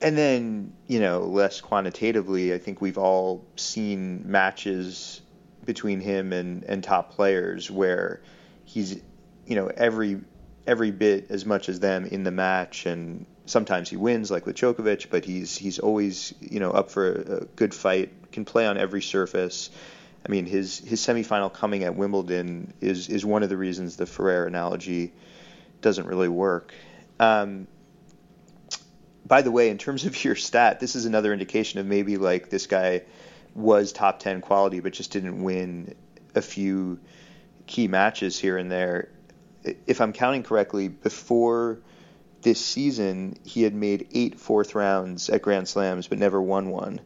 And 0.00 0.18
then, 0.18 0.72
you 0.88 0.98
know, 0.98 1.20
less 1.20 1.60
quantitatively, 1.60 2.52
I 2.52 2.58
think 2.58 2.80
we've 2.80 2.98
all 2.98 3.44
seen 3.54 4.28
matches 4.28 5.22
between 5.64 6.00
him 6.00 6.32
and, 6.32 6.64
and 6.64 6.82
top 6.82 7.12
players 7.12 7.70
where 7.70 8.20
he's, 8.64 9.00
you 9.46 9.54
know, 9.54 9.68
every 9.68 10.20
every 10.66 10.90
bit 10.90 11.30
as 11.30 11.44
much 11.44 11.68
as 11.68 11.78
them 11.78 12.06
in 12.06 12.24
the 12.24 12.30
match, 12.30 12.86
and 12.86 13.26
sometimes 13.46 13.90
he 13.90 13.96
wins, 13.96 14.30
like 14.30 14.46
with 14.46 14.56
Djokovic, 14.56 15.10
but 15.10 15.24
he's 15.24 15.56
he's 15.56 15.78
always 15.78 16.34
you 16.40 16.60
know 16.60 16.70
up 16.70 16.90
for 16.90 17.12
a, 17.12 17.36
a 17.36 17.44
good 17.56 17.74
fight, 17.74 18.32
can 18.32 18.44
play 18.44 18.66
on 18.66 18.76
every 18.78 19.02
surface. 19.02 19.70
I 20.26 20.30
mean, 20.30 20.46
his 20.46 20.78
his 20.78 21.00
semifinal 21.00 21.52
coming 21.52 21.84
at 21.84 21.94
Wimbledon 21.94 22.72
is 22.80 23.08
is 23.08 23.24
one 23.24 23.42
of 23.42 23.48
the 23.48 23.56
reasons 23.56 23.96
the 23.96 24.06
Ferrer 24.06 24.46
analogy 24.46 25.12
doesn't 25.80 26.06
really 26.06 26.28
work. 26.28 26.72
Um, 27.20 27.66
by 29.26 29.42
the 29.42 29.50
way, 29.50 29.70
in 29.70 29.78
terms 29.78 30.04
of 30.04 30.24
your 30.24 30.36
stat, 30.36 30.80
this 30.80 30.96
is 30.96 31.04
another 31.04 31.32
indication 31.32 31.80
of 31.80 31.86
maybe 31.86 32.16
like 32.16 32.50
this 32.50 32.66
guy 32.66 33.02
was 33.54 33.92
top 33.92 34.18
10 34.18 34.40
quality, 34.40 34.80
but 34.80 34.92
just 34.92 35.12
didn't 35.12 35.42
win 35.42 35.94
a 36.34 36.42
few 36.42 36.98
key 37.66 37.86
matches 37.86 38.38
here 38.38 38.58
and 38.58 38.70
there. 38.70 39.10
If 39.86 40.00
I'm 40.00 40.12
counting 40.12 40.42
correctly, 40.42 40.88
before 40.88 41.78
this 42.44 42.64
season, 42.64 43.36
he 43.42 43.62
had 43.62 43.74
made 43.74 44.06
eight 44.12 44.38
fourth 44.38 44.74
rounds 44.74 45.28
at 45.30 45.42
Grand 45.42 45.66
Slams, 45.66 46.06
but 46.06 46.18
never 46.18 46.40
won 46.40 46.68
one. 46.68 47.00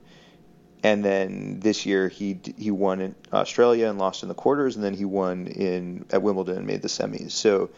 And 0.83 1.05
then 1.05 1.61
this 1.61 1.87
year, 1.87 2.09
he 2.09 2.38
he 2.57 2.70
won 2.70 3.01
in 3.01 3.14
Australia 3.33 3.88
and 3.88 3.98
lost 3.98 4.22
in 4.22 4.29
the 4.29 4.35
quarters, 4.35 4.77
and 4.77 4.85
then 4.85 4.94
he 4.94 5.05
won 5.05 5.46
in 5.46 6.05
at 6.11 6.22
Wimbledon 6.22 6.59
and 6.59 6.66
made 6.66 6.83
the 6.83 6.88
semis. 6.88 7.33
So, 7.33 7.70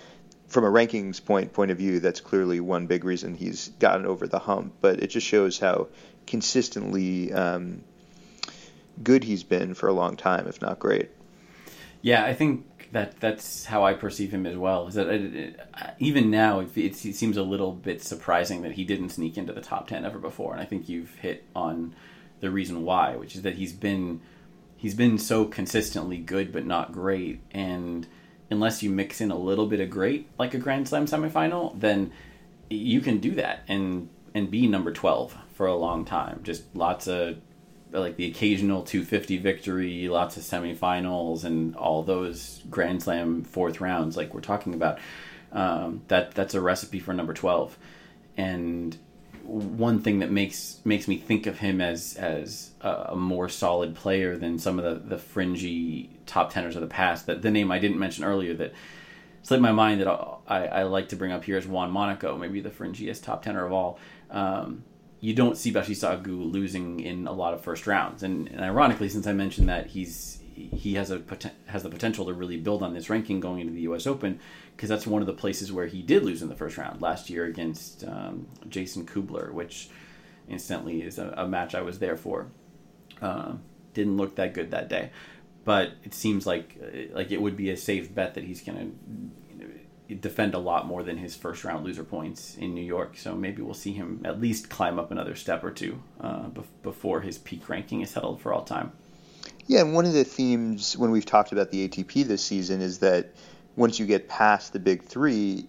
from 0.49 0.64
a 0.64 0.70
rankings 0.70 1.25
point 1.25 1.53
point 1.53 1.70
of 1.70 1.79
view, 1.79 2.01
that's 2.01 2.20
clearly 2.20 2.61
one 2.61 2.87
big 2.87 3.05
reason 3.05 3.35
he's 3.35 3.68
gotten 3.79 4.05
over 4.05 4.27
the 4.27 4.38
hump. 4.38 4.75
But 4.81 5.01
it 5.01 5.09
just 5.09 5.27
shows 5.27 5.59
how 5.59 5.88
consistently 6.27 7.33
um, 7.33 7.83
good 9.03 9.25
he's 9.25 9.44
been 9.44 9.75
for 9.75 9.88
a 9.88 9.92
long 9.92 10.16
time, 10.16 10.46
if 10.46 10.61
not 10.61 10.79
great. 10.79 11.11
Yeah, 12.03 12.25
I 12.25 12.35
think 12.35 12.66
that 12.92 13.20
that's 13.20 13.66
how 13.66 13.85
I 13.85 13.94
perceive 13.94 14.33
him 14.33 14.46
as 14.46 14.57
well. 14.57 14.88
Is 14.88 14.94
that 14.94 15.09
it, 15.09 15.35
it, 15.35 15.61
even 15.98 16.31
now 16.31 16.61
it, 16.61 16.76
it, 16.76 16.94
seems 16.96 17.37
a 17.37 17.42
little 17.42 17.72
bit 17.72 18.03
surprising 18.03 18.62
that 18.62 18.72
he 18.72 18.85
didn't 18.85 19.11
sneak 19.11 19.38
into 19.38 19.53
the 19.53 19.61
top 19.61 19.88
ten 19.88 20.05
ever 20.05 20.18
before, 20.18 20.53
and 20.53 20.61
I 20.61 20.64
think 20.64 20.88
you've 20.88 21.14
hit 21.16 21.44
on 21.55 21.94
the 22.40 22.50
reason 22.50 22.83
why, 22.85 23.16
which 23.16 23.37
is 23.37 23.42
that 23.42 23.55
he's 23.55 23.72
been 23.72 24.20
he's 24.76 24.94
been 24.94 25.18
so 25.18 25.44
consistently 25.44 26.18
good 26.18 26.53
but 26.53 26.66
not 26.66 26.92
great, 26.92 27.40
and 27.53 28.07
unless 28.50 28.83
you 28.83 28.90
mix 28.90 29.20
in 29.20 29.31
a 29.31 29.38
little 29.38 29.66
bit 29.66 29.81
of 29.81 29.88
great, 29.88 30.29
like 30.38 30.55
a 30.55 30.59
Grand 30.59 30.88
Slam 30.88 31.07
semifinal, 31.07 31.79
then 31.79 32.11
you 32.68 33.00
can 33.00 33.18
do 33.18 33.33
that 33.33 33.61
and 33.68 34.09
and 34.35 34.50
be 34.50 34.66
number 34.66 34.92
twelve 34.92 35.37
for 35.55 35.66
a 35.66 35.76
long 35.76 36.05
time. 36.05 36.40
Just 36.42 36.64
lots 36.74 37.07
of 37.07 37.37
like 37.92 38.16
the 38.16 38.26
occasional 38.26 38.83
250 38.83 39.38
victory, 39.38 40.09
lots 40.09 40.37
of 40.37 40.42
semifinals, 40.42 41.44
and 41.44 41.76
all 41.76 42.03
those 42.03 42.62
Grand 42.70 43.03
Slam 43.03 43.44
fourth 43.44 43.81
rounds, 43.81 44.16
like 44.16 44.35
we're 44.35 44.40
talking 44.40 44.74
about. 44.74 44.98
Um, 45.53 46.03
that 46.09 46.33
that's 46.33 46.55
a 46.55 46.61
recipe 46.61 47.00
for 47.00 47.12
number 47.12 47.35
12. 47.35 47.76
And 48.37 48.96
one 49.42 50.00
thing 50.00 50.20
that 50.20 50.31
makes 50.31 50.81
makes 50.85 51.09
me 51.09 51.16
think 51.16 51.46
of 51.46 51.59
him 51.59 51.81
as 51.81 52.14
as 52.16 52.70
a, 52.81 53.16
more 53.16 53.48
solid 53.48 53.96
player 53.96 54.37
than 54.37 54.59
some 54.59 54.79
of 54.79 54.85
the, 54.85 55.09
the 55.09 55.18
fringy 55.18 56.11
top 56.26 56.53
tenors 56.53 56.76
of 56.76 56.83
the 56.83 56.88
past. 56.88 57.26
That 57.26 57.42
the 57.42 57.50
name 57.50 57.72
I 57.72 57.79
didn't 57.79 57.98
mention 57.98 58.24
earlier 58.24 58.55
that 58.55 58.72
slipped 59.42 59.62
my 59.62 59.72
mind 59.72 60.00
that 60.00 60.09
I, 60.09 60.66
I 60.66 60.83
like 60.85 61.09
to 61.09 61.16
bring 61.16 61.33
up 61.33 61.44
here 61.44 61.57
is 61.57 61.66
Juan 61.66 61.90
Monaco, 61.90 62.37
maybe 62.37 62.61
the 62.61 62.70
fringiest 62.70 63.24
top 63.24 63.42
tenor 63.42 63.66
of 63.66 63.72
all. 63.72 63.98
Um, 64.31 64.85
you 65.20 65.35
don't 65.35 65.56
see 65.56 65.70
Bautista 65.70 66.06
Agut 66.06 66.52
losing 66.52 67.00
in 67.00 67.26
a 67.26 67.33
lot 67.33 67.52
of 67.52 67.61
first 67.61 67.87
rounds. 67.87 68.22
And, 68.22 68.48
and 68.48 68.61
ironically, 68.61 69.09
since 69.09 69.26
I 69.26 69.33
mentioned 69.33 69.68
that 69.68 69.88
he's 69.88 70.38
he 70.54 70.94
has 70.94 71.11
a 71.11 71.22
has 71.66 71.83
the 71.83 71.88
potential 71.88 72.26
to 72.26 72.35
really 72.35 72.59
build 72.59 72.83
on 72.83 72.92
this 72.92 73.09
ranking 73.09 73.40
going 73.40 73.61
into 73.61 73.72
the 73.72 73.83
U.S. 73.83 74.06
Open 74.06 74.40
because 74.76 74.88
that's 74.88 75.06
one 75.06 75.22
of 75.22 75.26
the 75.26 75.33
places 75.33 75.72
where 75.72 75.87
he 75.87 76.02
did 76.02 76.22
lose 76.22 76.42
in 76.42 76.48
the 76.48 76.54
first 76.54 76.76
round 76.76 77.00
last 77.00 77.30
year 77.30 77.44
against 77.44 78.04
um, 78.04 78.46
Jason 78.68 79.06
Kubler, 79.06 79.52
which 79.52 79.88
incidentally 80.48 81.02
is 81.02 81.18
a, 81.18 81.33
a 81.37 81.46
match 81.46 81.74
I 81.74 81.80
was 81.80 81.98
there 81.98 82.16
for. 82.16 82.48
Uh, 83.22 83.54
didn't 83.94 84.16
look 84.16 84.37
that 84.37 84.54
good 84.54 84.70
that 84.70 84.88
day, 84.88 85.11
but 85.64 85.92
it 86.04 86.14
seems 86.14 86.46
like 86.46 86.76
like 87.12 87.30
it 87.30 87.40
would 87.40 87.56
be 87.56 87.70
a 87.70 87.76
safe 87.76 88.14
bet 88.14 88.35
that 88.35 88.44
he's 88.44 88.62
going 88.62 88.78
to 88.78 88.92
defend 90.14 90.55
a 90.55 90.59
lot 90.59 90.87
more 90.87 91.03
than 91.03 91.18
his 91.18 91.37
first 91.37 91.64
round 91.64 91.85
loser 91.85 92.05
points 92.05 92.57
in 92.57 92.75
New 92.75 92.85
York. 92.85 93.16
So 93.16 93.35
maybe 93.35 93.62
we'll 93.62 93.75
see 93.75 93.92
him 93.92 94.23
at 94.25 94.40
least 94.40 94.70
climb 94.70 94.99
up 94.99 95.11
another 95.11 95.35
step 95.35 95.62
or 95.64 95.70
two 95.70 96.03
uh, 96.20 96.49
before 96.83 97.20
his 97.20 97.38
peak 97.38 97.68
ranking 97.68 98.01
is 98.01 98.11
settled 98.11 98.40
for 98.40 98.53
all 98.53 98.64
time. 98.64 98.92
Yeah, 99.66 99.81
and 99.81 99.94
one 99.94 100.05
of 100.05 100.12
the 100.12 100.25
themes 100.25 100.96
when 100.96 101.11
we've 101.11 101.27
talked 101.27 101.53
about 101.53 101.70
the 101.70 101.88
ATP 101.88 102.27
this 102.27 102.42
season 102.44 102.81
is 102.81 102.99
that 102.99 103.35
once 103.77 103.99
you 103.99 104.07
get 104.07 104.29
past 104.29 104.73
the 104.73 104.81
big 104.81 105.03
three, 105.05 105.66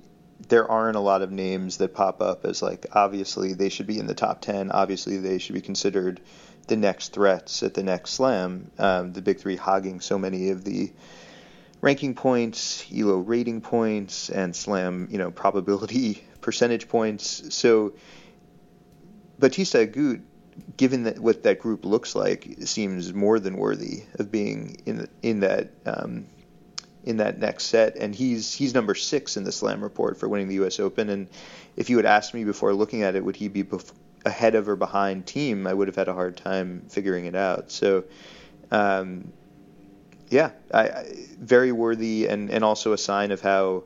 there 0.48 0.70
aren't 0.70 0.96
a 0.96 1.02
lot 1.02 1.22
of 1.22 1.32
names 1.32 1.78
that 1.78 1.94
pop 1.94 2.22
up 2.22 2.46
as 2.46 2.62
like 2.62 2.86
obviously 2.94 3.54
they 3.54 3.70
should 3.70 3.88
be 3.88 4.00
in 4.00 4.08
the 4.08 4.14
top 4.14 4.42
10 4.42 4.72
obviously 4.72 5.18
they 5.18 5.38
should 5.38 5.54
be 5.54 5.62
considered 5.62 6.20
the 6.68 6.76
next 6.76 7.14
threats 7.14 7.64
at 7.64 7.74
the 7.74 7.84
next 7.84 8.12
slam 8.12 8.72
um, 8.80 9.14
the 9.14 9.22
big 9.22 9.40
three 9.40 9.56
hogging 9.56 10.00
so 10.00 10.18
many 10.18 10.50
of 10.50 10.64
the 10.64 10.92
ranking 11.82 12.14
points, 12.14 12.86
ELO 12.96 13.18
rating 13.18 13.62
points, 13.62 14.30
and 14.30 14.56
Slam, 14.56 15.08
you 15.12 15.18
know, 15.18 15.32
probability 15.32 16.24
percentage 16.42 16.88
points. 16.88 17.54
So 17.54 17.94
Bautista 19.40 19.80
Agut, 19.80 20.22
given 20.78 21.04
that 21.04 21.20
what 21.20 21.44
that 21.44 21.60
group 21.60 21.84
looks 21.86 22.16
like, 22.16 22.56
seems 22.66 23.14
more 23.14 23.40
than 23.40 23.58
worthy 23.58 24.04
of 24.20 24.32
being 24.32 24.78
in 24.86 25.08
in 25.22 25.40
that 25.42 25.72
um, 25.86 26.28
in 27.04 27.18
that 27.18 27.40
next 27.40 27.66
set. 27.66 27.96
And 27.96 28.14
he's 28.14 28.54
he's 28.54 28.74
number 28.74 28.94
six 28.94 29.36
in 29.36 29.44
the 29.44 29.52
Slam 29.52 29.84
report 29.84 30.18
for 30.20 30.30
winning 30.30 30.48
the 30.48 30.56
U.S. 30.56 30.80
Open. 30.80 31.10
And 31.10 31.28
if 31.76 31.90
you 31.90 31.98
had 31.98 32.06
asked 32.06 32.34
me 32.34 32.44
before 32.44 32.74
looking 32.74 33.02
at 33.02 33.16
it, 33.16 33.26
would 33.26 33.36
he 33.36 33.48
be 33.48 33.64
bef- 33.64 33.92
ahead 34.24 34.54
of 34.54 34.70
or 34.70 34.76
behind 34.76 35.26
Thiem? 35.26 35.68
I 35.68 35.74
would 35.74 35.88
have 35.88 35.96
had 35.96 36.08
a 36.08 36.14
hard 36.14 36.38
time 36.38 36.86
figuring 36.90 37.26
it 37.26 37.36
out. 37.36 37.72
So. 37.72 38.06
Um, 38.74 39.34
yeah, 40.32 40.52
I, 40.74 40.82
I, 40.88 41.14
very 41.40 41.72
worthy 41.74 42.28
and, 42.28 42.50
and 42.50 42.64
also 42.64 42.94
a 42.94 42.98
sign 42.98 43.32
of 43.32 43.42
how 43.42 43.84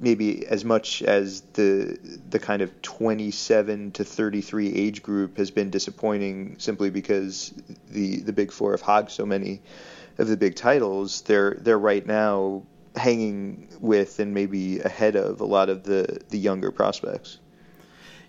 maybe 0.00 0.44
as 0.48 0.64
much 0.64 1.00
as 1.02 1.42
the 1.52 1.96
the 2.28 2.40
kind 2.40 2.60
of 2.60 2.82
27 2.82 3.92
to 3.92 4.04
33 4.04 4.74
age 4.74 5.00
group 5.00 5.38
has 5.38 5.52
been 5.52 5.70
disappointing 5.70 6.56
simply 6.58 6.90
because 6.90 7.54
the 7.90 8.20
the 8.22 8.32
big 8.32 8.50
four 8.50 8.72
have 8.72 8.80
hogged 8.80 9.12
so 9.12 9.24
many 9.24 9.62
of 10.18 10.26
the 10.26 10.36
big 10.36 10.56
titles 10.56 11.22
they're 11.22 11.56
they're 11.60 11.78
right 11.78 12.04
now 12.04 12.62
hanging 12.96 13.68
with 13.80 14.18
and 14.18 14.34
maybe 14.34 14.80
ahead 14.80 15.14
of 15.14 15.40
a 15.40 15.46
lot 15.46 15.68
of 15.68 15.84
the 15.84 16.20
the 16.30 16.38
younger 16.38 16.72
prospects 16.72 17.38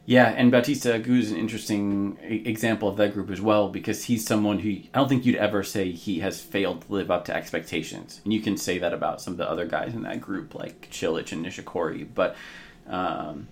yeah, 0.05 0.33
and 0.35 0.51
Bautista 0.51 0.89
Agut 0.89 1.19
is 1.19 1.31
an 1.31 1.37
interesting 1.37 2.17
example 2.21 2.89
of 2.89 2.97
that 2.97 3.13
group 3.13 3.29
as 3.31 3.39
well 3.39 3.69
because 3.69 4.03
he's 4.03 4.25
someone 4.25 4.59
who 4.59 4.69
I 4.69 4.99
don't 4.99 5.07
think 5.07 5.25
you'd 5.25 5.37
ever 5.37 5.63
say 5.63 5.91
he 5.91 6.19
has 6.19 6.41
failed 6.41 6.81
to 6.81 6.91
live 6.91 7.09
up 7.09 7.25
to 7.25 7.35
expectations. 7.35 8.19
And 8.25 8.33
you 8.33 8.41
can 8.41 8.57
say 8.57 8.79
that 8.79 8.93
about 8.93 9.21
some 9.21 9.33
of 9.33 9.37
the 9.37 9.49
other 9.49 9.65
guys 9.65 9.93
in 9.93 10.03
that 10.03 10.19
group 10.19 10.55
like 10.55 10.89
Cilic 10.91 11.31
and 11.31 11.45
Nishikori, 11.45 12.07
but 12.13 12.35
um, 12.85 13.47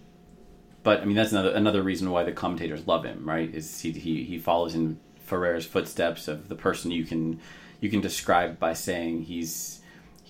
but 0.84 1.02
I 1.02 1.06
mean 1.06 1.16
that's 1.16 1.32
another 1.32 1.52
another 1.52 1.82
reason 1.82 2.12
why 2.12 2.24
the 2.24 2.34
commentators 2.34 2.86
love 2.86 3.06
him, 3.06 3.28
right? 3.28 3.54
Is 3.54 3.80
he 3.80 3.92
he, 3.92 4.24
he 4.26 4.38
follows 4.38 4.76
in 4.76 5.00
Ferrer's 5.16 5.66
footsteps 5.66 6.28
of 6.28 6.50
the 6.50 6.56
person 6.56 6.92
you 6.92 7.06
can 7.06 7.40
you 7.80 7.90
can 7.90 8.02
describe 8.02 8.60
by 8.60 8.74
saying 8.74 9.24
he's 9.24 9.81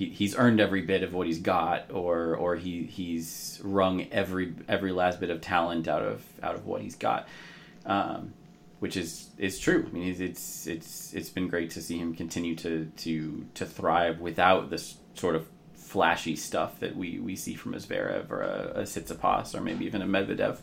he, 0.02 0.10
he's 0.10 0.36
earned 0.36 0.60
every 0.60 0.82
bit 0.82 1.04
of 1.04 1.14
what 1.14 1.28
he's 1.28 1.39
got, 1.39 1.91
or 1.91 2.36
or 2.36 2.56
he 2.56 2.84
he's 2.84 3.62
wrung 3.64 4.08
every 4.12 4.56
every 4.68 4.91
last 4.91 5.20
bit 5.20 5.30
of 5.30 5.41
talent 5.41 5.88
out 5.88 6.02
of 6.02 6.26
out 6.41 6.56
of 6.56 6.66
what 6.66 6.82
he's 6.82 6.95
got, 6.95 7.28
um, 7.86 8.34
which 8.80 8.97
is 8.97 9.30
is 9.38 9.60
true. 9.60 9.86
I 9.88 9.93
mean, 9.93 10.16
it's 10.20 10.66
it's 10.66 11.14
it's 11.14 11.30
been 11.30 11.47
great 11.47 11.70
to 11.72 11.82
see 11.84 11.99
him 11.99 12.16
continue 12.16 12.56
to 12.56 12.86
to 12.97 13.45
to 13.54 13.66
thrive 13.66 14.20
without 14.20 14.72
this 14.72 14.97
sort 15.14 15.36
of 15.36 15.47
flashy 15.76 16.36
stuff 16.36 16.80
that 16.80 16.95
we 16.95 17.20
we 17.20 17.36
see 17.36 17.54
from 17.54 17.76
a 17.76 17.78
Zverev 17.78 18.32
or 18.32 18.41
a, 18.41 18.72
a 18.78 18.82
Tsitsipas 18.84 19.54
or 19.54 19.62
maybe 19.62 19.86
even 19.86 20.02
a 20.02 20.08
Medvedev. 20.08 20.58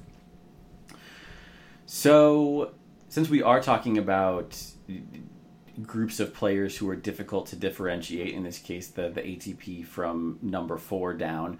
So, 1.86 2.72
since 3.08 3.28
we 3.28 3.40
are 3.42 3.62
talking 3.62 3.98
about 3.98 4.60
groups 5.82 6.20
of 6.20 6.34
players 6.34 6.76
who 6.76 6.88
are 6.88 6.96
difficult 6.96 7.46
to 7.48 7.56
differentiate. 7.56 8.34
In 8.34 8.42
this 8.42 8.58
case, 8.58 8.88
the 8.88 9.08
the 9.08 9.22
ATP 9.22 9.86
from 9.86 10.38
number 10.42 10.76
four 10.76 11.14
down. 11.14 11.58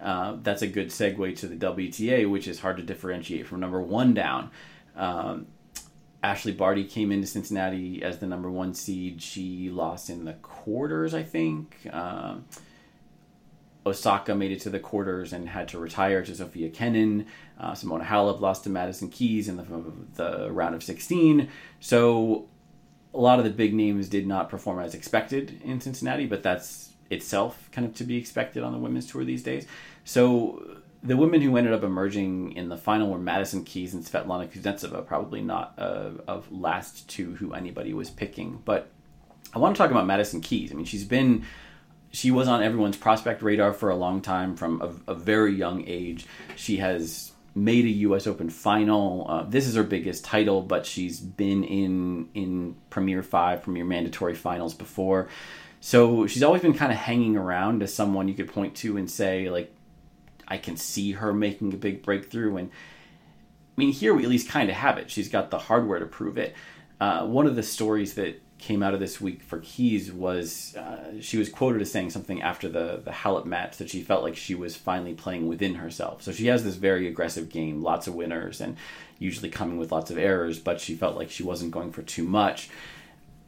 Uh, 0.00 0.36
that's 0.42 0.62
a 0.62 0.66
good 0.66 0.88
segue 0.88 1.36
to 1.36 1.46
the 1.46 1.56
WTA, 1.56 2.28
which 2.28 2.48
is 2.48 2.60
hard 2.60 2.78
to 2.78 2.82
differentiate 2.82 3.46
from 3.46 3.60
number 3.60 3.80
one 3.82 4.14
down. 4.14 4.50
Um, 4.96 5.46
Ashleigh 6.22 6.56
Barty 6.56 6.84
came 6.84 7.12
into 7.12 7.26
Cincinnati 7.26 8.02
as 8.02 8.18
the 8.18 8.26
number 8.26 8.50
one 8.50 8.74
seed. 8.74 9.22
She 9.22 9.70
lost 9.70 10.10
in 10.10 10.24
the 10.24 10.34
quarters, 10.34 11.14
I 11.14 11.22
think. 11.22 11.76
Um, 11.90 12.44
Osaka 13.86 14.34
made 14.34 14.52
it 14.52 14.60
to 14.60 14.70
the 14.70 14.78
quarters 14.78 15.32
and 15.32 15.48
had 15.48 15.68
to 15.68 15.78
retire 15.78 16.22
to 16.22 16.34
Sofia 16.34 16.68
Kenin. 16.68 17.26
Uh, 17.58 17.72
Simona 17.72 18.04
Halep 18.04 18.40
lost 18.40 18.64
to 18.64 18.70
Madison 18.70 19.08
Keys 19.08 19.48
in 19.48 19.56
the, 19.56 19.64
the 20.14 20.52
round 20.52 20.74
of 20.74 20.82
16. 20.82 21.48
So 21.80 22.48
a 23.12 23.18
lot 23.18 23.38
of 23.38 23.44
the 23.44 23.50
big 23.50 23.74
names 23.74 24.08
did 24.08 24.26
not 24.26 24.48
perform 24.48 24.78
as 24.80 24.94
expected 24.94 25.60
in 25.64 25.80
Cincinnati, 25.80 26.26
but 26.26 26.42
that's 26.42 26.90
itself 27.10 27.68
kind 27.72 27.86
of 27.86 27.94
to 27.94 28.04
be 28.04 28.16
expected 28.16 28.62
on 28.62 28.72
the 28.72 28.78
women's 28.78 29.10
tour 29.10 29.24
these 29.24 29.42
days. 29.42 29.66
So 30.04 30.80
the 31.02 31.16
women 31.16 31.40
who 31.40 31.56
ended 31.56 31.72
up 31.72 31.82
emerging 31.82 32.52
in 32.52 32.68
the 32.68 32.76
final 32.76 33.10
were 33.10 33.18
Madison 33.18 33.64
Keys 33.64 33.94
and 33.94 34.04
Svetlana 34.04 34.48
Kuznetsova, 34.48 35.06
probably 35.06 35.40
not 35.40 35.74
uh, 35.78 36.10
of 36.28 36.50
last 36.52 37.08
two 37.08 37.34
who 37.36 37.52
anybody 37.52 37.92
was 37.94 38.10
picking. 38.10 38.62
But 38.64 38.90
I 39.54 39.58
want 39.58 39.74
to 39.74 39.78
talk 39.78 39.90
about 39.90 40.06
Madison 40.06 40.40
Keys. 40.40 40.70
I 40.70 40.74
mean, 40.74 40.84
she's 40.84 41.04
been 41.04 41.44
she 42.12 42.30
was 42.30 42.48
on 42.48 42.62
everyone's 42.62 42.96
prospect 42.96 43.40
radar 43.40 43.72
for 43.72 43.88
a 43.90 43.96
long 43.96 44.20
time 44.20 44.56
from 44.56 44.82
a, 44.82 45.12
a 45.12 45.14
very 45.14 45.54
young 45.54 45.84
age. 45.86 46.26
She 46.56 46.78
has 46.78 47.29
made 47.54 47.84
a 47.84 47.88
U.S. 47.88 48.26
Open 48.26 48.50
final. 48.50 49.26
Uh, 49.28 49.42
this 49.44 49.66
is 49.66 49.74
her 49.74 49.82
biggest 49.82 50.24
title, 50.24 50.62
but 50.62 50.86
she's 50.86 51.20
been 51.20 51.64
in 51.64 52.28
in 52.34 52.76
Premier 52.90 53.22
Five, 53.22 53.62
Premier 53.62 53.84
Mandatory 53.84 54.34
Finals 54.34 54.74
before. 54.74 55.28
So 55.80 56.26
she's 56.26 56.42
always 56.42 56.62
been 56.62 56.74
kind 56.74 56.92
of 56.92 56.98
hanging 56.98 57.36
around 57.36 57.82
as 57.82 57.92
someone 57.92 58.28
you 58.28 58.34
could 58.34 58.52
point 58.52 58.74
to 58.76 58.96
and 58.96 59.10
say 59.10 59.48
like, 59.48 59.74
I 60.46 60.58
can 60.58 60.76
see 60.76 61.12
her 61.12 61.32
making 61.32 61.72
a 61.72 61.76
big 61.76 62.02
breakthrough. 62.02 62.56
And 62.56 62.70
I 62.70 63.80
mean, 63.80 63.92
here 63.92 64.12
we 64.14 64.24
at 64.24 64.28
least 64.28 64.48
kind 64.48 64.68
of 64.68 64.76
have 64.76 64.98
it. 64.98 65.10
She's 65.10 65.28
got 65.28 65.50
the 65.50 65.58
hardware 65.58 65.98
to 65.98 66.06
prove 66.06 66.36
it. 66.36 66.54
Uh, 67.00 67.26
one 67.26 67.46
of 67.46 67.56
the 67.56 67.62
stories 67.62 68.14
that 68.14 68.42
came 68.60 68.82
out 68.82 68.94
of 68.94 69.00
this 69.00 69.20
week 69.20 69.42
for 69.42 69.58
Keys 69.60 70.12
was 70.12 70.76
uh, 70.76 71.20
she 71.20 71.38
was 71.38 71.48
quoted 71.48 71.82
as 71.82 71.90
saying 71.90 72.10
something 72.10 72.42
after 72.42 72.68
the 72.68 73.00
the 73.04 73.10
Halep 73.10 73.46
match 73.46 73.78
that 73.78 73.90
she 73.90 74.02
felt 74.02 74.22
like 74.22 74.36
she 74.36 74.54
was 74.54 74.76
finally 74.76 75.14
playing 75.14 75.48
within 75.48 75.76
herself. 75.76 76.22
So 76.22 76.32
she 76.32 76.46
has 76.46 76.62
this 76.62 76.76
very 76.76 77.08
aggressive 77.08 77.48
game, 77.48 77.82
lots 77.82 78.06
of 78.06 78.14
winners, 78.14 78.60
and 78.60 78.76
usually 79.18 79.48
coming 79.48 79.78
with 79.78 79.92
lots 79.92 80.10
of 80.10 80.18
errors. 80.18 80.58
But 80.58 80.80
she 80.80 80.94
felt 80.94 81.16
like 81.16 81.30
she 81.30 81.42
wasn't 81.42 81.72
going 81.72 81.92
for 81.92 82.02
too 82.02 82.24
much. 82.24 82.70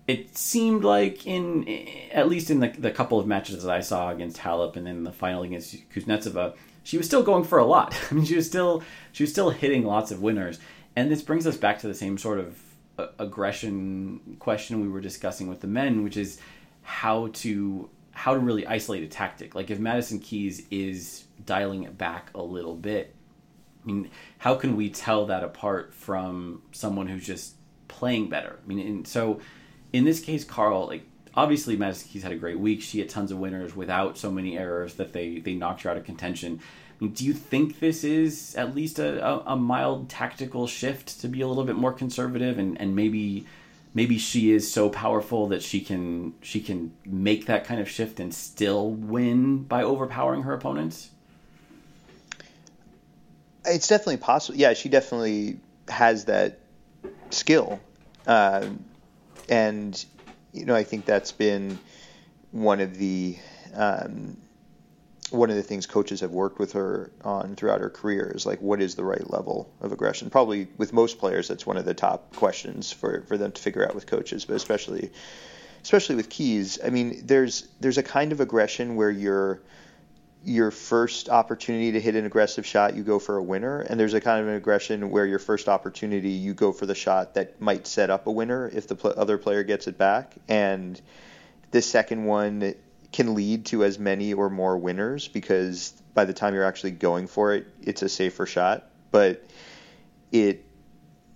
It 0.08 0.36
seemed 0.36 0.82
like 0.82 1.26
in 1.26 1.68
at 2.12 2.28
least 2.28 2.50
in 2.50 2.60
the 2.60 2.68
the 2.68 2.90
couple 2.90 3.20
of 3.20 3.26
matches 3.26 3.62
that 3.62 3.72
I 3.72 3.80
saw 3.80 4.10
against 4.10 4.38
Halep 4.38 4.76
and 4.76 4.86
then 4.86 5.04
the 5.04 5.12
final 5.12 5.42
against 5.42 5.76
Kuznetsova, 5.90 6.54
she 6.82 6.96
was 6.96 7.06
still 7.06 7.22
going 7.22 7.44
for 7.44 7.58
a 7.58 7.66
lot. 7.66 7.94
I 8.10 8.14
mean, 8.14 8.24
she 8.24 8.36
was 8.36 8.46
still 8.46 8.82
she 9.12 9.22
was 9.22 9.30
still 9.30 9.50
hitting 9.50 9.84
lots 9.84 10.10
of 10.10 10.22
winners. 10.22 10.58
And 10.94 11.10
this 11.10 11.22
brings 11.22 11.46
us 11.46 11.56
back 11.56 11.78
to 11.80 11.88
the 11.88 11.94
same 11.94 12.18
sort 12.18 12.38
of 12.38 12.58
aggression 12.98 14.36
question 14.38 14.80
we 14.80 14.88
were 14.88 15.00
discussing 15.00 15.48
with 15.48 15.60
the 15.60 15.66
men, 15.66 16.02
which 16.02 16.16
is 16.16 16.38
how 16.82 17.28
to 17.28 17.88
how 18.12 18.34
to 18.34 18.40
really 18.40 18.66
isolate 18.66 19.02
a 19.02 19.06
tactic. 19.06 19.54
Like 19.54 19.70
if 19.70 19.78
Madison 19.78 20.18
Keys 20.18 20.66
is 20.70 21.24
dialing 21.44 21.84
it 21.84 21.96
back 21.96 22.30
a 22.34 22.42
little 22.42 22.74
bit, 22.76 23.14
I 23.82 23.86
mean, 23.86 24.10
how 24.38 24.54
can 24.54 24.76
we 24.76 24.90
tell 24.90 25.26
that 25.26 25.42
apart 25.42 25.94
from 25.94 26.62
someone 26.72 27.06
who's 27.06 27.26
just 27.26 27.54
playing 27.88 28.28
better? 28.28 28.58
I 28.62 28.68
mean, 28.68 28.78
and 28.86 29.08
so 29.08 29.40
in 29.92 30.04
this 30.04 30.20
case, 30.20 30.44
Carl, 30.44 30.86
like 30.86 31.04
obviously 31.34 31.76
Madison 31.76 32.08
Keys 32.10 32.22
had 32.22 32.32
a 32.32 32.36
great 32.36 32.58
week. 32.58 32.82
She 32.82 32.98
had 32.98 33.08
tons 33.08 33.32
of 33.32 33.38
winners 33.38 33.74
without 33.74 34.18
so 34.18 34.30
many 34.30 34.58
errors 34.58 34.94
that 34.94 35.12
they 35.12 35.38
they 35.38 35.54
knocked 35.54 35.82
her 35.82 35.90
out 35.90 35.96
of 35.96 36.04
contention 36.04 36.60
do 37.08 37.24
you 37.24 37.34
think 37.34 37.80
this 37.80 38.04
is 38.04 38.54
at 38.54 38.74
least 38.74 38.98
a, 38.98 39.26
a, 39.26 39.42
a, 39.46 39.56
mild 39.56 40.08
tactical 40.08 40.66
shift 40.66 41.20
to 41.20 41.28
be 41.28 41.40
a 41.40 41.48
little 41.48 41.64
bit 41.64 41.76
more 41.76 41.92
conservative 41.92 42.58
and, 42.58 42.80
and 42.80 42.94
maybe 42.94 43.46
maybe 43.94 44.18
she 44.18 44.52
is 44.52 44.70
so 44.70 44.88
powerful 44.88 45.48
that 45.48 45.62
she 45.62 45.80
can 45.80 46.34
she 46.42 46.60
can 46.60 46.92
make 47.04 47.46
that 47.46 47.64
kind 47.64 47.80
of 47.80 47.88
shift 47.88 48.20
and 48.20 48.32
still 48.32 48.90
win 48.90 49.62
by 49.64 49.82
overpowering 49.82 50.42
her 50.42 50.54
opponents? 50.54 51.10
It's 53.64 53.86
definitely 53.86 54.16
possible. 54.18 54.58
Yeah, 54.58 54.74
she 54.74 54.88
definitely 54.88 55.60
has 55.88 56.24
that 56.24 56.58
skill, 57.30 57.80
uh, 58.26 58.68
and 59.48 60.04
you 60.52 60.64
know 60.64 60.74
I 60.74 60.84
think 60.84 61.04
that's 61.04 61.32
been 61.32 61.78
one 62.50 62.80
of 62.80 62.96
the 62.96 63.36
um, 63.74 64.36
one 65.32 65.50
of 65.50 65.56
the 65.56 65.62
things 65.62 65.86
coaches 65.86 66.20
have 66.20 66.30
worked 66.30 66.58
with 66.58 66.72
her 66.72 67.10
on 67.24 67.56
throughout 67.56 67.80
her 67.80 67.90
career 67.90 68.32
is 68.34 68.46
like 68.46 68.60
what 68.60 68.80
is 68.80 68.94
the 68.94 69.04
right 69.04 69.28
level 69.30 69.72
of 69.80 69.92
aggression? 69.92 70.30
Probably 70.30 70.68
with 70.76 70.92
most 70.92 71.18
players 71.18 71.48
that's 71.48 71.66
one 71.66 71.76
of 71.76 71.84
the 71.84 71.94
top 71.94 72.34
questions 72.36 72.92
for, 72.92 73.22
for 73.22 73.38
them 73.38 73.52
to 73.52 73.60
figure 73.60 73.86
out 73.86 73.94
with 73.94 74.06
coaches 74.06 74.44
but 74.44 74.56
especially 74.56 75.10
especially 75.82 76.16
with 76.16 76.28
Keys. 76.28 76.78
I 76.84 76.90
mean 76.90 77.26
there's 77.26 77.68
there's 77.80 77.98
a 77.98 78.02
kind 78.02 78.32
of 78.32 78.40
aggression 78.40 78.96
where 78.96 79.10
you're 79.10 79.60
your 80.44 80.70
first 80.70 81.28
opportunity 81.28 81.92
to 81.92 82.00
hit 82.00 82.16
an 82.16 82.26
aggressive 82.26 82.66
shot 82.66 82.96
you 82.96 83.04
go 83.04 83.18
for 83.18 83.36
a 83.36 83.42
winner 83.42 83.80
and 83.80 83.98
there's 83.98 84.14
a 84.14 84.20
kind 84.20 84.40
of 84.40 84.48
an 84.48 84.54
aggression 84.54 85.10
where 85.10 85.24
your 85.24 85.38
first 85.38 85.68
opportunity 85.68 86.30
you 86.30 86.52
go 86.52 86.72
for 86.72 86.84
the 86.84 86.94
shot 86.96 87.34
that 87.34 87.60
might 87.60 87.86
set 87.86 88.10
up 88.10 88.26
a 88.26 88.30
winner 88.30 88.68
if 88.74 88.88
the 88.88 88.96
pl- 88.96 89.14
other 89.16 89.38
player 89.38 89.62
gets 89.62 89.86
it 89.86 89.96
back. 89.96 90.34
And 90.48 91.00
the 91.70 91.80
second 91.80 92.24
one 92.24 92.74
can 93.12 93.34
lead 93.34 93.66
to 93.66 93.84
as 93.84 93.98
many 93.98 94.32
or 94.32 94.48
more 94.50 94.76
winners 94.76 95.28
because 95.28 95.92
by 96.14 96.24
the 96.24 96.32
time 96.32 96.54
you're 96.54 96.64
actually 96.64 96.92
going 96.92 97.26
for 97.26 97.54
it, 97.54 97.66
it's 97.82 98.02
a 98.02 98.08
safer 98.08 98.46
shot. 98.46 98.88
But 99.10 99.44
it 100.30 100.64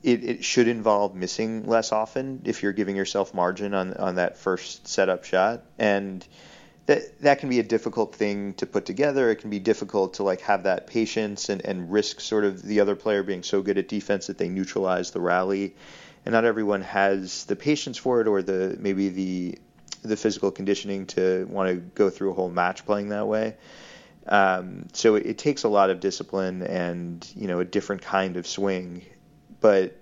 it, 0.03 0.25
it 0.25 0.45
should 0.45 0.69
involve 0.69 1.15
missing 1.15 1.67
less 1.67 1.93
often 1.93 2.43
if 2.45 2.63
you're 2.63 2.73
giving 2.73 2.97
yourself 2.97 3.35
margin 3.35 3.75
on 3.75 3.95
on 3.95 4.15
that 4.17 4.39
first 4.39 4.87
setup 4.89 5.25
shot 5.25 5.65
and 5.79 6.27
that 6.87 7.21
that 7.21 7.41
can 7.41 7.49
be 7.49 7.59
a 7.59 7.65
difficult 7.65 8.15
thing 8.15 8.55
to 8.55 8.67
put 8.67 8.87
together. 8.87 9.31
It 9.31 9.37
can 9.37 9.51
be 9.51 9.59
difficult 9.59 10.15
to 10.15 10.23
like 10.23 10.41
have 10.43 10.63
that 10.63 10.87
patience 10.87 11.49
and, 11.49 11.65
and 11.65 11.91
risk 11.93 12.21
sort 12.21 12.45
of 12.45 12.63
the 12.63 12.81
other 12.81 12.97
player 12.97 13.23
being 13.23 13.43
so 13.43 13.61
good 13.61 13.77
at 13.77 13.89
defense 13.89 14.29
that 14.29 14.39
they 14.39 14.49
neutralize 14.49 15.11
the 15.11 15.21
rally. 15.21 15.75
And 16.25 16.33
not 16.33 16.45
everyone 16.45 16.83
has 16.83 17.45
the 17.45 17.57
patience 17.57 17.99
for 17.99 18.21
it 18.21 18.29
or 18.29 18.43
the 18.43 18.77
maybe 18.81 19.09
the 19.09 19.59
the 20.03 20.17
physical 20.17 20.51
conditioning 20.51 21.07
to 21.07 21.47
want 21.51 21.71
to 21.71 21.77
go 21.77 22.11
through 22.11 22.31
a 22.31 22.35
whole 22.35 22.51
match 22.51 22.85
playing 22.85 23.11
that 23.11 23.27
way. 23.27 23.57
Um, 24.29 24.87
so 24.93 25.15
it, 25.15 25.27
it, 25.27 25.39
takes 25.39 25.63
a 25.63 25.69
lot 25.69 25.91
of 25.91 26.01
discipline 26.01 26.63
and 26.63 27.25
you 27.37 27.47
know 27.47 27.61
a 27.61 27.65
different 27.65 28.03
kind 28.03 28.37
of 28.37 28.47
swing. 28.47 29.05
But 29.61 29.97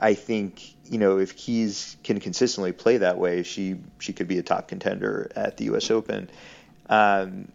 I 0.00 0.14
think 0.14 0.74
you 0.90 0.98
know 0.98 1.18
if 1.18 1.36
Keys 1.36 1.96
can 2.02 2.18
consistently 2.18 2.72
play 2.72 2.98
that 2.98 3.16
way, 3.16 3.44
she 3.44 3.76
she 4.00 4.12
could 4.12 4.26
be 4.26 4.38
a 4.38 4.42
top 4.42 4.68
contender 4.68 5.30
at 5.36 5.56
the 5.56 5.66
U.S. 5.66 5.90
Open. 5.90 6.30
Um, 6.88 7.48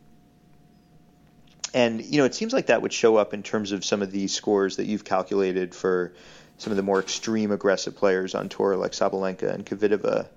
and 1.73 2.03
you 2.03 2.17
know, 2.17 2.25
it 2.25 2.33
seems 2.33 2.53
like 2.53 2.67
that 2.67 2.81
would 2.81 2.93
show 2.93 3.17
up 3.17 3.33
in 3.33 3.43
terms 3.43 3.71
of 3.71 3.85
some 3.85 4.01
of 4.01 4.11
the 4.11 4.27
scores 4.27 4.77
that 4.77 4.85
you've 4.85 5.03
calculated 5.03 5.75
for 5.75 6.13
some 6.57 6.71
of 6.71 6.77
the 6.77 6.83
more 6.83 6.99
extreme 6.99 7.51
aggressive 7.51 7.95
players 7.95 8.35
on 8.35 8.49
tour, 8.49 8.75
like 8.75 8.91
Sabalenka 8.91 9.53
and 9.53 9.65
Kvitova, 9.65 10.27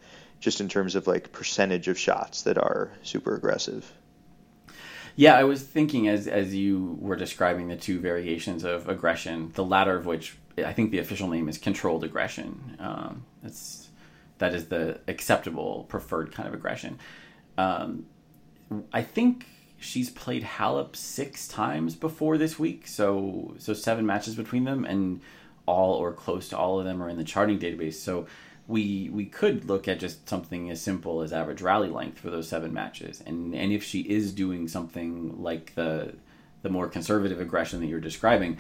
just 0.42 0.60
in 0.60 0.68
terms 0.68 0.94
of 0.96 1.06
like 1.06 1.32
percentage 1.32 1.88
of 1.88 1.98
shots 1.98 2.42
that 2.42 2.58
are 2.58 2.90
super 3.02 3.34
aggressive. 3.34 3.90
Yeah, 5.14 5.36
I 5.36 5.44
was 5.44 5.62
thinking 5.62 6.08
as 6.08 6.26
as 6.26 6.54
you 6.54 6.98
were 7.00 7.16
describing 7.16 7.68
the 7.68 7.76
two 7.76 8.00
variations 8.00 8.64
of 8.64 8.88
aggression, 8.88 9.52
the 9.54 9.64
latter 9.64 9.96
of 9.96 10.04
which 10.04 10.36
I 10.58 10.72
think 10.72 10.90
the 10.90 10.98
official 10.98 11.28
name 11.28 11.48
is 11.48 11.58
controlled 11.58 12.02
aggression. 12.02 12.76
Um, 12.80 13.24
that's 13.42 13.88
that 14.38 14.54
is 14.54 14.66
the 14.66 15.00
acceptable, 15.06 15.86
preferred 15.88 16.32
kind 16.32 16.48
of 16.48 16.54
aggression. 16.54 16.98
Um, 17.56 18.06
I 18.92 19.02
think 19.02 19.46
she's 19.78 20.10
played 20.10 20.42
Halep 20.42 20.96
six 20.96 21.46
times 21.46 21.94
before 21.94 22.36
this 22.36 22.58
week, 22.58 22.88
so 22.88 23.54
so 23.58 23.74
seven 23.74 24.06
matches 24.06 24.34
between 24.34 24.64
them, 24.64 24.84
and 24.84 25.20
all 25.66 25.94
or 25.94 26.12
close 26.12 26.48
to 26.48 26.58
all 26.58 26.80
of 26.80 26.84
them 26.84 27.00
are 27.00 27.08
in 27.08 27.16
the 27.16 27.24
charting 27.24 27.60
database. 27.60 27.94
So 27.94 28.26
we 28.72 29.10
we 29.12 29.26
could 29.26 29.66
look 29.66 29.86
at 29.86 30.00
just 30.00 30.26
something 30.28 30.70
as 30.70 30.80
simple 30.80 31.20
as 31.20 31.32
average 31.32 31.60
rally 31.60 31.90
length 31.90 32.18
for 32.18 32.30
those 32.30 32.48
seven 32.48 32.72
matches, 32.72 33.22
and 33.24 33.54
and 33.54 33.70
if 33.70 33.84
she 33.84 34.00
is 34.00 34.32
doing 34.32 34.66
something 34.66 35.42
like 35.42 35.74
the 35.74 36.14
the 36.62 36.70
more 36.70 36.88
conservative 36.88 37.38
aggression 37.38 37.80
that 37.80 37.86
you're 37.86 38.00
describing, 38.00 38.56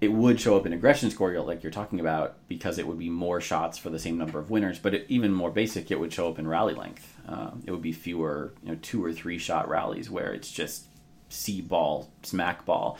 it 0.00 0.12
would 0.12 0.38
show 0.38 0.56
up 0.56 0.66
in 0.66 0.74
aggression 0.74 1.10
score 1.10 1.32
like 1.40 1.62
you're 1.62 1.72
talking 1.72 1.98
about 1.98 2.36
because 2.46 2.78
it 2.78 2.86
would 2.86 2.98
be 2.98 3.08
more 3.08 3.40
shots 3.40 3.78
for 3.78 3.88
the 3.88 3.98
same 3.98 4.18
number 4.18 4.38
of 4.38 4.50
winners. 4.50 4.78
But 4.78 4.92
it, 4.94 5.06
even 5.08 5.32
more 5.32 5.50
basic, 5.50 5.90
it 5.90 5.98
would 5.98 6.12
show 6.12 6.28
up 6.28 6.38
in 6.38 6.46
rally 6.46 6.74
length. 6.74 7.16
Um, 7.26 7.62
it 7.64 7.70
would 7.70 7.80
be 7.80 7.92
fewer, 7.92 8.52
you 8.62 8.70
know, 8.70 8.78
two 8.82 9.02
or 9.02 9.12
three 9.12 9.38
shot 9.38 9.68
rallies 9.68 10.10
where 10.10 10.34
it's 10.34 10.50
just 10.50 10.86
see 11.30 11.62
ball, 11.62 12.10
smack 12.22 12.66
ball, 12.66 12.98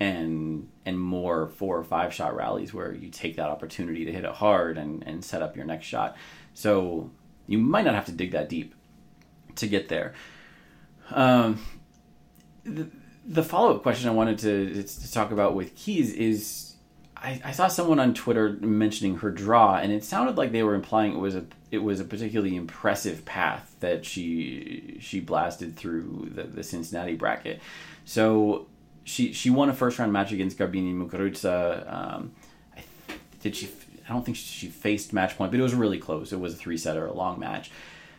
and 0.00 0.68
and 0.86 0.98
more 0.98 1.48
four 1.48 1.76
or 1.76 1.84
five 1.84 2.14
shot 2.14 2.34
rallies 2.34 2.72
where 2.72 2.94
you 2.94 3.08
take 3.08 3.36
that 3.36 3.48
opportunity 3.48 4.04
to 4.04 4.12
hit 4.12 4.24
it 4.24 4.30
hard 4.30 4.78
and 4.78 5.02
and 5.06 5.24
set 5.24 5.42
up 5.42 5.56
your 5.56 5.64
next 5.64 5.86
shot. 5.86 6.16
So 6.54 7.10
you 7.46 7.58
might 7.58 7.84
not 7.84 7.94
have 7.94 8.06
to 8.06 8.12
dig 8.12 8.32
that 8.32 8.48
deep 8.48 8.74
to 9.56 9.66
get 9.66 9.88
there. 9.88 10.14
Um, 11.10 11.58
the, 12.64 12.88
the 13.24 13.42
follow 13.42 13.74
up 13.74 13.82
question 13.82 14.08
I 14.08 14.12
wanted 14.12 14.38
to, 14.40 14.82
to 14.82 15.12
talk 15.12 15.30
about 15.30 15.54
with 15.54 15.74
Keys 15.74 16.12
is 16.12 16.74
I, 17.16 17.40
I, 17.44 17.52
saw 17.52 17.68
someone 17.68 17.98
on 17.98 18.14
Twitter 18.14 18.58
mentioning 18.60 19.16
her 19.18 19.30
draw, 19.30 19.76
and 19.76 19.90
it 19.90 20.04
sounded 20.04 20.36
like 20.36 20.52
they 20.52 20.62
were 20.62 20.74
implying 20.74 21.14
it 21.14 21.18
was 21.18 21.34
a 21.34 21.46
it 21.70 21.78
was 21.78 22.00
a 22.00 22.04
particularly 22.04 22.56
impressive 22.56 23.24
path 23.24 23.74
that 23.80 24.04
she 24.04 24.98
she 25.00 25.20
blasted 25.20 25.76
through 25.76 26.30
the, 26.34 26.44
the 26.44 26.62
Cincinnati 26.62 27.16
bracket. 27.16 27.60
So 28.04 28.68
she 29.08 29.32
she 29.32 29.50
won 29.50 29.68
a 29.70 29.74
first 29.74 29.98
round 29.98 30.12
match 30.12 30.32
against 30.32 30.58
Garbiñe 30.58 30.94
Muguruza. 30.94 31.92
Um, 31.92 32.32
did 33.40 33.56
she? 33.56 33.68
I 34.08 34.12
don't 34.12 34.24
think 34.24 34.36
she 34.36 34.68
faced 34.68 35.12
match 35.12 35.36
point, 35.36 35.50
but 35.50 35.58
it 35.58 35.62
was 35.62 35.74
really 35.74 35.98
close. 35.98 36.32
It 36.32 36.40
was 36.40 36.54
a 36.54 36.56
three 36.56 36.76
setter, 36.76 37.06
a 37.06 37.12
long 37.12 37.38
match. 37.38 37.70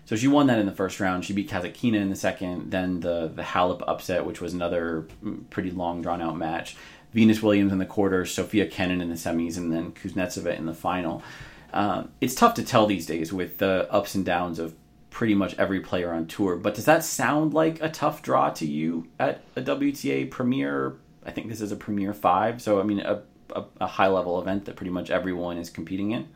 So 0.05 0.15
she 0.15 0.27
won 0.27 0.47
that 0.47 0.57
in 0.57 0.65
the 0.65 0.71
first 0.71 0.99
round. 0.99 1.23
She 1.23 1.33
beat 1.33 1.49
Kasatkina 1.49 1.95
in 1.95 2.09
the 2.09 2.15
second. 2.15 2.71
Then 2.71 3.01
the 3.01 3.31
the 3.33 3.43
Halep 3.43 3.83
upset, 3.87 4.25
which 4.25 4.41
was 4.41 4.53
another 4.53 5.07
pretty 5.51 5.71
long 5.71 6.01
drawn 6.01 6.21
out 6.21 6.37
match. 6.37 6.75
Venus 7.13 7.41
Williams 7.41 7.71
in 7.71 7.77
the 7.77 7.85
quarters, 7.85 8.31
Sofia 8.31 8.67
Kenin 8.67 9.01
in 9.01 9.09
the 9.09 9.15
semis, 9.15 9.57
and 9.57 9.71
then 9.71 9.91
Kuznetsova 9.91 10.57
in 10.57 10.65
the 10.65 10.73
final. 10.73 11.23
Um, 11.71 12.11
it's 12.19 12.35
tough 12.35 12.55
to 12.55 12.63
tell 12.63 12.87
these 12.87 13.05
days 13.05 13.31
with 13.31 13.59
the 13.59 13.87
ups 13.91 14.15
and 14.15 14.25
downs 14.25 14.57
of 14.57 14.73
pretty 15.09 15.33
much 15.33 15.55
every 15.57 15.79
player 15.79 16.11
on 16.11 16.27
tour. 16.27 16.55
But 16.55 16.75
does 16.75 16.85
that 16.85 17.03
sound 17.03 17.53
like 17.53 17.81
a 17.81 17.89
tough 17.89 18.21
draw 18.21 18.49
to 18.51 18.65
you 18.65 19.07
at 19.19 19.43
a 19.55 19.61
WTA 19.61 20.29
Premier? 20.29 20.97
I 21.25 21.31
think 21.31 21.49
this 21.49 21.61
is 21.61 21.71
a 21.71 21.75
Premier 21.75 22.13
Five, 22.13 22.61
so 22.61 22.79
I 22.79 22.83
mean 22.83 22.99
a, 22.99 23.23
a, 23.55 23.65
a 23.81 23.87
high 23.87 24.07
level 24.07 24.39
event 24.41 24.65
that 24.65 24.75
pretty 24.75 24.91
much 24.91 25.09
everyone 25.09 25.57
is 25.57 25.69
competing 25.69 26.11
in. 26.11 26.27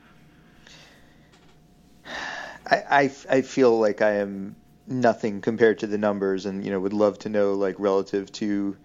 I, 2.65 2.75
I, 2.89 3.11
I 3.29 3.41
feel 3.41 3.77
like 3.79 4.01
I 4.01 4.15
am 4.15 4.55
nothing 4.87 5.41
compared 5.41 5.79
to 5.79 5.87
the 5.87 5.97
numbers, 5.97 6.45
and 6.45 6.63
you 6.63 6.71
know 6.71 6.79
would 6.79 6.93
love 6.93 7.19
to 7.19 7.29
know 7.29 7.53
like 7.53 7.75
relative 7.77 8.31
to 8.33 8.75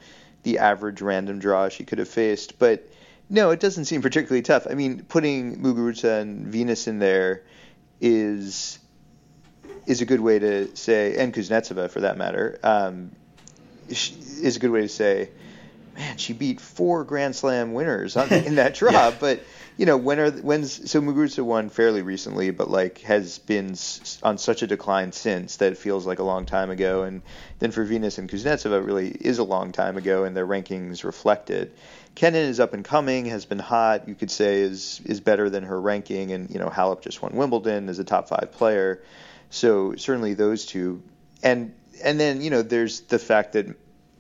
the 0.42 0.58
average 0.58 1.00
random 1.00 1.38
draw 1.38 1.68
she 1.68 1.84
could 1.84 1.98
have 1.98 2.08
faced. 2.08 2.58
But 2.58 2.88
no, 3.30 3.50
it 3.50 3.60
doesn't 3.60 3.86
seem 3.86 4.02
particularly 4.02 4.42
tough. 4.42 4.66
I 4.68 4.74
mean, 4.74 5.04
putting 5.04 5.60
Muguruza 5.62 6.20
and 6.20 6.46
Venus 6.46 6.86
in 6.86 6.98
there 6.98 7.42
is 8.00 8.78
is 9.88 10.02
a 10.02 10.04
good 10.04 10.20
way 10.20 10.38
to 10.38 10.76
say, 10.76 11.16
and 11.16 11.32
Kuznetsova 11.32 11.90
for 11.90 12.00
that 12.00 12.18
matter, 12.18 12.58
um, 12.62 13.10
is 13.88 14.56
a 14.56 14.60
good 14.60 14.70
way 14.70 14.82
to 14.82 14.88
say, 14.88 15.30
man, 15.96 16.18
she 16.18 16.34
beat 16.34 16.60
four 16.60 17.04
Grand 17.04 17.34
Slam 17.34 17.72
winners 17.72 18.14
on, 18.14 18.30
in 18.30 18.56
that 18.56 18.74
draw. 18.76 18.92
yeah. 18.92 19.14
But 19.18 19.40
you 19.78 19.86
know, 19.86 19.96
when 19.96 20.20
are 20.20 20.30
when's 20.30 20.90
so 20.90 21.00
Muguruza 21.00 21.42
won 21.42 21.70
fairly 21.70 22.02
recently, 22.02 22.50
but 22.50 22.68
like 22.70 22.98
has 23.02 23.38
been 23.38 23.76
on 24.22 24.36
such 24.36 24.62
a 24.62 24.66
decline 24.66 25.12
since 25.12 25.56
that 25.56 25.72
it 25.72 25.78
feels 25.78 26.06
like 26.06 26.18
a 26.18 26.24
long 26.24 26.44
time 26.44 26.68
ago. 26.68 27.04
And 27.04 27.22
then 27.60 27.70
for 27.70 27.84
Venus 27.84 28.18
and 28.18 28.28
Kuznetsova, 28.28 28.80
it 28.80 28.84
really 28.84 29.08
is 29.08 29.38
a 29.38 29.44
long 29.44 29.72
time 29.72 29.96
ago, 29.96 30.24
and 30.24 30.36
their 30.36 30.46
rankings 30.46 31.02
reflect 31.02 31.48
it. 31.48 31.74
Kenin 32.14 32.48
is 32.48 32.60
up 32.60 32.74
and 32.74 32.84
coming, 32.84 33.26
has 33.26 33.46
been 33.46 33.60
hot. 33.60 34.06
You 34.06 34.16
could 34.16 34.30
say 34.30 34.60
is 34.60 35.00
is 35.06 35.20
better 35.20 35.48
than 35.48 35.62
her 35.62 35.80
ranking, 35.80 36.32
and 36.32 36.50
you 36.50 36.58
know 36.58 36.68
Halep 36.68 37.00
just 37.00 37.22
won 37.22 37.32
Wimbledon 37.34 37.88
as 37.88 37.98
a 37.98 38.04
top 38.04 38.28
five 38.28 38.50
player. 38.52 39.00
So 39.50 39.94
certainly 39.96 40.34
those 40.34 40.66
two, 40.66 41.02
and 41.42 41.74
and 42.02 42.18
then 42.20 42.40
you 42.42 42.50
know 42.50 42.62
there's 42.62 43.00
the 43.00 43.18
fact 43.18 43.54
that 43.54 43.66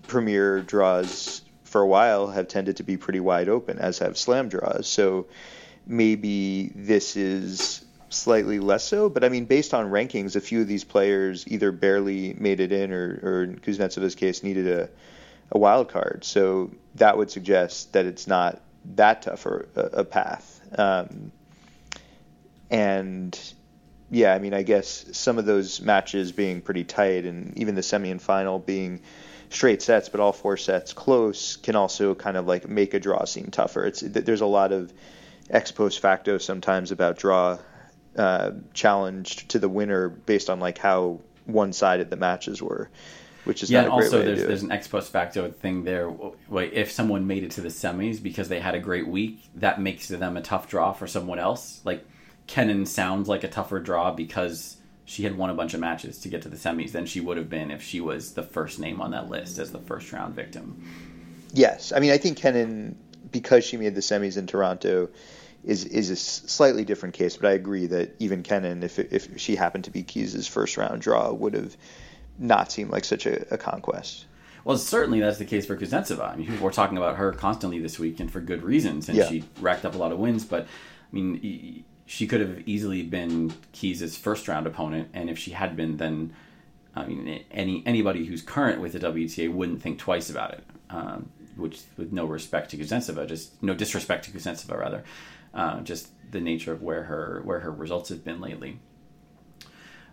Premier 0.06 0.60
draws 0.60 1.42
for 1.64 1.80
a 1.82 1.86
while 1.86 2.28
have 2.28 2.48
tended 2.48 2.78
to 2.78 2.82
be 2.82 2.96
pretty 2.96 3.20
wide 3.20 3.48
open, 3.48 3.78
as 3.78 3.98
have 3.98 4.16
slam 4.16 4.48
draws. 4.48 4.88
So 4.88 5.26
maybe 5.86 6.72
this 6.74 7.16
is 7.16 7.84
slightly 8.08 8.58
less 8.58 8.84
so. 8.84 9.08
But 9.08 9.24
I 9.24 9.28
mean, 9.28 9.44
based 9.44 9.74
on 9.74 9.90
rankings, 9.90 10.34
a 10.34 10.40
few 10.40 10.62
of 10.62 10.66
these 10.66 10.84
players 10.84 11.46
either 11.46 11.72
barely 11.72 12.34
made 12.34 12.60
it 12.60 12.72
in, 12.72 12.92
or, 12.92 13.20
or 13.22 13.42
in 13.44 13.58
Kuznetsov's 13.58 14.14
case, 14.14 14.42
needed 14.42 14.66
a, 14.66 14.88
a 15.52 15.58
wild 15.58 15.90
card. 15.90 16.24
So 16.24 16.70
that 16.96 17.18
would 17.18 17.30
suggest 17.30 17.92
that 17.92 18.06
it's 18.06 18.26
not 18.26 18.60
that 18.96 19.22
tough 19.22 19.44
a, 19.46 19.66
a 19.76 20.04
path. 20.04 20.60
Um, 20.78 21.32
and 22.70 23.38
yeah, 24.10 24.34
I 24.34 24.38
mean, 24.38 24.54
I 24.54 24.62
guess 24.62 25.04
some 25.12 25.38
of 25.38 25.44
those 25.44 25.80
matches 25.80 26.32
being 26.32 26.60
pretty 26.60 26.84
tight, 26.84 27.24
and 27.24 27.56
even 27.58 27.74
the 27.74 27.82
semi 27.82 28.10
and 28.10 28.20
final 28.20 28.58
being 28.58 29.00
straight 29.50 29.82
sets, 29.82 30.08
but 30.08 30.20
all 30.20 30.32
four 30.32 30.56
sets 30.56 30.92
close 30.92 31.56
can 31.56 31.76
also 31.76 32.14
kind 32.14 32.36
of 32.36 32.46
like 32.46 32.68
make 32.68 32.94
a 32.94 33.00
draw 33.00 33.24
seem 33.24 33.46
tougher. 33.50 33.84
It's 33.84 34.00
there's 34.00 34.40
a 34.40 34.46
lot 34.46 34.72
of 34.72 34.92
ex 35.50 35.70
post 35.70 36.00
facto 36.00 36.38
sometimes 36.38 36.90
about 36.90 37.18
draw 37.18 37.58
uh, 38.16 38.52
challenged 38.74 39.50
to 39.50 39.58
the 39.58 39.68
winner 39.68 40.08
based 40.08 40.50
on 40.50 40.60
like 40.60 40.78
how 40.78 41.20
one 41.44 41.72
sided 41.72 42.10
the 42.10 42.16
matches 42.16 42.62
were. 42.62 42.90
Which 43.44 43.62
is 43.62 43.70
yeah, 43.70 43.84
and 43.84 43.88
also 43.88 44.22
there's 44.22 44.42
there's 44.42 44.62
an 44.62 44.72
ex 44.72 44.88
post 44.88 45.10
facto 45.10 45.50
thing 45.50 45.84
there. 45.84 46.12
Like 46.48 46.72
if 46.72 46.90
someone 46.90 47.26
made 47.26 47.44
it 47.44 47.52
to 47.52 47.60
the 47.60 47.68
semis 47.68 48.22
because 48.22 48.48
they 48.48 48.60
had 48.60 48.74
a 48.74 48.80
great 48.80 49.06
week, 49.06 49.48
that 49.54 49.80
makes 49.80 50.08
them 50.08 50.36
a 50.36 50.42
tough 50.42 50.68
draw 50.68 50.92
for 50.92 51.06
someone 51.06 51.38
else. 51.38 51.80
Like 51.84 52.04
Kenin 52.48 52.86
sounds 52.86 53.28
like 53.28 53.44
a 53.44 53.48
tougher 53.48 53.78
draw 53.78 54.10
because 54.10 54.78
she 55.04 55.22
had 55.22 55.38
won 55.38 55.50
a 55.50 55.54
bunch 55.54 55.74
of 55.74 55.80
matches 55.80 56.18
to 56.20 56.28
get 56.28 56.42
to 56.42 56.48
the 56.48 56.56
semis 56.56 56.92
than 56.92 57.06
she 57.06 57.20
would 57.20 57.36
have 57.36 57.48
been 57.48 57.70
if 57.70 57.82
she 57.82 58.00
was 58.00 58.32
the 58.32 58.42
first 58.42 58.80
name 58.80 59.00
on 59.00 59.12
that 59.12 59.30
list 59.30 59.58
as 59.58 59.70
the 59.70 59.78
first 59.78 60.12
round 60.12 60.34
victim. 60.34 60.84
Yes, 61.52 61.92
I 61.92 62.00
mean 62.00 62.10
I 62.10 62.18
think 62.18 62.38
Kenin 62.38 62.96
because 63.30 63.64
she 63.64 63.76
made 63.76 63.94
the 63.94 64.00
semis 64.00 64.36
in 64.36 64.46
Toronto 64.46 65.08
is 65.64 65.84
is 65.84 66.10
a 66.10 66.16
slightly 66.16 66.84
different 66.84 67.14
case, 67.14 67.36
but 67.36 67.48
I 67.48 67.52
agree 67.52 67.86
that 67.86 68.14
even 68.18 68.42
Kenin, 68.42 68.82
if 68.82 68.98
if 68.98 69.38
she 69.38 69.54
happened 69.56 69.84
to 69.84 69.90
be 69.90 70.02
Keys's 70.02 70.48
first 70.48 70.76
round 70.76 71.02
draw, 71.02 71.32
would 71.32 71.54
have 71.54 71.76
not 72.38 72.72
seemed 72.72 72.90
like 72.90 73.04
such 73.04 73.26
a, 73.26 73.52
a 73.52 73.58
conquest. 73.58 74.24
Well, 74.64 74.76
certainly 74.76 75.20
that's 75.20 75.38
the 75.38 75.44
case 75.44 75.66
for 75.66 75.76
Kuznetsova. 75.76 76.32
I 76.32 76.36
mean, 76.36 76.60
we're 76.60 76.72
talking 76.72 76.96
about 76.96 77.16
her 77.16 77.32
constantly 77.32 77.78
this 77.80 77.98
week, 77.98 78.20
and 78.20 78.30
for 78.30 78.40
good 78.40 78.62
reasons. 78.62 79.08
And 79.08 79.18
yeah. 79.18 79.28
she 79.28 79.44
racked 79.60 79.84
up 79.84 79.94
a 79.94 79.98
lot 79.98 80.12
of 80.12 80.18
wins. 80.18 80.44
But 80.44 80.64
I 80.64 81.14
mean, 81.14 81.84
she 82.08 82.26
could 82.26 82.40
have 82.40 82.66
easily 82.66 83.02
been 83.02 83.52
Keys' 83.72 84.16
first 84.16 84.48
round 84.48 84.66
opponent, 84.66 85.10
and 85.12 85.28
if 85.28 85.38
she 85.38 85.50
had 85.50 85.76
been, 85.76 85.98
then 85.98 86.32
I 86.96 87.06
mean, 87.06 87.44
any 87.50 87.82
anybody 87.84 88.24
who's 88.24 88.40
current 88.40 88.80
with 88.80 88.94
the 88.94 88.98
WTA 88.98 89.52
wouldn't 89.52 89.82
think 89.82 89.98
twice 89.98 90.30
about 90.30 90.54
it. 90.54 90.64
Um, 90.88 91.28
which, 91.56 91.82
with 91.98 92.10
no 92.10 92.24
respect 92.24 92.70
to 92.70 92.78
Kuznetsova, 92.78 93.28
just 93.28 93.62
no 93.62 93.74
disrespect 93.74 94.24
to 94.24 94.30
Kuznetsova, 94.30 94.78
rather, 94.78 95.04
uh, 95.52 95.80
just 95.80 96.08
the 96.30 96.40
nature 96.40 96.72
of 96.72 96.80
where 96.80 97.02
her 97.04 97.42
where 97.44 97.60
her 97.60 97.70
results 97.70 98.08
have 98.08 98.24
been 98.24 98.40
lately. 98.40 98.80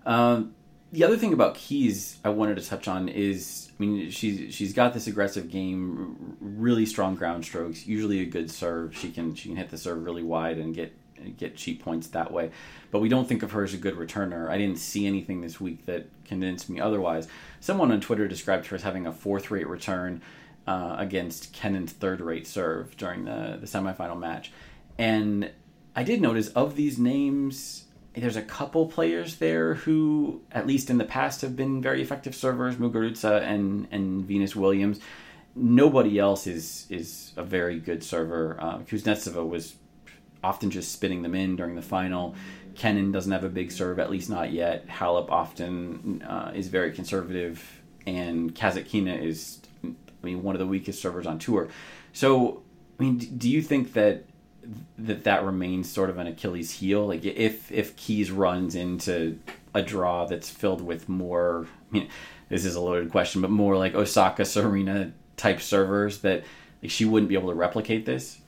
Um, 0.05 0.53
the 0.91 1.05
other 1.05 1.15
thing 1.15 1.31
about 1.31 1.55
Keys 1.55 2.17
I 2.25 2.29
wanted 2.29 2.57
to 2.57 2.67
touch 2.67 2.89
on 2.89 3.07
is, 3.07 3.71
I 3.79 3.83
mean, 3.83 4.11
she's 4.11 4.53
she's 4.53 4.73
got 4.73 4.93
this 4.93 5.07
aggressive 5.07 5.49
game, 5.49 6.35
really 6.41 6.85
strong 6.85 7.15
ground 7.15 7.45
strokes, 7.45 7.87
usually 7.87 8.19
a 8.19 8.25
good 8.25 8.51
serve. 8.51 8.97
She 8.97 9.11
can 9.11 9.33
she 9.33 9.47
can 9.47 9.55
hit 9.55 9.69
the 9.69 9.77
serve 9.77 10.03
really 10.03 10.23
wide 10.23 10.57
and 10.57 10.75
get 10.75 10.93
get 11.37 11.55
cheap 11.55 11.83
points 11.83 12.07
that 12.07 12.31
way. 12.31 12.51
But 12.91 12.99
we 12.99 13.09
don't 13.09 13.27
think 13.27 13.43
of 13.43 13.51
her 13.51 13.63
as 13.63 13.73
a 13.73 13.77
good 13.77 13.95
returner. 13.95 14.49
I 14.49 14.57
didn't 14.57 14.77
see 14.79 15.05
anything 15.07 15.41
this 15.41 15.59
week 15.59 15.85
that 15.85 16.07
convinced 16.25 16.69
me 16.69 16.79
otherwise. 16.79 17.27
Someone 17.59 17.91
on 17.91 18.01
Twitter 18.01 18.27
described 18.27 18.67
her 18.67 18.75
as 18.75 18.83
having 18.83 19.07
a 19.07 19.11
fourth 19.11 19.51
rate 19.51 19.67
return. 19.67 20.21
uh, 20.67 20.95
against 20.97 21.53
Kenin's 21.53 21.91
third 21.91 22.21
rate 22.21 22.47
serve 22.47 22.95
during 22.97 23.25
the, 23.25 23.57
the 23.59 23.67
semifinal 23.67 24.17
match. 24.17 24.51
And 24.97 25.51
I 25.95 26.03
did 26.03 26.21
notice 26.21 26.49
of 26.49 26.75
these 26.75 26.97
names, 26.97 27.85
there's 28.13 28.35
a 28.35 28.41
couple 28.41 28.87
players 28.87 29.37
there 29.37 29.75
who, 29.75 30.41
at 30.51 30.65
least 30.65 30.89
in 30.89 30.97
the 30.97 31.05
past, 31.05 31.41
have 31.41 31.55
been 31.55 31.81
very 31.81 32.01
effective 32.01 32.35
servers, 32.35 32.75
Muguruza 32.77 33.41
and, 33.41 33.87
and 33.91 34.25
Venus 34.25 34.55
Williams. 34.55 34.99
Nobody 35.57 36.19
else 36.19 36.47
is 36.47 36.85
is 36.89 37.31
a 37.37 37.43
very 37.43 37.79
good 37.79 38.03
server. 38.03 38.57
Uh, 38.59 38.79
Kuznetsova 38.79 39.47
was 39.47 39.75
often 40.45 40.69
just 40.69 40.91
spinning 40.91 41.23
them 41.23 41.33
in 41.33 41.55
during 41.55 41.75
the 41.75 41.81
final. 41.81 42.35
Kenin 42.75 43.11
doesn't 43.11 43.31
have 43.31 43.43
a 43.43 43.49
big 43.49 43.71
serve, 43.71 43.99
at 43.99 44.11
least 44.11 44.29
not 44.29 44.51
yet. 44.51 44.87
Halep 44.87 45.29
often 45.29 46.21
uh, 46.21 46.51
is 46.53 46.67
very 46.67 46.91
conservative, 46.91 47.81
and 48.05 48.53
Kasatkina 48.53 49.21
is, 49.21 49.59
I 49.83 49.93
mean, 50.21 50.43
one 50.43 50.53
of 50.55 50.59
the 50.59 50.67
weakest 50.67 51.01
servers 51.01 51.25
on 51.25 51.39
tour. 51.39 51.69
So, 52.13 52.61
I 52.99 53.03
mean, 53.03 53.17
do 53.17 53.49
you 53.49 53.61
think 53.61 53.93
that 53.93 54.25
that 54.97 55.23
that 55.23 55.43
remains 55.43 55.91
sort 55.91 56.09
of 56.09 56.17
an 56.17 56.27
Achilles 56.27 56.71
heel? 56.71 57.07
Like, 57.07 57.25
if 57.25 57.71
if 57.71 57.95
Keys 57.95 58.29
runs 58.29 58.75
into 58.75 59.39
a 59.73 59.81
draw 59.81 60.25
that's 60.25 60.49
filled 60.49 60.81
with 60.81 61.09
more, 61.09 61.67
I 61.91 61.93
mean, 61.93 62.09
this 62.49 62.65
is 62.65 62.75
a 62.75 62.81
loaded 62.81 63.09
question, 63.09 63.41
but 63.41 63.51
more 63.51 63.77
like 63.77 63.95
Osaka, 63.95 64.45
Serena 64.45 65.11
type 65.37 65.61
servers, 65.61 66.19
that 66.19 66.43
like 66.83 66.91
she 66.91 67.05
wouldn't 67.05 67.29
be 67.29 67.35
able 67.35 67.49
to 67.49 67.55
replicate 67.55 68.05
this. 68.05 68.41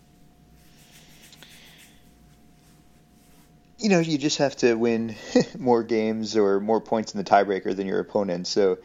You 3.87 3.93
know, 3.93 3.99
you 3.99 4.17
just 4.17 4.39
have 4.39 4.57
to 4.57 4.73
win 4.73 5.15
more 5.57 5.81
games 5.81 6.35
or 6.35 6.59
more 6.59 6.81
points 6.81 7.13
in 7.13 7.17
the 7.19 7.23
tiebreaker 7.23 7.73
than 7.73 7.87
your 7.87 8.01
opponent. 8.01 8.45
So 8.45 8.79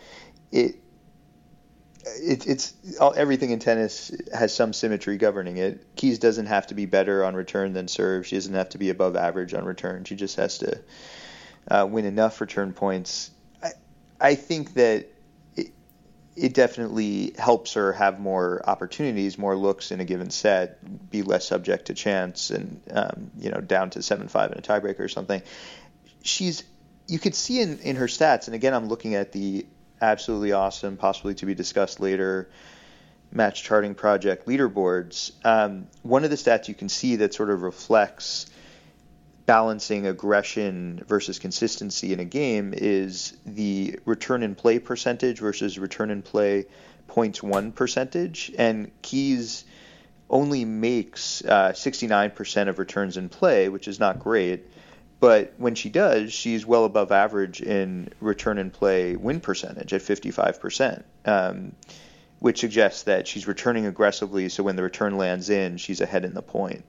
it, 0.52 0.76
it 2.04 2.46
it's 2.46 2.74
all, 3.00 3.12
everything 3.16 3.50
in 3.50 3.58
tennis 3.58 4.12
has 4.32 4.54
some 4.54 4.72
symmetry 4.72 5.16
governing 5.16 5.56
it. 5.56 5.96
Keys 5.96 6.20
doesn't 6.20 6.46
have 6.46 6.68
to 6.68 6.74
be 6.74 6.86
better 6.86 7.24
on 7.24 7.34
return 7.34 7.72
than 7.72 7.88
serve. 7.88 8.28
She 8.28 8.36
doesn't 8.36 8.54
have 8.54 8.68
to 8.68 8.78
be 8.78 8.90
above 8.90 9.16
average 9.16 9.54
on 9.54 9.64
return. 9.64 10.04
She 10.04 10.14
just 10.14 10.36
has 10.36 10.58
to 10.58 10.80
uh, 11.68 11.84
win 11.90 12.04
enough 12.04 12.40
return 12.40 12.72
points. 12.72 13.32
I, 13.60 13.70
I 14.20 14.34
think 14.36 14.74
that 14.74 15.08
it 16.34 16.54
definitely 16.54 17.34
helps 17.38 17.74
her 17.74 17.92
have 17.92 18.18
more 18.18 18.62
opportunities, 18.64 19.36
more 19.36 19.56
looks 19.56 19.90
in 19.90 20.00
a 20.00 20.04
given 20.04 20.30
set, 20.30 21.10
be 21.10 21.22
less 21.22 21.46
subject 21.46 21.86
to 21.86 21.94
chance, 21.94 22.50
and 22.50 22.80
um, 22.90 23.30
you 23.38 23.50
know 23.50 23.60
down 23.60 23.90
to 23.90 24.02
seven 24.02 24.28
five 24.28 24.52
in 24.52 24.58
a 24.58 24.62
tiebreaker 24.62 25.00
or 25.00 25.08
something. 25.08 25.42
She's 26.22 26.64
you 27.06 27.18
could 27.18 27.34
see 27.34 27.60
in 27.60 27.78
in 27.80 27.96
her 27.96 28.06
stats, 28.06 28.46
and 28.46 28.54
again 28.54 28.74
I'm 28.74 28.88
looking 28.88 29.14
at 29.14 29.32
the 29.32 29.66
absolutely 30.00 30.52
awesome, 30.52 30.96
possibly 30.96 31.34
to 31.34 31.46
be 31.46 31.54
discussed 31.54 32.00
later 32.00 32.48
match 33.30 33.62
charting 33.62 33.94
project 33.94 34.46
leaderboards. 34.46 35.32
Um, 35.44 35.88
one 36.02 36.24
of 36.24 36.30
the 36.30 36.36
stats 36.36 36.68
you 36.68 36.74
can 36.74 36.88
see 36.88 37.16
that 37.16 37.34
sort 37.34 37.50
of 37.50 37.62
reflects 37.62 38.46
balancing 39.52 40.06
aggression 40.06 41.04
versus 41.06 41.38
consistency 41.38 42.14
in 42.14 42.20
a 42.20 42.24
game 42.24 42.72
is 42.74 43.36
the 43.44 44.00
return 44.06 44.42
and 44.42 44.56
play 44.56 44.78
percentage 44.78 45.40
versus 45.40 45.78
return 45.78 46.10
and 46.10 46.24
play 46.24 46.64
points 47.06 47.42
one 47.42 47.70
percentage. 47.70 48.50
And 48.56 48.90
Keys 49.02 49.66
only 50.30 50.64
makes 50.64 51.44
uh, 51.44 51.72
69% 51.72 52.68
of 52.68 52.78
returns 52.78 53.18
in 53.18 53.28
play, 53.28 53.68
which 53.68 53.88
is 53.88 54.00
not 54.00 54.20
great. 54.20 54.64
But 55.20 55.52
when 55.58 55.74
she 55.74 55.90
does, 55.90 56.32
she's 56.32 56.64
well 56.64 56.86
above 56.86 57.12
average 57.12 57.60
in 57.60 58.08
return 58.22 58.56
and 58.56 58.72
play 58.72 59.16
win 59.16 59.40
percentage 59.40 59.92
at 59.92 60.00
55%, 60.00 61.02
um, 61.26 61.72
which 62.38 62.60
suggests 62.60 63.02
that 63.02 63.28
she's 63.28 63.46
returning 63.46 63.84
aggressively. 63.84 64.48
So 64.48 64.62
when 64.62 64.76
the 64.76 64.82
return 64.82 65.18
lands 65.18 65.50
in, 65.50 65.76
she's 65.76 66.00
ahead 66.00 66.24
in 66.24 66.32
the 66.32 66.40
point 66.40 66.86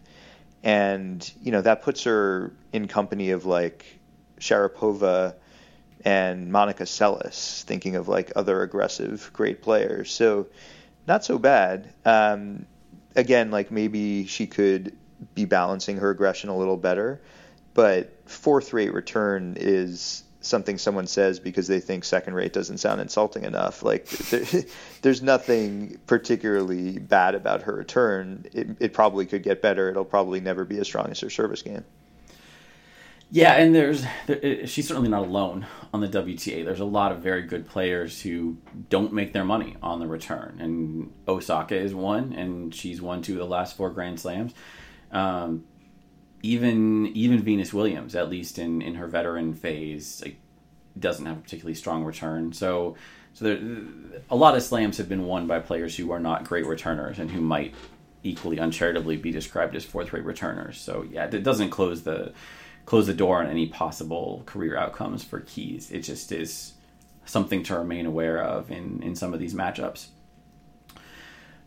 and 0.63 1.31
you 1.41 1.51
know 1.51 1.61
that 1.61 1.81
puts 1.81 2.03
her 2.03 2.53
in 2.71 2.87
company 2.87 3.31
of 3.31 3.45
like 3.45 3.85
Sharapova 4.39 5.35
and 6.05 6.51
Monica 6.51 6.83
Seles, 6.83 7.63
thinking 7.63 7.95
of 7.95 8.07
like 8.07 8.31
other 8.35 8.61
aggressive 8.61 9.29
great 9.33 9.61
players. 9.61 10.11
So 10.11 10.47
not 11.07 11.23
so 11.23 11.37
bad. 11.37 11.93
Um, 12.05 12.65
again, 13.15 13.51
like 13.51 13.71
maybe 13.71 14.25
she 14.25 14.47
could 14.47 14.95
be 15.35 15.45
balancing 15.45 15.97
her 15.97 16.09
aggression 16.09 16.49
a 16.49 16.57
little 16.57 16.77
better, 16.77 17.21
but 17.73 18.11
fourth 18.25 18.73
rate 18.73 18.93
return 18.93 19.55
is 19.57 20.23
something 20.43 20.77
someone 20.77 21.07
says 21.07 21.39
because 21.39 21.67
they 21.67 21.79
think 21.79 22.03
second 22.03 22.35
rate 22.35 22.53
doesn't 22.53 22.77
sound 22.77 23.01
insulting 23.01 23.43
enough. 23.43 23.81
Like 23.81 24.05
there, 24.29 24.63
there's 25.01 25.21
nothing 25.21 25.99
particularly 26.05 26.99
bad 26.99 27.35
about 27.35 27.63
her 27.63 27.73
return. 27.73 28.45
It, 28.53 28.67
it 28.79 28.93
probably 28.93 29.25
could 29.25 29.43
get 29.43 29.61
better. 29.61 29.89
It'll 29.89 30.05
probably 30.05 30.39
never 30.41 30.65
be 30.65 30.77
as 30.79 30.87
strong 30.87 31.07
as 31.09 31.19
her 31.21 31.29
service 31.29 31.61
game. 31.61 31.83
Yeah, 33.31 33.53
and 33.53 33.73
there's 33.73 34.05
there, 34.27 34.67
she's 34.67 34.87
certainly 34.87 35.09
not 35.09 35.23
alone 35.23 35.65
on 35.91 36.01
the 36.01 36.07
WTA. 36.07 36.63
There's 36.63 36.79
a 36.79 36.85
lot 36.85 37.11
of 37.11 37.17
very 37.19 37.41
good 37.41 37.67
players 37.67 38.21
who 38.21 38.57
don't 38.89 39.11
make 39.11 39.33
their 39.33 39.43
money 39.43 39.75
on 39.81 39.99
the 39.99 40.05
return, 40.05 40.59
and 40.59 41.11
Osaka 41.27 41.75
is 41.75 41.95
one, 41.95 42.33
and 42.33 42.75
she's 42.75 43.01
won 43.01 43.23
two 43.23 43.33
of 43.33 43.39
the 43.39 43.47
last 43.47 43.75
four 43.75 43.89
Grand 43.89 44.19
Slams. 44.19 44.53
Um, 45.11 45.63
even 46.43 47.07
even 47.07 47.41
Venus 47.41 47.73
Williams, 47.73 48.15
at 48.15 48.29
least 48.29 48.59
in 48.59 48.81
in 48.81 48.95
her 48.95 49.07
veteran 49.07 49.53
phase, 49.53 50.21
like, 50.23 50.35
doesn't 50.99 51.25
have 51.25 51.37
a 51.37 51.41
particularly 51.41 51.73
strong 51.73 52.03
return. 52.03 52.53
So 52.53 52.95
so 53.33 53.45
there, 53.45 53.59
a 54.29 54.35
lot 54.35 54.55
of 54.55 54.61
slams 54.61 54.97
have 54.97 55.09
been 55.09 55.25
won 55.25 55.47
by 55.47 55.59
players 55.59 55.97
who 55.97 56.11
are 56.11 56.19
not 56.19 56.43
great 56.43 56.67
returners 56.67 57.17
and 57.17 57.31
who 57.31 57.41
might 57.41 57.73
equally 58.21 58.57
uncharitably 58.57 59.17
be 59.17 59.31
described 59.31 59.75
as 59.75 59.83
fourth 59.83 60.13
rate 60.13 60.23
returners. 60.23 60.79
So 60.79 61.05
yeah, 61.09 61.25
it 61.25 61.43
doesn't 61.43 61.71
close 61.71 62.03
the 62.03 62.33
close 62.85 63.07
the 63.07 63.13
door 63.13 63.39
on 63.39 63.47
any 63.47 63.67
possible 63.67 64.43
career 64.45 64.77
outcomes 64.77 65.23
for 65.23 65.39
Keys. 65.39 65.89
It 65.91 66.01
just 66.01 66.31
is 66.31 66.73
something 67.25 67.63
to 67.63 67.77
remain 67.77 68.05
aware 68.05 68.43
of 68.43 68.69
in 68.69 69.01
in 69.01 69.15
some 69.15 69.33
of 69.33 69.39
these 69.39 69.53
matchups. 69.53 70.07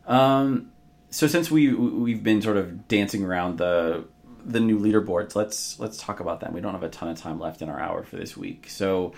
Um, 0.06 0.70
so 1.08 1.26
since 1.26 1.50
we 1.50 1.72
we've 1.72 2.22
been 2.22 2.42
sort 2.42 2.58
of 2.58 2.86
dancing 2.88 3.24
around 3.24 3.56
the 3.56 4.04
the 4.46 4.60
new 4.60 4.78
leaderboards. 4.78 5.34
Let's 5.34 5.78
let's 5.78 5.98
talk 5.98 6.20
about 6.20 6.40
that. 6.40 6.52
We 6.52 6.60
don't 6.60 6.72
have 6.72 6.82
a 6.82 6.88
ton 6.88 7.08
of 7.08 7.18
time 7.18 7.40
left 7.40 7.62
in 7.62 7.68
our 7.68 7.80
hour 7.80 8.04
for 8.04 8.16
this 8.16 8.36
week. 8.36 8.70
So, 8.70 9.12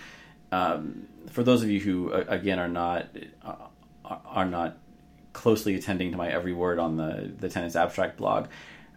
um, 0.50 1.06
for 1.30 1.44
those 1.44 1.62
of 1.62 1.70
you 1.70 1.80
who 1.80 2.12
again 2.12 2.58
are 2.58 2.68
not 2.68 3.08
uh, 3.44 3.66
are 4.04 4.46
not 4.46 4.78
closely 5.32 5.74
attending 5.74 6.10
to 6.10 6.16
my 6.16 6.28
every 6.28 6.52
word 6.52 6.78
on 6.78 6.96
the 6.96 7.30
the 7.38 7.48
tennis 7.48 7.76
abstract 7.76 8.16
blog, 8.16 8.48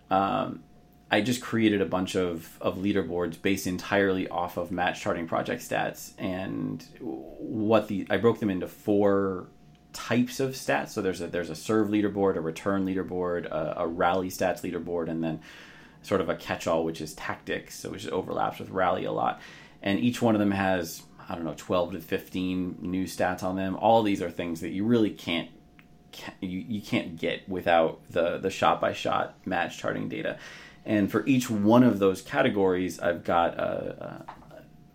um, 0.10 0.64
I 1.12 1.20
just 1.20 1.42
created 1.42 1.82
a 1.82 1.86
bunch 1.86 2.16
of 2.16 2.58
of 2.62 2.78
leaderboards 2.78 3.40
based 3.42 3.68
entirely 3.68 4.30
off 4.30 4.56
of 4.56 4.72
match 4.72 5.02
charting 5.02 5.28
project 5.28 5.62
stats 5.62 6.14
and 6.18 6.84
what 7.00 7.90
the 7.90 8.08
I 8.10 8.18
broke 8.18 8.40
them 8.40 8.50
into 8.50 8.68
four 8.68 9.48
types 9.92 10.40
of 10.40 10.52
stats. 10.52 10.90
So 10.90 11.02
there's 11.02 11.20
a 11.20 11.28
there's 11.28 11.50
a 11.50 11.56
serve 11.56 11.90
leaderboard, 11.90 12.38
a 12.38 12.42
return 12.42 12.86
leaderboard, 12.86 13.46
a, 13.48 13.82
a 13.82 13.88
rally 13.88 14.30
stats 14.30 14.62
leaderboard, 14.62 15.10
and 15.10 15.22
then 15.22 15.42
sort 16.02 16.22
of 16.22 16.30
a 16.30 16.36
catch-all, 16.36 16.84
which 16.84 17.02
is 17.02 17.14
tactics, 17.14 17.76
so 17.80 17.92
which 17.92 18.08
overlaps 18.08 18.60
with 18.60 18.70
rally 18.70 19.06
a 19.06 19.12
lot. 19.12 19.42
And 19.82 20.00
each 20.00 20.22
one 20.22 20.36
of 20.36 20.40
them 20.40 20.52
has 20.52 21.04
I 21.32 21.36
don't 21.36 21.46
know 21.46 21.54
12 21.56 21.94
to 21.94 22.00
15 22.02 22.78
new 22.82 23.06
stats 23.06 23.42
on 23.42 23.56
them. 23.56 23.78
All 23.78 24.04
these 24.04 24.22
are 24.22 24.30
things 24.30 24.60
that 24.62 24.70
you 24.70 24.84
really 24.84 25.12
can't, 25.12 25.50
you, 26.42 26.60
you 26.60 26.82
can't 26.82 27.18
get 27.18 27.48
without 27.48 28.02
the 28.10 28.38
the 28.38 28.50
shot 28.50 28.82
by 28.82 28.94
shot 28.94 29.36
match 29.46 29.78
charting 29.78 30.10
data. 30.10 30.38
And 30.84 31.12
for 31.12 31.26
each 31.26 31.50
one 31.50 31.84
of 31.84 32.00
those 32.00 32.22
categories, 32.22 33.00
I've 33.00 33.24
got 33.24 33.58
a, 33.58 34.26
a 34.28 34.32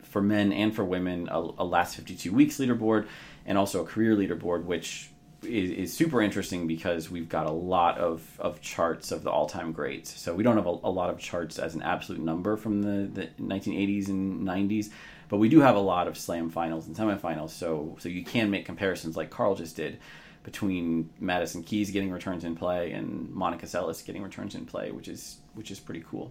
for 0.03 0.21
men 0.21 0.53
and 0.53 0.75
for 0.75 0.85
women 0.85 1.29
a, 1.31 1.39
a 1.39 1.65
last 1.65 1.97
52 1.97 2.33
weeks 2.33 2.59
leaderboard 2.59 3.07
and 3.45 3.57
also 3.57 3.83
a 3.83 3.87
career 3.87 4.15
leaderboard, 4.17 4.65
which 4.65 5.11
is, 5.47 5.71
is, 5.71 5.97
super 5.97 6.21
interesting 6.21 6.67
because 6.67 7.11
we've 7.11 7.29
got 7.29 7.47
a 7.47 7.53
lot 7.53 7.99
of, 7.99 8.23
of 8.39 8.61
charts 8.61 9.13
of 9.13 9.23
the 9.23 9.31
all 9.31 9.47
time 9.47 9.73
greats. 9.73 10.19
So 10.21 10.35
we 10.35 10.43
don't 10.43 10.57
have 10.57 10.67
a, 10.67 10.71
a, 10.71 10.91
lot 10.91 11.11
of 11.11 11.19
charts 11.19 11.59
as 11.59 11.75
an 11.75 11.83
absolute 11.83 12.21
number 12.21 12.57
from 12.57 12.83
the, 12.83 13.07
the 13.07 13.27
1980s 13.43 14.09
and 14.09 14.47
90s, 14.47 14.91
but 15.29 15.39
we 15.39 15.49
do 15.49 15.61
have 15.61 15.77
a 15.77 15.81
lot 15.81 16.09
of 16.09 16.19
slam 16.19 16.51
finals 16.51 16.87
and 16.87 16.97
semifinals. 16.97 17.51
So 17.51 17.97
so 17.99 18.09
you 18.09 18.25
can 18.25 18.51
make 18.51 18.67
comparisons 18.67 19.17
like 19.17 19.31
Carl 19.31 19.55
just 19.55 19.77
did 19.77 19.99
between 20.43 21.11
Madison 21.19 21.63
Keys 21.63 21.91
getting 21.91 22.13
returns 22.13 22.45
in 22.45 22.55
play 22.55 22.93
and 22.93 23.29
Monica 23.31 23.67
Seles 23.67 24.05
getting 24.05 24.23
returns 24.23 24.55
in 24.55 24.65
play, 24.65 24.93
which 24.93 25.09
is 25.09 25.39
which 25.55 25.71
is 25.71 25.81
pretty 25.81 26.05
cool. 26.09 26.31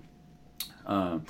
Um, 0.86 1.26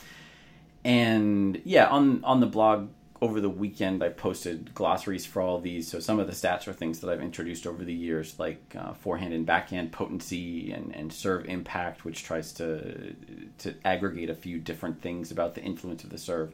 and 0.83 1.61
yeah, 1.65 1.87
on 1.87 2.23
on 2.23 2.39
the 2.39 2.45
blog 2.45 2.89
over 3.25 3.41
the 3.41 3.49
weekend, 3.49 4.03
I 4.03 4.09
posted 4.09 4.73
glossaries 4.73 5.25
for 5.25 5.41
all 5.41 5.59
these. 5.59 5.87
So 5.87 5.99
some 5.99 6.19
of 6.19 6.27
the 6.27 6.33
stats 6.33 6.67
are 6.67 6.73
things 6.73 6.99
that 6.99 7.09
I've 7.09 7.21
introduced 7.21 7.65
over 7.65 7.83
the 7.83 7.93
years, 7.93 8.39
like 8.39 8.75
uh, 8.77 8.93
forehand 8.93 9.33
and 9.33 9.45
backhand 9.45 9.91
potency 9.91 10.71
and, 10.71 10.95
and 10.95 11.11
serve 11.11 11.45
impact, 11.45 12.05
which 12.05 12.23
tries 12.23 12.53
to 12.53 13.13
to 13.57 13.75
aggregate 13.83 14.29
a 14.29 14.35
few 14.35 14.59
different 14.59 15.01
things 15.01 15.31
about 15.31 15.55
the 15.55 15.61
influence 15.61 16.03
of 16.03 16.11
the 16.11 16.17
serve. 16.17 16.53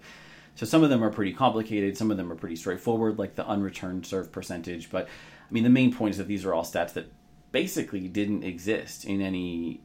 So 0.56 0.66
some 0.66 0.84
of 0.84 0.90
them 0.90 1.04
are 1.04 1.12
pretty 1.12 1.34
complicated. 1.34 1.98
Some 1.98 2.10
of 2.10 2.18
them 2.18 2.32
are 2.32 2.36
pretty 2.36 2.56
straightforward, 2.56 3.20
like 3.20 3.36
the 3.36 3.46
unreturned 3.46 4.06
serve 4.06 4.32
percentage. 4.32 4.90
But 4.90 5.06
I 5.08 5.54
mean, 5.54 5.64
the 5.64 5.70
main 5.70 5.94
point 5.94 6.12
is 6.12 6.18
that 6.18 6.28
these 6.28 6.46
are 6.46 6.54
all 6.54 6.64
stats 6.64 6.94
that 6.94 7.12
basically 7.52 8.08
didn't 8.08 8.44
exist 8.44 9.06
in 9.06 9.22
any 9.22 9.82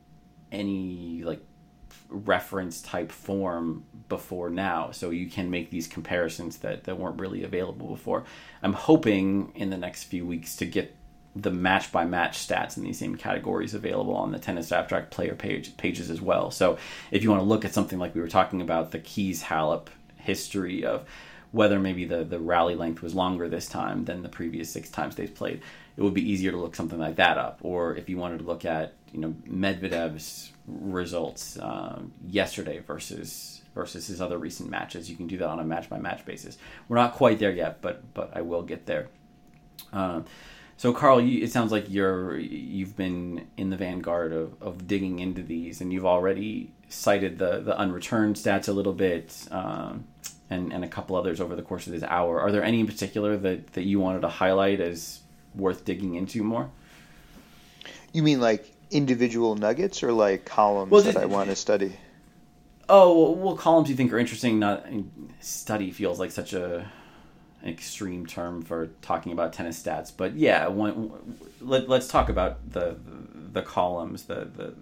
any 0.53 1.23
like 1.25 1.43
reference 2.09 2.81
type 2.83 3.11
form 3.13 3.85
before 4.09 4.51
now. 4.51 4.91
So 4.91 5.11
you 5.11 5.29
can 5.29 5.51
make 5.51 5.71
these 5.71 5.87
comparisons 5.87 6.59
that, 6.59 6.85
that 6.85 6.99
weren't 6.99 7.21
really 7.21 7.43
available 7.45 7.89
before. 7.89 8.25
I'm 8.63 8.73
hoping 8.73 9.53
in 9.55 9.71
the 9.71 9.77
next 9.77 10.05
few 10.05 10.27
weeks 10.27 10.57
to 10.57 10.67
get 10.67 10.95
the 11.35 11.51
match 11.51 11.93
by 11.93 12.05
match 12.05 12.39
stats 12.39 12.77
in 12.77 12.85
these 12.85 12.99
same 12.99 13.17
categories 13.17 13.75
available 13.75 14.15
on 14.15 14.33
the 14.33 14.39
tennis 14.39 14.73
abstract 14.73 15.11
player 15.11 15.35
page 15.35 15.77
pages 15.77 16.11
as 16.11 16.21
well. 16.21 16.51
So 16.51 16.79
if 17.11 17.23
you 17.23 17.31
want 17.31 17.43
to 17.43 17.49
look 17.49 17.65
at 17.65 17.75
something 17.75 17.99
like 17.99 18.15
we 18.15 18.23
were 18.23 18.29
talking 18.29 18.63
about 18.63 18.91
the 18.91 18.99
Keys 18.99 19.43
Halep 19.43 19.89
history 20.17 20.85
of 20.85 21.05
whether 21.53 21.79
maybe 21.79 22.05
the, 22.05 22.25
the 22.25 22.39
rally 22.39 22.75
length 22.75 23.03
was 23.03 23.15
longer 23.15 23.49
this 23.49 23.69
time 23.69 24.07
than 24.07 24.23
the 24.23 24.29
previous 24.29 24.71
six 24.71 24.91
times 24.91 25.15
they've 25.15 25.35
played 25.35 25.61
it 25.97 26.03
would 26.03 26.15
be 26.15 26.31
easier 26.31 26.51
to 26.51 26.59
look 26.59 26.77
something 26.77 26.99
like 26.99 27.17
that 27.17 27.39
up. 27.39 27.59
Or 27.63 27.95
if 27.97 28.09
you 28.09 28.19
wanted 28.19 28.39
to 28.39 28.45
look 28.45 28.65
at 28.65 28.95
you 29.13 29.21
know 29.21 29.35
Medvedev's 29.49 30.53
results 30.67 31.59
um, 31.61 32.13
yesterday 32.27 32.79
versus 32.79 33.63
versus 33.75 34.07
his 34.07 34.21
other 34.21 34.39
recent 34.39 34.71
matches. 34.71 35.09
You 35.11 35.17
can 35.17 35.27
do 35.27 35.37
that 35.39 35.49
on 35.49 35.61
a 35.61 35.65
match 35.65 35.89
by 35.89 35.99
match 35.99 36.25
basis. 36.25 36.59
We're 36.89 36.97
not 36.97 37.15
quite 37.15 37.39
there 37.39 37.53
yet, 37.53 37.83
but 37.83 38.13
but 38.15 38.33
I 38.35 38.43
will 38.43 38.63
get 38.63 38.87
there. 38.87 39.09
Um, 39.93 40.25
so 40.79 40.93
Carl, 40.93 41.21
you, 41.21 41.43
it 41.43 41.53
sounds 41.53 41.73
like 41.73 41.87
you're 41.89 42.39
you've 42.39 42.97
been 42.97 43.47
in 43.57 43.71
the 43.71 43.77
vanguard 43.77 44.33
of, 44.33 44.61
of 44.63 44.87
digging 44.87 45.19
into 45.21 45.43
these, 45.43 45.81
and 45.81 45.93
you've 45.93 46.07
already 46.07 46.73
cited 46.89 47.39
the 47.39 47.61
the 47.61 47.79
unreturned 47.81 48.37
stats 48.37 48.69
a 48.69 48.73
little 48.73 48.93
bit, 48.93 49.47
um, 49.51 50.07
and 50.51 50.73
and 50.73 50.85
a 50.85 50.89
couple 50.89 51.17
others 51.17 51.41
over 51.41 51.57
the 51.57 51.63
course 51.63 51.87
of 51.87 51.93
this 51.93 52.03
hour. 52.03 52.41
Are 52.41 52.53
there 52.53 52.63
any 52.63 52.81
in 52.81 52.87
particular 52.87 53.37
that 53.39 53.73
that 53.75 53.85
you 53.85 54.01
wanted 54.01 54.21
to 54.23 54.29
highlight 54.29 54.81
as 54.81 55.21
worth 55.55 55.85
digging 55.85 56.15
into 56.15 56.43
more? 56.43 56.71
You 58.13 58.23
mean 58.23 58.41
like 58.41 58.71
individual 58.91 59.57
nuggets 59.57 60.03
or 60.03 60.13
like 60.13 60.45
columns 60.45 60.91
well, 60.91 61.03
that 61.03 61.17
I 61.17 61.27
want 61.27 61.51
to 61.51 61.57
study? 61.57 61.97
Oh 62.89 63.33
well, 63.33 63.57
columns 63.57 63.91
you 63.91 63.97
think 63.97 64.13
are 64.13 64.19
interesting. 64.19 64.59
Not 64.59 64.87
study 65.41 65.91
feels 65.91 66.21
like 66.21 66.31
such 66.31 66.53
a 66.53 66.91
an 67.63 67.69
extreme 67.69 68.27
term 68.27 68.63
for 68.63 68.89
talking 69.03 69.33
about 69.33 69.53
tennis 69.53 69.83
stats, 69.83 70.13
but 70.17 70.35
yeah, 70.35 70.69
one, 70.69 71.39
let, 71.61 71.91
us 71.91 72.07
talk 72.07 72.29
about 72.29 72.73
the, 72.73 72.97
the 73.53 73.63
columns, 73.63 74.25
the, 74.25 74.49
the 74.57 74.75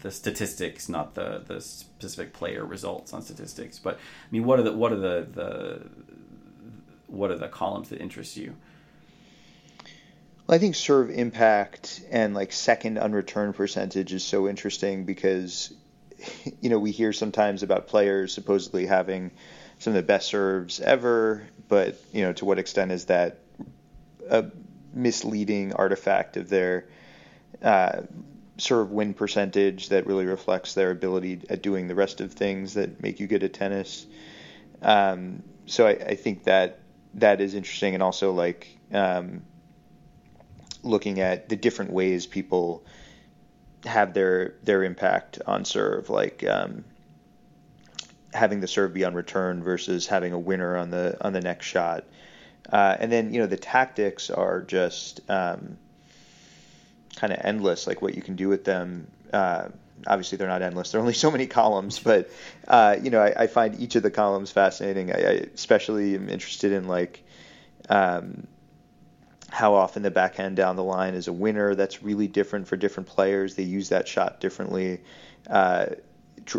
the 0.00 0.10
statistics, 0.10 0.88
not 0.88 1.14
the 1.14 1.42
the 1.46 1.60
specific 1.60 2.32
player 2.34 2.64
results 2.64 3.12
on 3.12 3.22
statistics. 3.22 3.78
But 3.78 3.94
I 3.94 4.28
mean, 4.30 4.44
what 4.44 4.60
are 4.60 4.62
the 4.62 4.72
what 4.72 4.92
are 4.92 4.96
the 4.96 5.26
the 5.32 5.86
what 7.06 7.30
are 7.30 7.38
the 7.38 7.48
columns 7.48 7.88
that 7.88 8.00
interest 8.00 8.36
you? 8.36 8.54
Well, 10.46 10.56
I 10.56 10.58
think 10.58 10.74
serve 10.74 11.10
impact 11.10 12.02
and 12.10 12.34
like 12.34 12.52
second 12.52 12.98
unreturned 12.98 13.54
percentage 13.54 14.12
is 14.12 14.22
so 14.22 14.46
interesting 14.46 15.04
because 15.04 15.72
you 16.60 16.68
know 16.68 16.78
we 16.78 16.90
hear 16.90 17.12
sometimes 17.12 17.62
about 17.62 17.88
players 17.88 18.34
supposedly 18.34 18.84
having 18.86 19.30
some 19.78 19.92
of 19.92 19.96
the 19.96 20.02
best 20.02 20.28
serves 20.28 20.80
ever, 20.80 21.46
but 21.68 21.98
you 22.12 22.22
know 22.22 22.32
to 22.34 22.44
what 22.44 22.58
extent 22.58 22.92
is 22.92 23.06
that 23.06 23.38
a 24.28 24.46
misleading 24.92 25.72
artifact 25.72 26.36
of 26.36 26.50
their 26.50 26.88
uh, 27.62 28.02
serve 28.58 28.90
win 28.90 29.14
percentage 29.14 29.88
that 29.88 30.06
really 30.06 30.26
reflects 30.26 30.74
their 30.74 30.90
ability 30.90 31.40
at 31.48 31.62
doing 31.62 31.88
the 31.88 31.94
rest 31.94 32.20
of 32.20 32.32
things 32.32 32.74
that 32.74 33.02
make 33.02 33.18
you 33.18 33.26
good 33.26 33.42
at 33.42 33.54
tennis. 33.54 34.06
Um, 34.82 35.42
so 35.66 35.86
I, 35.86 35.92
I, 35.92 36.14
think 36.14 36.44
that 36.44 36.80
that 37.14 37.40
is 37.40 37.54
interesting, 37.54 37.94
and 37.94 38.02
also 38.02 38.32
like 38.32 38.68
um, 38.92 39.42
looking 40.84 41.20
at 41.20 41.48
the 41.48 41.56
different 41.56 41.92
ways 41.92 42.26
people 42.26 42.84
have 43.84 44.14
their 44.14 44.54
their 44.62 44.82
impact 44.84 45.40
on 45.46 45.64
serve, 45.64 46.10
like 46.10 46.44
um, 46.44 46.84
having 48.32 48.60
the 48.60 48.68
serve 48.68 48.94
be 48.94 49.04
on 49.04 49.14
return 49.14 49.62
versus 49.62 50.06
having 50.06 50.32
a 50.32 50.38
winner 50.38 50.76
on 50.76 50.90
the 50.90 51.16
on 51.20 51.32
the 51.32 51.40
next 51.40 51.66
shot. 51.66 52.04
Uh, 52.70 52.96
and 52.98 53.12
then 53.12 53.32
you 53.32 53.40
know 53.40 53.46
the 53.46 53.56
tactics 53.56 54.30
are 54.30 54.62
just 54.62 55.20
um, 55.30 55.76
kind 57.16 57.32
of 57.32 57.40
endless, 57.42 57.86
like 57.86 58.02
what 58.02 58.14
you 58.14 58.22
can 58.22 58.36
do 58.36 58.48
with 58.48 58.64
them. 58.64 59.06
Uh, 59.32 59.68
obviously, 60.06 60.38
they're 60.38 60.48
not 60.48 60.62
endless. 60.62 60.92
There 60.92 60.98
are 60.98 61.02
only 61.02 61.14
so 61.14 61.30
many 61.30 61.46
columns, 61.46 61.98
but 61.98 62.30
uh, 62.66 62.96
you 63.02 63.10
know 63.10 63.20
I, 63.20 63.42
I, 63.42 63.46
find 63.46 63.78
each 63.80 63.96
of 63.96 64.02
the 64.02 64.10
columns 64.10 64.50
fascinating. 64.50 65.12
I, 65.12 65.16
I 65.16 65.32
especially 65.54 66.14
am 66.14 66.28
interested 66.28 66.72
in 66.72 66.88
like 66.88 67.22
um, 67.88 68.46
how 69.54 69.74
often 69.74 70.02
the 70.02 70.10
backhand 70.10 70.56
down 70.56 70.74
the 70.74 70.82
line 70.82 71.14
is 71.14 71.28
a 71.28 71.32
winner. 71.32 71.76
That's 71.76 72.02
really 72.02 72.26
different 72.26 72.66
for 72.66 72.76
different 72.76 73.08
players. 73.08 73.54
They 73.54 73.62
use 73.62 73.90
that 73.90 74.08
shot 74.08 74.40
differently. 74.40 75.00
Uh, 75.48 75.86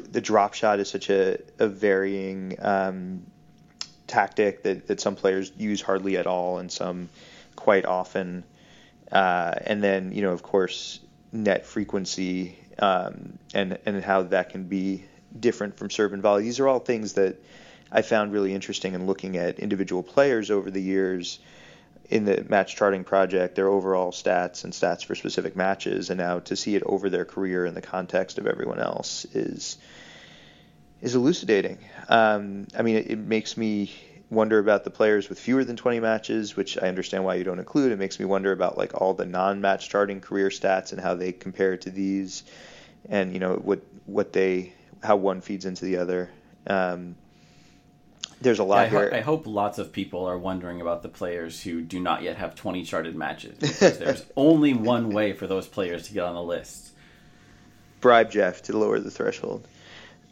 the 0.10 0.22
drop 0.22 0.54
shot 0.54 0.80
is 0.80 0.90
such 0.90 1.10
a, 1.10 1.40
a 1.60 1.68
varying 1.68 2.56
um, 2.60 3.26
tactic 4.08 4.64
that, 4.64 4.88
that 4.88 5.02
some 5.02 5.18
players 5.18 5.52
use 5.58 5.82
hardly 5.82 6.16
at 6.16 6.26
all 6.26 6.60
and 6.60 6.72
some 6.72 7.10
quite 7.58 7.86
often. 7.86 8.46
Uh, 9.12 9.54
and 9.66 9.84
then, 9.84 10.14
you 10.14 10.22
know, 10.22 10.32
of 10.32 10.42
course, 10.42 11.02
net 11.34 11.66
frequency 11.66 12.58
um, 12.80 13.38
and 13.54 13.78
and 13.86 14.02
how 14.06 14.24
that 14.24 14.52
can 14.52 14.64
be 14.64 15.04
different 15.38 15.78
from 15.78 15.90
serve 15.90 16.14
and 16.14 16.22
volley. 16.22 16.44
These 16.44 16.62
are 16.62 16.68
all 16.70 16.80
things 16.80 17.14
that 17.14 17.44
I 17.92 18.04
found 18.04 18.32
really 18.32 18.54
interesting 18.54 18.94
in 18.94 19.06
looking 19.06 19.36
at 19.36 19.60
individual 19.60 20.02
players 20.02 20.50
over 20.50 20.72
the 20.72 20.82
years 20.82 21.40
in 22.10 22.26
the 22.26 22.46
match 22.50 22.76
charting 22.76 23.04
project 23.04 23.56
their 23.56 23.68
overall 23.68 24.12
stats 24.12 24.64
and 24.64 24.74
stats 24.74 25.04
for 25.04 25.16
specific 25.16 25.56
matches, 25.56 26.10
and 26.10 26.20
now 26.20 26.40
to 26.40 26.56
see 26.56 26.76
it 26.76 26.84
over 26.86 27.10
their 27.10 27.26
career 27.26 27.66
in 27.66 27.74
the 27.74 27.82
context 27.82 28.38
of 28.38 28.48
everyone 28.48 28.80
else 28.80 29.26
is 29.34 29.78
is 31.02 31.16
elucidating. 31.16 31.78
Um, 32.10 32.68
I 32.78 32.82
mean, 32.82 32.96
it, 32.96 33.12
it, 33.12 33.20
makes 33.20 33.58
me 33.58 33.92
wonder 34.30 34.60
about 34.60 34.84
the 34.84 34.90
players 34.90 35.30
with 35.30 35.40
fewer 35.40 35.64
than 35.64 35.76
20 35.76 36.00
matches, 36.00 36.56
which 36.56 36.78
I 36.82 36.88
understand 36.88 37.26
why 37.26 37.36
you 37.36 37.44
don't 37.44 37.60
include. 37.60 37.92
It 37.92 38.00
makes 38.00 38.20
me 38.20 38.26
wonder 38.26 38.52
about 38.52 38.78
like 38.78 39.00
all 39.00 39.14
the 39.14 39.26
non-match 39.26 39.90
charting 39.90 40.22
career 40.22 40.50
stats 40.50 40.94
and 40.94 41.02
how 41.02 41.16
they 41.16 41.32
compare 41.32 41.78
to 41.78 41.90
these, 41.90 42.44
and 43.10 43.34
you 43.34 43.40
know 43.40 43.56
what 43.56 43.82
what 44.06 44.34
they 44.34 44.74
how 45.04 45.16
one 45.16 45.42
feeds 45.42 45.66
into 45.66 45.86
the 45.86 45.98
other. 45.98 46.30
Um, 46.68 47.16
there's 48.42 48.60
a 48.60 48.64
lot 48.64 48.78
yeah, 48.78 48.82
I 48.82 48.88
here. 48.90 49.10
Ho- 49.10 49.18
I 49.18 49.22
hope 49.22 49.48
lots 49.48 49.78
of 49.78 49.92
people 49.92 50.26
are 50.26 50.38
wondering 50.38 50.82
about 50.82 51.04
the 51.04 51.10
players 51.10 51.62
who 51.62 51.82
do 51.82 52.00
not 52.00 52.22
yet 52.22 52.38
have 52.38 52.56
20 52.56 52.84
charted 52.84 53.16
matches 53.16 53.58
because 53.60 53.98
there's 53.98 54.26
only 54.36 54.74
one 54.74 55.10
way 55.10 55.34
for 55.34 55.48
those 55.48 55.68
players 55.68 56.08
to 56.08 56.14
get 56.14 56.24
on 56.24 56.36
the 56.36 56.44
list. 56.44 56.92
Bribe 58.02 58.30
Jeff 58.32 58.62
to 58.64 58.78
lower 58.78 59.00
the 59.00 59.12
threshold. 59.12 59.68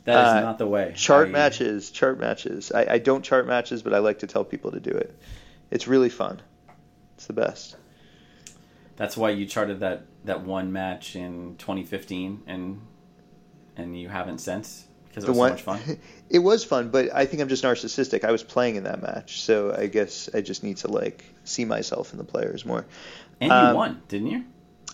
That 0.06 0.28
is 0.28 0.34
uh, 0.34 0.42
not 0.42 0.58
the 0.58 0.68
way. 0.68 0.94
Chart 0.96 1.30
I... 1.30 1.32
matches, 1.32 1.90
chart 1.92 2.20
matches. 2.20 2.72
I, 2.72 2.86
I 2.94 2.98
don't 2.98 3.24
chart 3.24 3.48
matches, 3.48 3.82
but 3.82 3.94
I 3.94 4.00
like 4.00 4.20
to 4.20 4.28
tell 4.28 4.44
people 4.44 4.72
to 4.72 4.80
do 4.80 4.92
it. 4.92 5.18
It's 5.72 5.88
really 5.88 6.10
fun. 6.10 6.42
It's 7.16 7.26
the 7.26 7.34
best. 7.34 7.78
That's 8.96 9.16
why 9.18 9.32
you 9.32 9.46
charted 9.46 9.80
that, 9.80 10.06
that 10.26 10.42
one 10.42 10.72
match 10.72 11.16
in 11.16 11.56
2015, 11.58 12.44
and 12.46 12.82
and 13.76 14.00
you 14.00 14.08
haven't 14.08 14.38
since 14.38 14.86
because 15.14 15.26
it 15.26 15.30
was 15.30 15.38
one, 15.38 15.58
so 15.58 15.72
much 15.72 15.86
fun. 15.86 16.00
it 16.30 16.40
was 16.40 16.64
fun, 16.64 16.90
but 16.90 17.14
I 17.14 17.28
think 17.28 17.42
I'm 17.42 17.48
just 17.48 17.64
narcissistic. 17.64 18.24
I 18.24 18.32
was 18.32 18.42
playing 18.42 18.78
in 18.78 18.84
that 18.86 19.02
match, 19.02 19.42
so 19.42 19.72
I 19.72 19.86
guess 19.86 20.28
I 20.34 20.42
just 20.42 20.64
need 20.64 20.78
to 20.78 20.88
like 20.88 21.24
see 21.44 21.66
myself 21.66 22.14
in 22.14 22.18
the 22.18 22.24
players 22.24 22.66
more. 22.66 22.86
And 23.40 23.52
you 23.52 23.56
um, 23.56 23.76
won, 23.76 24.02
didn't 24.08 24.28
you? 24.28 24.44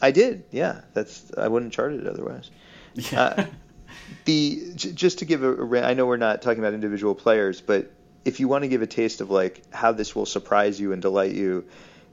I 0.02 0.12
did. 0.12 0.44
Yeah, 0.52 0.82
that's 0.94 1.32
I 1.38 1.48
wouldn't 1.48 1.72
chart 1.72 1.94
it 1.94 2.06
otherwise. 2.06 2.52
Yeah. 2.96 3.22
Uh, 3.22 3.46
the 4.26 4.74
just 4.76 5.20
to 5.20 5.26
give 5.26 5.44
a, 5.44 5.54
a, 5.54 5.82
I 5.82 5.94
know 5.94 6.06
we're 6.06 6.18
not 6.18 6.42
talking 6.42 6.60
about 6.60 6.74
individual 6.74 7.16
players, 7.16 7.62
but 7.62 7.92
if 8.26 8.42
you 8.42 8.50
want 8.50 8.64
to 8.64 8.68
give 8.68 8.82
a 8.82 8.88
taste 8.88 9.22
of 9.22 9.30
like 9.30 9.64
how 9.74 9.94
this 9.94 10.14
will 10.14 10.26
surprise 10.26 10.82
you 10.82 10.92
and 10.92 11.02
delight 11.02 11.32
you, 11.32 11.66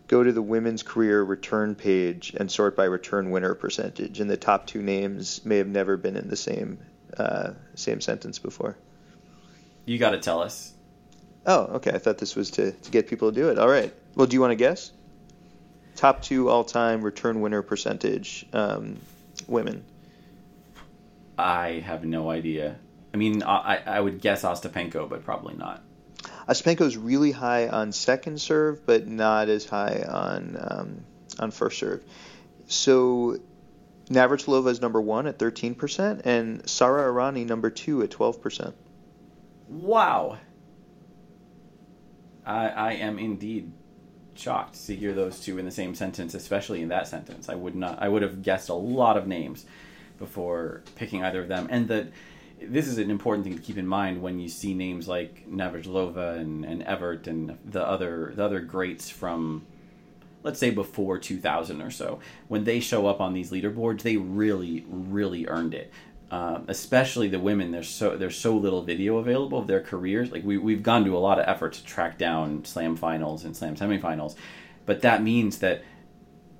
go 0.06 0.22
to 0.22 0.30
the 0.30 0.42
women's 0.42 0.84
career 0.84 1.20
return 1.24 1.74
page 1.74 2.34
and 2.36 2.50
sort 2.52 2.76
by 2.76 2.84
return 2.84 3.32
winner 3.32 3.54
percentage. 3.54 4.20
And 4.20 4.30
the 4.30 4.36
top 4.36 4.68
two 4.68 4.80
names 4.80 5.44
may 5.44 5.58
have 5.58 5.66
never 5.66 5.96
been 5.96 6.16
in 6.16 6.28
the 6.28 6.36
same 6.36 6.78
uh, 7.16 7.52
same 7.74 8.00
sentence 8.00 8.38
before. 8.38 8.76
You 9.84 9.98
got 9.98 10.10
to 10.10 10.18
tell 10.18 10.42
us. 10.42 10.72
Oh, 11.46 11.76
okay. 11.76 11.92
I 11.92 11.98
thought 11.98 12.18
this 12.18 12.34
was 12.34 12.50
to, 12.52 12.72
to 12.72 12.90
get 12.90 13.08
people 13.08 13.30
to 13.30 13.34
do 13.34 13.48
it. 13.50 13.58
All 13.58 13.68
right. 13.68 13.92
Well, 14.14 14.26
do 14.26 14.34
you 14.34 14.40
want 14.40 14.50
to 14.50 14.56
guess? 14.56 14.90
Top 15.94 16.22
two 16.22 16.48
all 16.50 16.64
time 16.64 17.02
return 17.02 17.40
winner 17.40 17.62
percentage 17.62 18.46
um, 18.52 18.98
women. 19.46 19.84
I 21.38 21.82
have 21.84 22.04
no 22.04 22.30
idea. 22.30 22.76
I 23.14 23.16
mean, 23.16 23.42
I, 23.42 23.82
I 23.86 24.00
would 24.00 24.20
guess 24.20 24.42
Ostapenko, 24.42 25.08
but 25.08 25.24
probably 25.24 25.54
not. 25.54 25.82
Ostapenko 26.48 26.82
is 26.82 26.96
really 26.96 27.32
high 27.32 27.68
on 27.68 27.92
second 27.92 28.40
serve, 28.40 28.84
but 28.84 29.06
not 29.06 29.48
as 29.48 29.64
high 29.64 30.04
on 30.06 30.56
um, 30.60 31.04
on 31.38 31.50
first 31.50 31.78
serve. 31.78 32.02
So 32.66 33.38
Navratilova 34.08 34.68
is 34.70 34.80
number 34.80 35.00
one 35.00 35.26
at 35.26 35.38
13%, 35.38 36.22
and 36.24 36.68
Sara 36.68 37.12
Errani 37.12 37.46
number 37.46 37.70
two 37.70 38.02
at 38.02 38.10
12%. 38.10 38.72
Wow. 39.68 40.38
I, 42.44 42.68
I 42.68 42.92
am 42.92 43.18
indeed 43.18 43.72
shocked 44.34 44.86
to 44.86 44.94
hear 44.94 45.12
those 45.12 45.40
two 45.40 45.58
in 45.58 45.64
the 45.64 45.70
same 45.70 45.94
sentence, 45.94 46.34
especially 46.34 46.82
in 46.82 46.88
that 46.88 47.08
sentence. 47.08 47.48
I 47.48 47.54
would 47.54 47.74
not. 47.74 48.00
I 48.00 48.08
would 48.08 48.22
have 48.22 48.42
guessed 48.42 48.68
a 48.68 48.74
lot 48.74 49.16
of 49.16 49.26
names 49.26 49.66
before 50.18 50.82
picking 50.94 51.24
either 51.24 51.42
of 51.42 51.48
them, 51.48 51.66
and 51.70 51.88
that 51.88 52.08
this 52.60 52.86
is 52.86 52.98
an 52.98 53.10
important 53.10 53.44
thing 53.44 53.56
to 53.56 53.62
keep 53.62 53.76
in 53.76 53.86
mind 53.86 54.22
when 54.22 54.38
you 54.38 54.48
see 54.48 54.74
names 54.74 55.08
like 55.08 55.48
Navratilova 55.50 56.38
and, 56.38 56.64
and 56.64 56.82
Evert 56.84 57.26
and 57.26 57.58
the 57.64 57.86
other 57.86 58.32
the 58.34 58.44
other 58.44 58.60
greats 58.60 59.10
from 59.10 59.66
let's 60.42 60.58
say 60.58 60.70
before 60.70 61.18
2000 61.18 61.82
or 61.82 61.90
so 61.90 62.20
when 62.48 62.64
they 62.64 62.80
show 62.80 63.06
up 63.06 63.20
on 63.20 63.32
these 63.32 63.50
leaderboards 63.50 64.02
they 64.02 64.16
really 64.16 64.84
really 64.88 65.46
earned 65.46 65.74
it. 65.74 65.92
Um, 66.28 66.64
especially 66.66 67.28
the 67.28 67.38
women 67.38 67.70
there's 67.70 67.88
so 67.88 68.16
there's 68.16 68.36
so 68.36 68.56
little 68.56 68.82
video 68.82 69.18
available 69.18 69.58
of 69.58 69.68
their 69.68 69.80
careers. 69.80 70.32
Like 70.32 70.44
we, 70.44 70.58
we've 70.58 70.82
gone 70.82 71.04
to 71.04 71.16
a 71.16 71.18
lot 71.18 71.38
of 71.38 71.48
effort 71.48 71.74
to 71.74 71.84
track 71.84 72.18
down 72.18 72.64
slam 72.64 72.96
finals 72.96 73.44
and 73.44 73.56
slam 73.56 73.76
semifinals 73.76 74.34
but 74.86 75.02
that 75.02 75.22
means 75.22 75.58
that 75.58 75.82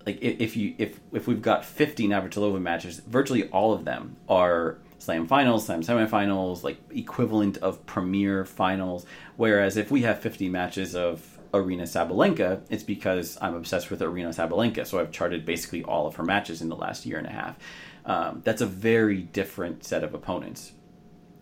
like 0.05 0.19
if 0.21 0.57
you 0.57 0.75
if 0.79 1.01
if 1.13 1.27
we've 1.27 1.41
got 1.41 1.65
50 1.65 2.09
Navratilova 2.09 2.61
matches 2.61 2.99
virtually 2.99 3.49
all 3.49 3.73
of 3.73 3.85
them 3.85 4.17
are 4.29 4.79
slam 4.99 5.27
finals 5.27 5.67
slam 5.67 5.83
semifinals 5.83 6.63
like 6.63 6.79
equivalent 6.91 7.57
of 7.59 7.87
premier 7.87 8.45
finals. 8.45 9.07
Whereas 9.37 9.77
if 9.77 9.91
we 9.91 10.03
have 10.03 10.21
50 10.21 10.49
matches 10.49 10.95
of 10.95 11.36
Aryna 11.63 11.83
Sabalenka, 11.83 12.63
it's 12.71 12.83
because 12.83 13.39
I'm 13.41 13.55
obsessed 13.55 13.91
with 13.91 14.01
Aryna 14.01 14.35
Sabalenka. 14.35 14.87
So 14.87 14.99
I've 14.99 15.11
charted 15.11 15.45
basically 15.45 15.83
all 15.83 16.07
of 16.07 16.17
her 16.17 16.23
matches 16.25 16.63
in 16.63 16.69
the 16.69 16.77
last 16.77 17.07
year 17.07 17.19
and 17.19 17.27
a 17.27 17.31
half. 17.31 17.57
Um, 18.05 18.43
that's 18.45 18.61
a 18.61 18.67
very 18.67 19.23
different 19.23 19.85
set 19.85 20.05
of 20.05 20.15
opponents. 20.15 20.73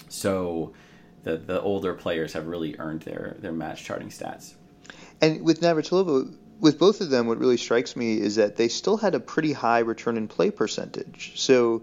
So 0.09 0.73
the 1.25 1.37
the 1.37 1.61
older 1.61 1.95
players 1.95 2.33
have 2.33 2.47
really 2.47 2.77
earned 2.79 3.03
their 3.03 3.37
their 3.39 3.53
match 3.53 3.85
charting 3.85 4.09
stats. 4.09 4.55
And 5.21 5.43
with 5.43 5.61
Navratilova, 5.61 6.35
with 6.61 6.79
both 6.79 7.01
of 7.01 7.11
them, 7.11 7.27
what 7.27 7.39
really 7.39 7.57
strikes 7.57 7.97
me 7.97 8.21
is 8.21 8.37
that 8.37 8.57
they 8.57 8.69
still 8.69 8.97
had 8.97 9.15
a 9.15 9.21
pretty 9.21 9.53
high 9.53 9.81
return 9.81 10.17
and 10.17 10.29
play 10.29 10.51
percentage. 10.51 11.33
So 11.37 11.83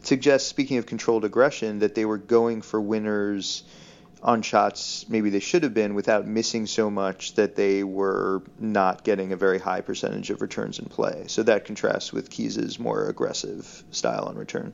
it 0.00 0.06
suggests, 0.06 0.48
speaking 0.48 0.78
of 0.78 0.86
controlled 0.86 1.24
aggression, 1.24 1.80
that 1.80 1.94
they 1.94 2.04
were 2.04 2.18
going 2.18 2.62
for 2.62 2.80
winners 2.80 3.64
on 4.22 4.40
shots 4.40 5.04
maybe 5.08 5.30
they 5.30 5.40
should 5.40 5.62
have 5.64 5.74
been 5.74 5.94
without 5.94 6.26
missing 6.26 6.66
so 6.66 6.90
much 6.90 7.34
that 7.34 7.56
they 7.56 7.82
were 7.82 8.42
not 8.58 9.02
getting 9.02 9.32
a 9.32 9.36
very 9.36 9.58
high 9.58 9.80
percentage 9.80 10.30
of 10.30 10.40
returns 10.40 10.78
in 10.78 10.86
play. 10.86 11.24
So 11.26 11.42
that 11.42 11.64
contrasts 11.64 12.12
with 12.12 12.30
Keys's 12.30 12.78
more 12.78 13.08
aggressive 13.08 13.82
style 13.90 14.24
on 14.24 14.36
return. 14.36 14.72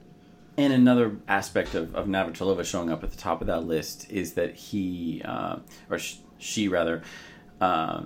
And 0.58 0.72
another 0.72 1.16
aspect 1.28 1.74
of, 1.74 1.94
of 1.94 2.06
Navratilova 2.08 2.64
showing 2.64 2.90
up 2.90 3.04
at 3.04 3.10
the 3.10 3.16
top 3.16 3.40
of 3.40 3.46
that 3.46 3.64
list 3.64 4.10
is 4.10 4.34
that 4.34 4.54
he, 4.54 5.22
uh, 5.24 5.58
or 5.88 5.98
sh- 5.98 6.16
she 6.38 6.68
rather, 6.68 7.02
uh, 7.60 8.02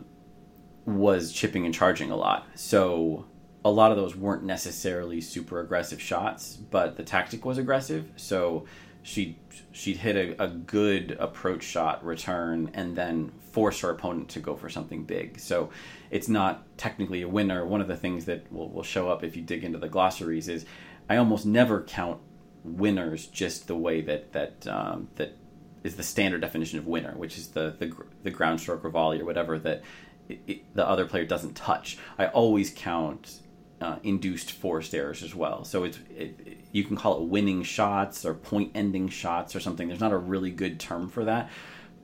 was 0.84 1.32
chipping 1.32 1.64
and 1.64 1.74
charging 1.74 2.10
a 2.10 2.16
lot. 2.16 2.46
So 2.54 3.24
a 3.64 3.70
lot 3.70 3.90
of 3.90 3.96
those 3.96 4.14
weren't 4.14 4.44
necessarily 4.44 5.20
super 5.20 5.60
aggressive 5.60 6.00
shots, 6.00 6.56
but 6.56 6.96
the 6.96 7.02
tactic 7.02 7.44
was 7.44 7.58
aggressive. 7.58 8.10
So 8.16 8.66
she'd 9.02 9.36
she'd 9.72 9.96
hit 9.96 10.16
a, 10.16 10.42
a 10.42 10.48
good 10.48 11.16
approach 11.18 11.62
shot 11.62 12.04
return 12.04 12.70
and 12.74 12.96
then 12.96 13.32
force 13.50 13.80
her 13.80 13.90
opponent 13.90 14.28
to 14.30 14.40
go 14.40 14.54
for 14.54 14.68
something 14.68 15.04
big. 15.04 15.38
So 15.38 15.70
it's 16.10 16.28
not 16.28 16.64
technically 16.78 17.22
a 17.22 17.28
winner. 17.28 17.66
One 17.66 17.80
of 17.80 17.88
the 17.88 17.96
things 17.96 18.24
that 18.26 18.50
will, 18.52 18.70
will 18.70 18.82
show 18.82 19.10
up 19.10 19.24
if 19.24 19.36
you 19.36 19.42
dig 19.42 19.64
into 19.64 19.78
the 19.78 19.88
glossaries 19.88 20.48
is 20.48 20.64
I 21.08 21.16
almost 21.16 21.44
never 21.44 21.82
count 21.82 22.20
winners 22.64 23.26
just 23.26 23.66
the 23.66 23.76
way 23.76 24.00
that 24.02 24.32
that 24.32 24.66
um, 24.66 25.08
that 25.16 25.36
is 25.82 25.96
the 25.96 26.02
standard 26.02 26.40
definition 26.40 26.78
of 26.78 26.86
winner, 26.86 27.12
which 27.16 27.36
is 27.36 27.48
the 27.48 27.74
the, 27.78 27.92
the 28.22 28.30
ground 28.30 28.60
stroke 28.60 28.84
or 28.84 28.90
volley 28.90 29.20
or 29.20 29.24
whatever 29.24 29.58
that 29.58 29.82
it, 30.28 30.40
it, 30.46 30.74
the 30.74 30.88
other 30.88 31.04
player 31.06 31.24
doesn't 31.24 31.54
touch. 31.54 31.98
I 32.18 32.26
always 32.26 32.70
count 32.70 33.40
uh, 33.82 33.96
induced 34.04 34.52
forced 34.52 34.94
errors 34.94 35.22
as 35.22 35.34
well. 35.34 35.64
So 35.64 35.84
it's 35.84 35.98
it, 36.16 36.58
you 36.70 36.84
can 36.84 36.96
call 36.96 37.20
it 37.20 37.28
winning 37.28 37.64
shots 37.64 38.24
or 38.24 38.32
point 38.32 38.70
ending 38.74 39.08
shots 39.08 39.56
or 39.56 39.60
something. 39.60 39.88
There's 39.88 40.00
not 40.00 40.12
a 40.12 40.18
really 40.18 40.50
good 40.50 40.78
term 40.78 41.08
for 41.08 41.24
that, 41.24 41.50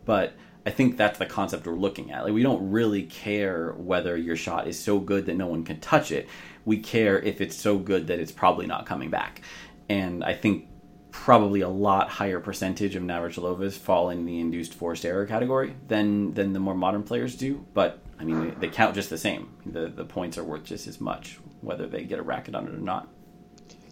but 0.04 0.34
I 0.66 0.70
think 0.70 0.96
that's 0.96 1.18
the 1.18 1.26
concept 1.26 1.66
we're 1.66 1.76
looking 1.76 2.10
at. 2.10 2.24
Like 2.24 2.34
we 2.34 2.42
don't 2.42 2.70
really 2.70 3.04
care 3.04 3.72
whether 3.72 4.16
your 4.16 4.36
shot 4.36 4.66
is 4.66 4.78
so 4.78 4.98
good 4.98 5.26
that 5.26 5.36
no 5.36 5.46
one 5.46 5.64
can 5.64 5.78
touch 5.78 6.10
it. 6.10 6.28
We 6.64 6.78
care 6.78 7.18
if 7.20 7.40
it's 7.40 7.56
so 7.56 7.78
good 7.78 8.08
that 8.08 8.18
it's 8.18 8.32
probably 8.32 8.66
not 8.66 8.84
coming 8.84 9.08
back. 9.08 9.42
And 9.88 10.24
I 10.24 10.34
think 10.34 10.68
probably 11.10 11.60
a 11.60 11.68
lot 11.68 12.08
higher 12.10 12.40
percentage 12.40 12.96
of 12.96 13.02
Navratilovas 13.02 13.78
fall 13.78 14.10
in 14.10 14.26
the 14.26 14.40
induced 14.40 14.74
forced 14.74 15.06
error 15.06 15.26
category 15.26 15.74
than 15.86 16.34
than 16.34 16.52
the 16.52 16.60
more 16.60 16.74
modern 16.74 17.04
players 17.04 17.36
do. 17.36 17.64
But 17.72 18.00
I 18.18 18.24
mean, 18.24 18.56
they 18.58 18.68
count 18.68 18.96
just 18.96 19.10
the 19.10 19.18
same. 19.18 19.54
The 19.64 19.86
the 19.88 20.04
points 20.04 20.36
are 20.38 20.44
worth 20.44 20.64
just 20.64 20.86
as 20.88 21.00
much 21.00 21.38
whether 21.60 21.86
they 21.86 22.04
get 22.04 22.18
a 22.18 22.22
racket 22.22 22.54
on 22.54 22.66
it 22.66 22.74
or 22.74 22.78
not. 22.78 23.08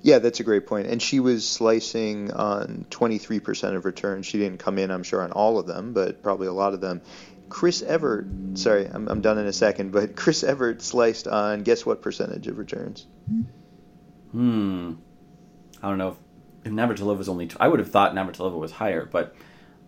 Yeah, 0.03 0.21
that's 0.21 0.41
a 0.41 0.45
great 0.45 0.67
point. 0.67 0.87
And 0.87 1.03
she 1.03 1.21
was 1.21 1.49
slicing 1.49 2.31
on 2.33 2.87
23% 2.91 3.75
of 3.75 3.85
returns. 3.85 4.27
She 4.27 4.39
didn't 4.39 4.59
come 4.59 4.79
in, 4.79 4.91
I'm 4.91 5.03
sure, 5.03 5.23
on 5.23 5.33
all 5.33 5.59
of 5.59 5.67
them, 5.67 5.93
but 5.95 6.23
probably 6.23 6.47
a 6.47 6.53
lot 6.53 6.75
of 6.75 6.81
them. 6.81 7.03
Chris 7.49 7.83
Evert, 7.83 8.27
sorry, 8.55 8.87
I'm, 8.87 9.09
I'm 9.09 9.21
done 9.21 9.39
in 9.39 9.47
a 9.47 9.53
second, 9.53 9.93
but 9.93 10.17
Chris 10.17 10.45
Evert 10.45 10.83
sliced 10.83 11.27
on 11.27 11.63
guess 11.63 11.85
what 11.85 12.03
percentage 12.03 12.47
of 12.47 12.59
returns? 12.59 13.07
Hmm. 14.33 14.95
I 15.83 15.89
don't 15.89 15.99
know 15.99 16.09
if, 16.09 16.17
if 16.65 16.73
Navratilova 16.73 17.19
was 17.19 17.29
only. 17.29 17.47
T- 17.47 17.57
I 17.59 17.69
would 17.69 17.81
have 17.81 17.91
thought 17.91 18.15
Navratilova 18.15 18.59
was 18.59 18.73
higher, 18.73 19.05
but 19.05 19.35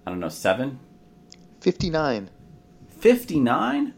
I 0.07 0.11
don't 0.11 0.21
know, 0.21 0.29
seven? 0.29 0.79
59. 1.61 2.31
59? 2.89 3.95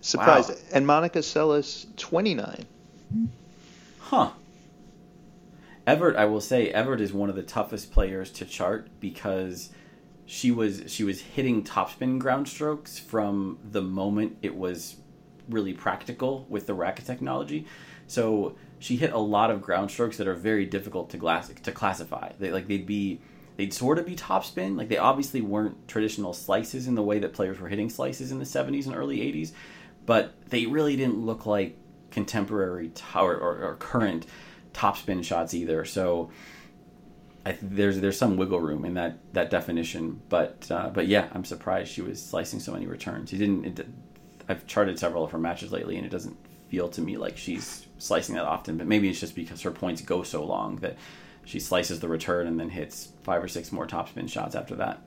Surprised. 0.00 0.50
Wow. 0.50 0.56
And 0.72 0.86
Monica 0.86 1.20
Seles, 1.20 1.86
29. 1.96 2.64
Huh. 4.00 4.30
Evert, 5.86 6.16
I 6.16 6.24
will 6.24 6.40
say, 6.40 6.70
Evert 6.70 7.00
is 7.00 7.12
one 7.12 7.28
of 7.28 7.36
the 7.36 7.42
toughest 7.42 7.92
players 7.92 8.30
to 8.32 8.44
chart 8.44 8.88
because 9.00 9.70
she 10.26 10.50
was 10.50 10.82
she 10.88 11.04
was 11.04 11.20
hitting 11.20 11.62
topspin 11.62 12.18
ground 12.18 12.48
strokes 12.48 12.98
from 12.98 13.58
the 13.70 13.80
moment 13.80 14.36
it 14.42 14.56
was 14.56 14.96
really 15.48 15.72
practical 15.72 16.44
with 16.48 16.66
the 16.66 16.74
racket 16.74 17.06
technology. 17.06 17.66
So 18.08 18.56
she 18.78 18.96
hit 18.96 19.12
a 19.12 19.18
lot 19.18 19.50
of 19.50 19.62
ground 19.62 19.90
strokes 19.90 20.16
that 20.16 20.26
are 20.26 20.34
very 20.34 20.66
difficult 20.66 21.10
to 21.10 21.16
glass 21.16 21.48
to 21.48 21.72
classify. 21.72 22.32
They 22.38 22.50
like 22.50 22.66
they'd 22.66 22.86
be 22.86 23.20
they'd 23.56 23.72
sort 23.72 23.98
of 23.98 24.06
be 24.06 24.16
topspin. 24.16 24.76
Like 24.76 24.88
they 24.88 24.98
obviously 24.98 25.40
weren't 25.40 25.88
traditional 25.88 26.32
slices 26.32 26.86
in 26.86 26.94
the 26.94 27.02
way 27.02 27.18
that 27.20 27.32
players 27.32 27.58
were 27.58 27.68
hitting 27.68 27.88
slices 27.88 28.32
in 28.32 28.38
the 28.38 28.44
70s 28.44 28.86
and 28.86 28.96
early 28.96 29.18
80s, 29.18 29.52
but 30.06 30.34
they 30.48 30.66
really 30.66 30.96
didn't 30.96 31.24
look 31.24 31.44
like 31.44 31.76
contemporary 32.10 32.88
t- 32.88 33.02
or, 33.14 33.36
or, 33.36 33.76
current 33.78 34.24
topspin 34.72 35.22
shots 35.22 35.52
either. 35.52 35.84
So 35.84 36.30
th- 37.44 37.58
there's 37.60 38.00
there's 38.00 38.16
some 38.16 38.36
wiggle 38.36 38.60
room 38.60 38.84
in 38.84 38.94
that 38.94 39.18
that 39.34 39.50
definition. 39.50 40.22
But 40.28 40.70
uh, 40.70 40.88
but 40.90 41.08
yeah, 41.08 41.28
I'm 41.32 41.44
surprised 41.44 41.90
she 41.90 42.02
was 42.02 42.24
slicing 42.24 42.60
so 42.60 42.72
many 42.72 42.86
returns. 42.86 43.30
She 43.30 43.38
didn't. 43.38 43.78
It, 43.80 43.86
I've 44.48 44.66
charted 44.66 44.98
several 44.98 45.24
of 45.24 45.32
her 45.32 45.38
matches 45.38 45.72
lately, 45.72 45.96
and 45.96 46.06
it 46.06 46.10
doesn't 46.10 46.36
feel 46.68 46.88
to 46.90 47.00
me 47.00 47.16
like 47.16 47.36
she's 47.36 47.86
slicing 47.98 48.34
that 48.36 48.44
often. 48.44 48.76
But 48.76 48.86
maybe 48.86 49.08
it's 49.08 49.20
just 49.20 49.34
because 49.34 49.60
her 49.62 49.70
points 49.70 50.00
go 50.00 50.22
so 50.22 50.44
long 50.44 50.76
that 50.76 50.96
she 51.44 51.60
slices 51.60 52.00
the 52.00 52.08
return 52.08 52.46
and 52.46 52.58
then 52.58 52.70
hits 52.70 53.08
five 53.22 53.42
or 53.42 53.48
six 53.48 53.72
more 53.72 53.86
topspin 53.86 54.28
shots 54.28 54.54
after 54.54 54.74
that. 54.76 55.02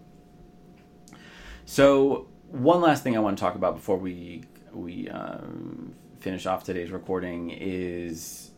So 1.65 2.27
one 2.47 2.81
last 2.81 3.03
thing 3.03 3.15
I 3.15 3.19
want 3.19 3.37
to 3.37 3.41
talk 3.41 3.55
about 3.55 3.75
before 3.75 3.97
we 3.97 4.43
we 4.73 5.09
um, 5.09 5.93
finish 6.19 6.45
off 6.45 6.63
today's 6.63 6.91
recording 6.91 7.51
is 7.51 8.51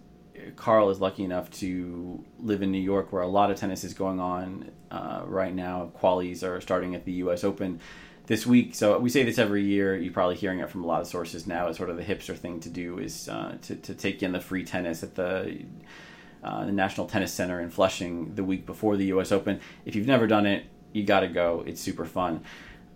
Carl 0.56 0.90
is 0.90 1.00
lucky 1.00 1.24
enough 1.24 1.50
to 1.52 2.24
live 2.40 2.62
in 2.62 2.72
New 2.72 2.80
York, 2.80 3.12
where 3.12 3.22
a 3.22 3.28
lot 3.28 3.52
of 3.52 3.58
tennis 3.58 3.84
is 3.84 3.94
going 3.94 4.20
on 4.20 4.72
uh, 4.90 5.24
right 5.26 5.54
now. 5.54 5.92
Qualies 6.02 6.44
are 6.44 6.62
starting 6.62 6.96
at 6.96 7.06
the 7.06 7.14
U.S. 7.14 7.44
Open 7.44 7.80
this 8.28 8.46
week. 8.46 8.76
So 8.76 8.98
we 8.98 9.10
say 9.10 9.24
this 9.24 9.38
every 9.38 9.64
year. 9.64 9.96
You're 9.98 10.14
probably 10.14 10.36
hearing 10.36 10.60
it 10.60 10.70
from 10.70 10.84
a 10.84 10.88
lot 10.88 11.02
of 11.02 11.08
sources 11.08 11.48
now. 11.48 11.68
It's 11.68 11.78
sort 11.78 11.90
of 11.90 11.98
the 11.98 12.04
hipster 12.04 12.38
thing 12.38 12.60
to 12.62 12.70
do 12.70 13.00
is 13.00 13.30
uh, 13.30 13.58
to 13.64 13.76
to 13.76 13.94
take 13.94 14.24
in 14.24 14.32
the 14.32 14.40
free 14.40 14.64
tennis 14.64 15.04
at 15.04 15.16
the 15.16 15.66
uh, 16.44 16.66
the 16.66 16.72
National 16.72 17.08
Tennis 17.08 17.34
Center 17.34 17.60
in 17.62 17.70
Flushing 17.70 18.36
the 18.36 18.44
week 18.44 18.66
before 18.66 18.98
the 18.98 19.06
U.S. 19.06 19.32
Open. 19.32 19.60
If 19.86 19.96
you've 19.96 20.08
never 20.08 20.28
done 20.28 20.46
it, 20.46 20.66
you 20.94 21.04
got 21.04 21.22
to 21.22 21.28
go. 21.28 21.64
It's 21.68 21.82
super 21.82 22.06
fun. 22.06 22.44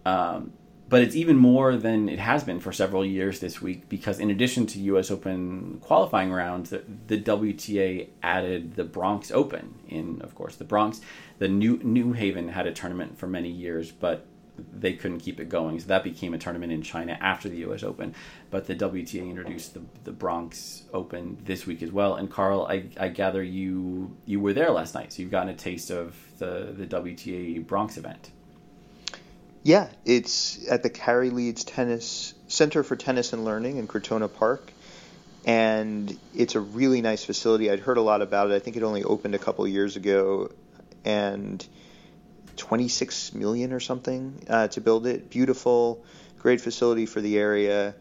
Um, 0.06 0.54
but 0.88 1.02
it's 1.02 1.16
even 1.16 1.36
more 1.36 1.76
than 1.76 2.08
it 2.08 2.20
has 2.20 2.44
been 2.44 2.60
for 2.60 2.72
several 2.72 3.04
years 3.04 3.40
this 3.40 3.62
week 3.62 3.90
because 3.90 4.20
in 4.20 4.30
addition 4.30 4.68
to 4.68 4.80
U.S. 4.80 5.10
Open 5.10 5.80
qualifying 5.82 6.32
rounds, 6.32 6.70
the, 6.70 6.84
the 7.08 7.20
WTA 7.20 8.10
added 8.22 8.76
the 8.76 8.84
Bronx 8.84 9.32
Open 9.32 9.76
in, 9.88 10.22
of 10.22 10.36
course, 10.36 10.56
the 10.56 10.64
Bronx. 10.64 11.02
The 11.40 11.48
New 11.48 11.80
New 11.84 12.14
Haven 12.14 12.50
had 12.50 12.68
a 12.68 12.72
tournament 12.72 13.18
for 13.18 13.28
many 13.28 13.50
years, 13.50 13.92
but 13.92 14.26
they 14.58 14.94
couldn't 14.94 15.20
keep 15.20 15.40
it 15.40 15.50
going, 15.50 15.80
so 15.80 15.88
that 15.88 16.04
became 16.04 16.34
a 16.34 16.38
tournament 16.38 16.72
in 16.72 16.82
China 16.82 17.18
after 17.20 17.50
the 17.50 17.58
U.S. 17.58 17.84
Open. 17.84 18.16
But 18.52 18.68
the 18.68 18.76
WTA 18.76 19.30
introduced 19.30 19.74
the, 19.74 19.82
the 20.04 20.12
Bronx 20.12 20.84
Open 20.94 21.38
this 21.44 21.66
week 21.66 21.82
as 21.82 21.92
well. 21.92 22.16
And 22.16 22.32
Carl, 22.32 22.68
I, 22.70 22.86
I 22.98 23.10
gather 23.10 23.44
you 23.44 24.16
you 24.26 24.40
were 24.40 24.54
there 24.54 24.72
last 24.72 24.94
night, 24.94 25.14
so 25.14 25.22
you've 25.22 25.32
gotten 25.32 25.50
a 25.50 25.56
taste 25.56 25.90
of 25.90 26.16
the 26.38 26.74
the 26.78 26.86
WTA 26.86 27.66
Bronx 27.66 27.98
event. 27.98 28.30
Yeah, 29.66 29.88
it's 30.06 30.64
at 30.70 30.84
the 30.84 30.92
Cary 30.92 31.32
Leeds 31.32 31.64
Tennis 31.64 32.36
Center 32.48 32.84
for 32.84 32.96
Tennis 32.96 33.34
and 33.34 33.44
Learning 33.44 33.78
in 33.78 33.88
Crotona 33.88 34.32
Park, 34.32 34.72
and 35.44 36.16
it's 36.36 36.54
a 36.54 36.60
really 36.60 37.02
nice 37.02 37.26
facility. 37.26 37.72
I'd 37.72 37.80
heard 37.80 37.98
a 37.98 38.02
lot 38.04 38.22
about 38.22 38.52
it. 38.52 38.54
I 38.54 38.60
think 38.60 38.78
it 38.78 38.84
only 38.84 39.04
opened 39.04 39.34
a 39.34 39.40
couple 39.40 39.68
years 39.68 39.96
ago, 39.96 40.52
and 41.04 41.66
26 42.58 43.34
million 43.34 43.74
or 43.74 43.80
something 43.80 44.40
uh, 44.48 44.68
to 44.68 44.82
build 44.82 45.08
it. 45.08 45.32
Beautiful, 45.32 46.06
great 46.38 46.62
facility 46.62 47.08
for 47.08 47.20
the 47.20 47.40
area. 47.40 47.96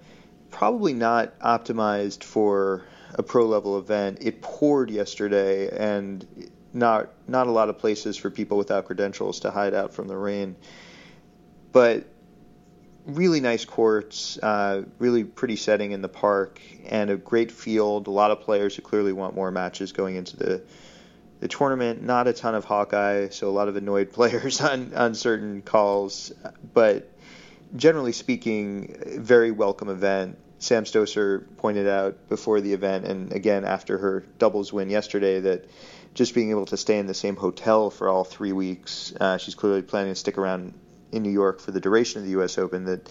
Probably 0.51 0.93
not 0.93 1.39
optimized 1.39 2.25
for 2.25 2.85
a 3.15 3.23
pro 3.23 3.47
level 3.47 3.79
event. 3.79 4.19
It 4.21 4.43
poured 4.43 4.91
yesterday, 4.91 5.71
and 5.75 6.27
not 6.75 7.09
not 7.27 7.47
a 7.47 7.53
lot 7.53 7.71
of 7.71 7.79
places 7.79 8.19
for 8.19 8.29
people 8.29 8.59
without 8.59 8.85
credentials 8.85 9.41
to 9.41 9.51
hide 9.51 9.73
out 9.73 9.95
from 9.95 10.09
the 10.09 10.17
rain. 10.19 10.57
But 11.75 12.05
really 13.05 13.41
nice 13.41 13.65
courts, 13.65 14.39
uh, 14.39 14.85
really 15.01 15.25
pretty 15.25 15.57
setting 15.57 15.91
in 15.91 16.03
the 16.03 16.09
park, 16.09 16.61
and 16.87 17.11
a 17.11 17.17
great 17.17 17.51
field. 17.51 18.07
A 18.07 18.13
lot 18.13 18.31
of 18.31 18.41
players 18.41 18.77
who 18.77 18.83
clearly 18.83 19.13
want 19.13 19.35
more 19.35 19.51
matches 19.51 19.91
going 19.91 20.15
into 20.15 20.37
the 20.37 20.63
the 21.41 21.49
tournament. 21.49 22.01
Not 22.01 22.29
a 22.29 22.33
ton 22.33 22.55
of 22.55 22.65
Hawkeye, 22.65 23.29
so 23.31 23.49
a 23.49 23.51
lot 23.51 23.67
of 23.67 23.75
annoyed 23.75 24.13
players 24.19 24.61
on 24.61 24.95
on 24.95 25.15
certain 25.17 25.63
calls, 25.63 26.33
but 26.73 27.11
generally 27.75 28.13
speaking, 28.13 28.95
very 29.19 29.51
welcome 29.51 29.89
event. 29.89 30.39
Sam 30.61 30.85
Stosur 30.85 31.45
pointed 31.57 31.89
out 31.89 32.29
before 32.29 32.61
the 32.61 32.73
event, 32.73 33.05
and 33.05 33.33
again 33.33 33.65
after 33.65 33.99
her 33.99 34.25
doubles 34.39 34.73
win 34.73 34.91
yesterday, 34.91 35.41
that 35.41 35.69
just 36.15 36.37
being 36.37 36.51
able 36.51 36.67
to 36.67 36.77
stay 36.77 37.01
in 37.01 37.09
the 37.09 37.15
same 37.15 37.35
hotel 37.35 37.91
for 37.91 38.09
all 38.09 38.23
three 38.23 38.53
weeks, 38.53 39.13
uh, 39.21 39.39
she's 39.39 39.57
clearly 39.57 39.83
planning 39.83 40.13
to 40.13 40.15
stick 40.15 40.39
around 40.39 40.73
in 41.15 41.23
New 41.23 41.31
York 41.31 41.61
for 41.61 41.71
the 41.71 41.81
duration 41.81 42.19
of 42.19 42.25
the 42.25 42.33
U.S. 42.33 42.59
Open. 42.59 42.85
That 42.85 43.11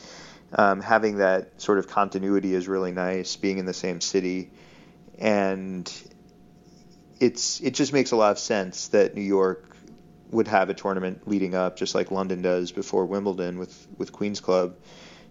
um, 0.54 0.82
having 0.82 1.18
that 1.18 1.62
sort 1.62 1.80
of 1.80 1.88
continuity 1.88 2.54
is 2.54 2.68
really 2.68 2.91
nice, 2.91 3.36
being 3.36 3.58
in 3.58 3.66
the 3.66 3.74
same 3.74 4.01
city, 4.01 4.51
and 5.18 5.91
it's 7.20 7.62
it 7.62 7.74
just 7.74 7.93
makes 7.93 8.12
a 8.12 8.16
lot 8.16 8.32
of 8.32 8.39
sense 8.39 8.89
that 8.89 9.16
New 9.16 9.22
York 9.22 9.76
would 10.32 10.47
have 10.47 10.70
a 10.70 10.74
tournament 10.74 11.28
leading 11.28 11.56
up, 11.56 11.78
just 11.78 11.95
like 11.95 12.12
London 12.12 12.41
does 12.41 12.72
before 12.72 13.06
Wimbledon 13.06 13.58
with 13.58 13.88
with 13.97 14.12
Queens 14.12 14.39
Club. 14.39 14.76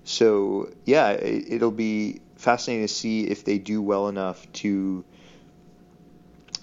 So 0.04 0.72
yeah, 0.84 1.10
it, 1.10 1.60
will 1.60 1.70
be 1.70 2.20
fascinating 2.36 2.86
to 2.86 2.92
see 2.92 3.24
if 3.24 3.44
they 3.44 3.58
do 3.58 3.82
well 3.82 4.08
enough 4.08 4.50
to 4.54 5.04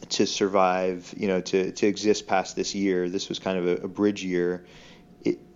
to 0.10 0.26
survive, 0.26 1.14
you 1.16 1.28
know, 1.28 1.42
to 1.42 1.72
to 1.72 1.88
exist 1.88 2.28
past 2.28 2.56
this 2.56 2.76
year. 2.76 3.10
This 3.10 3.30
was 3.30 3.40
kind 3.40 3.58
of 3.58 3.68
a, 3.68 3.86
a 3.86 3.88
bridge 3.88 4.24
year, 4.24 4.66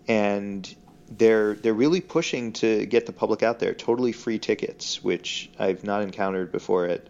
and 0.07 0.75
they're 1.17 1.55
they're 1.55 1.73
really 1.73 2.01
pushing 2.01 2.53
to 2.53 2.85
get 2.85 3.05
the 3.05 3.13
public 3.13 3.43
out 3.43 3.59
there. 3.59 3.73
Totally 3.73 4.11
free 4.11 4.39
tickets, 4.39 5.03
which 5.03 5.49
I've 5.59 5.83
not 5.83 6.01
encountered 6.01 6.51
before 6.51 6.85
at 6.85 7.07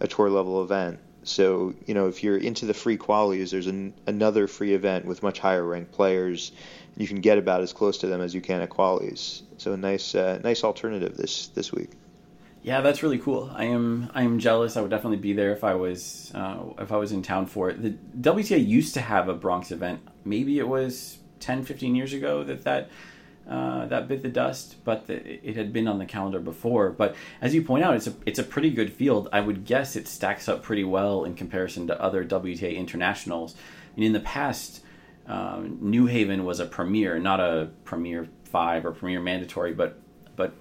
a 0.00 0.08
tour 0.08 0.30
level 0.30 0.62
event. 0.62 0.98
So 1.24 1.74
you 1.86 1.94
know, 1.94 2.08
if 2.08 2.22
you're 2.22 2.38
into 2.38 2.66
the 2.66 2.74
free 2.74 2.98
qualies, 2.98 3.50
there's 3.50 3.66
an, 3.66 3.94
another 4.06 4.46
free 4.46 4.74
event 4.74 5.04
with 5.04 5.22
much 5.22 5.38
higher 5.38 5.64
ranked 5.64 5.92
players. 5.92 6.52
You 6.96 7.06
can 7.06 7.20
get 7.20 7.38
about 7.38 7.62
as 7.62 7.72
close 7.72 7.98
to 7.98 8.06
them 8.06 8.20
as 8.20 8.34
you 8.34 8.40
can 8.40 8.60
at 8.60 8.68
qualies. 8.68 9.42
So 9.56 9.72
a 9.72 9.76
nice, 9.76 10.14
uh, 10.14 10.40
nice 10.44 10.62
alternative 10.62 11.16
this 11.16 11.48
this 11.48 11.72
week. 11.72 11.92
Yeah, 12.62 12.80
that's 12.80 13.02
really 13.02 13.18
cool. 13.18 13.50
I 13.54 13.64
am 13.64 14.10
I 14.14 14.22
am 14.22 14.38
jealous. 14.38 14.76
I 14.76 14.82
would 14.82 14.90
definitely 14.90 15.18
be 15.18 15.32
there 15.32 15.52
if 15.52 15.64
I 15.64 15.74
was 15.74 16.30
uh, 16.34 16.58
if 16.78 16.92
I 16.92 16.96
was 16.96 17.12
in 17.12 17.22
town 17.22 17.46
for 17.46 17.70
it. 17.70 17.82
The 17.82 17.90
WTA 18.30 18.64
used 18.64 18.94
to 18.94 19.00
have 19.00 19.28
a 19.28 19.34
Bronx 19.34 19.72
event. 19.72 20.00
Maybe 20.24 20.58
it 20.58 20.68
was 20.68 21.18
10, 21.42 21.64
15 21.64 21.94
years 21.94 22.12
ago 22.12 22.42
that 22.44 22.64
that 22.64 22.88
uh, 23.48 23.86
that 23.86 24.06
bit 24.06 24.22
the 24.22 24.28
dust, 24.28 24.76
but 24.84 25.08
the, 25.08 25.48
it 25.48 25.56
had 25.56 25.72
been 25.72 25.88
on 25.88 25.98
the 25.98 26.06
calendar 26.06 26.38
before. 26.38 26.90
But 26.90 27.16
as 27.40 27.54
you 27.54 27.62
point 27.62 27.82
out, 27.82 27.96
it's 27.96 28.06
a 28.06 28.14
it's 28.24 28.38
a 28.38 28.44
pretty 28.44 28.70
good 28.70 28.92
field. 28.92 29.28
I 29.32 29.40
would 29.40 29.64
guess 29.64 29.96
it 29.96 30.06
stacks 30.06 30.48
up 30.48 30.62
pretty 30.62 30.84
well 30.84 31.24
in 31.24 31.34
comparison 31.34 31.88
to 31.88 32.00
other 32.00 32.24
WTA 32.24 32.76
internationals. 32.76 33.56
And 33.96 34.04
in 34.04 34.12
the 34.12 34.20
past, 34.20 34.82
um, 35.26 35.78
New 35.80 36.06
Haven 36.06 36.44
was 36.44 36.60
a 36.60 36.66
premier, 36.66 37.18
not 37.18 37.40
a 37.40 37.70
premier 37.84 38.28
five 38.44 38.86
or 38.86 38.92
premier 38.92 39.20
mandatory, 39.20 39.74
but 39.74 39.98
but 40.36 40.54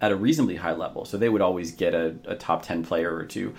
at 0.00 0.12
a 0.12 0.16
reasonably 0.16 0.56
high 0.56 0.74
level. 0.74 1.04
So 1.04 1.18
they 1.18 1.28
would 1.28 1.42
always 1.42 1.72
get 1.72 1.92
a, 1.92 2.14
a 2.24 2.36
top 2.36 2.62
ten 2.62 2.84
player 2.84 3.12
or 3.12 3.24
two. 3.24 3.52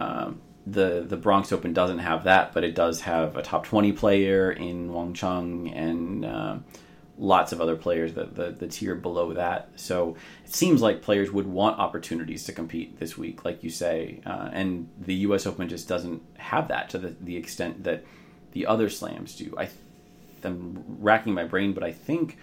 Um, 0.00 0.40
the 0.66 1.04
the 1.06 1.16
Bronx 1.16 1.52
Open 1.52 1.72
doesn't 1.72 2.00
have 2.00 2.24
that, 2.24 2.52
but 2.52 2.64
it 2.64 2.74
does 2.74 3.02
have 3.02 3.36
a 3.36 3.42
top 3.42 3.66
twenty 3.66 3.92
player 3.92 4.50
in 4.50 4.92
Wang 4.92 5.14
Qiang 5.14 5.74
and. 5.74 6.24
Uh, 6.24 6.58
lots 7.18 7.52
of 7.52 7.60
other 7.60 7.76
players 7.76 8.14
the, 8.14 8.24
the, 8.24 8.50
the 8.50 8.66
tier 8.66 8.94
below 8.94 9.32
that. 9.32 9.70
So 9.76 10.16
it 10.44 10.54
seems 10.54 10.82
like 10.82 11.02
players 11.02 11.30
would 11.30 11.46
want 11.46 11.78
opportunities 11.78 12.44
to 12.44 12.52
compete 12.52 12.98
this 12.98 13.16
week, 13.16 13.44
like 13.44 13.64
you 13.64 13.70
say, 13.70 14.20
uh, 14.26 14.50
and 14.52 14.88
the 14.98 15.14
U.S. 15.14 15.46
Open 15.46 15.68
just 15.68 15.88
doesn't 15.88 16.22
have 16.36 16.68
that 16.68 16.90
to 16.90 16.98
the, 16.98 17.16
the 17.20 17.36
extent 17.36 17.84
that 17.84 18.04
the 18.52 18.66
other 18.66 18.88
slams 18.88 19.34
do. 19.34 19.54
I 19.56 19.68
am 20.44 20.84
racking 21.00 21.34
my 21.34 21.44
brain, 21.44 21.72
but 21.72 21.82
I 21.82 21.92
think 21.92 22.38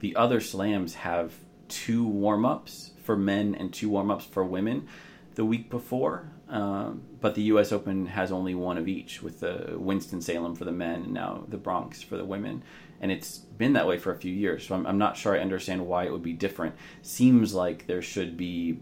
the 0.00 0.16
other 0.16 0.40
slams 0.40 0.94
have 0.94 1.32
two 1.68 2.06
warm 2.06 2.44
ups 2.44 2.90
for 3.02 3.16
men 3.16 3.54
and 3.54 3.72
two 3.72 3.88
warm 3.88 4.10
ups 4.10 4.24
for 4.24 4.44
women 4.44 4.88
the 5.34 5.44
week 5.44 5.70
before. 5.70 6.30
Um, 6.48 7.02
but 7.20 7.34
the 7.34 7.42
U.S. 7.42 7.72
Open 7.72 8.06
has 8.06 8.30
only 8.30 8.54
one 8.54 8.78
of 8.78 8.86
each, 8.86 9.20
with 9.20 9.40
the 9.40 9.74
Winston 9.76 10.20
Salem 10.20 10.54
for 10.54 10.64
the 10.64 10.72
men 10.72 11.02
and 11.02 11.12
now 11.12 11.44
the 11.48 11.56
Bronx 11.56 12.02
for 12.02 12.16
the 12.16 12.24
women 12.24 12.62
and 13.00 13.12
it's 13.12 13.38
been 13.38 13.74
that 13.74 13.86
way 13.86 13.98
for 13.98 14.12
a 14.12 14.16
few 14.16 14.32
years. 14.32 14.66
So 14.66 14.74
I'm, 14.74 14.86
I'm 14.86 14.98
not 14.98 15.16
sure 15.16 15.34
I 15.34 15.40
understand 15.40 15.86
why 15.86 16.04
it 16.04 16.12
would 16.12 16.22
be 16.22 16.32
different. 16.32 16.74
Seems 17.02 17.54
like 17.54 17.86
there 17.86 18.02
should 18.02 18.36
be 18.36 18.80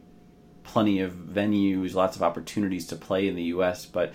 plenty 0.62 1.00
of 1.00 1.12
venues, 1.12 1.94
lots 1.94 2.16
of 2.16 2.22
opportunities 2.22 2.86
to 2.88 2.96
play 2.96 3.28
in 3.28 3.34
the 3.34 3.44
U.S., 3.44 3.86
but 3.86 4.12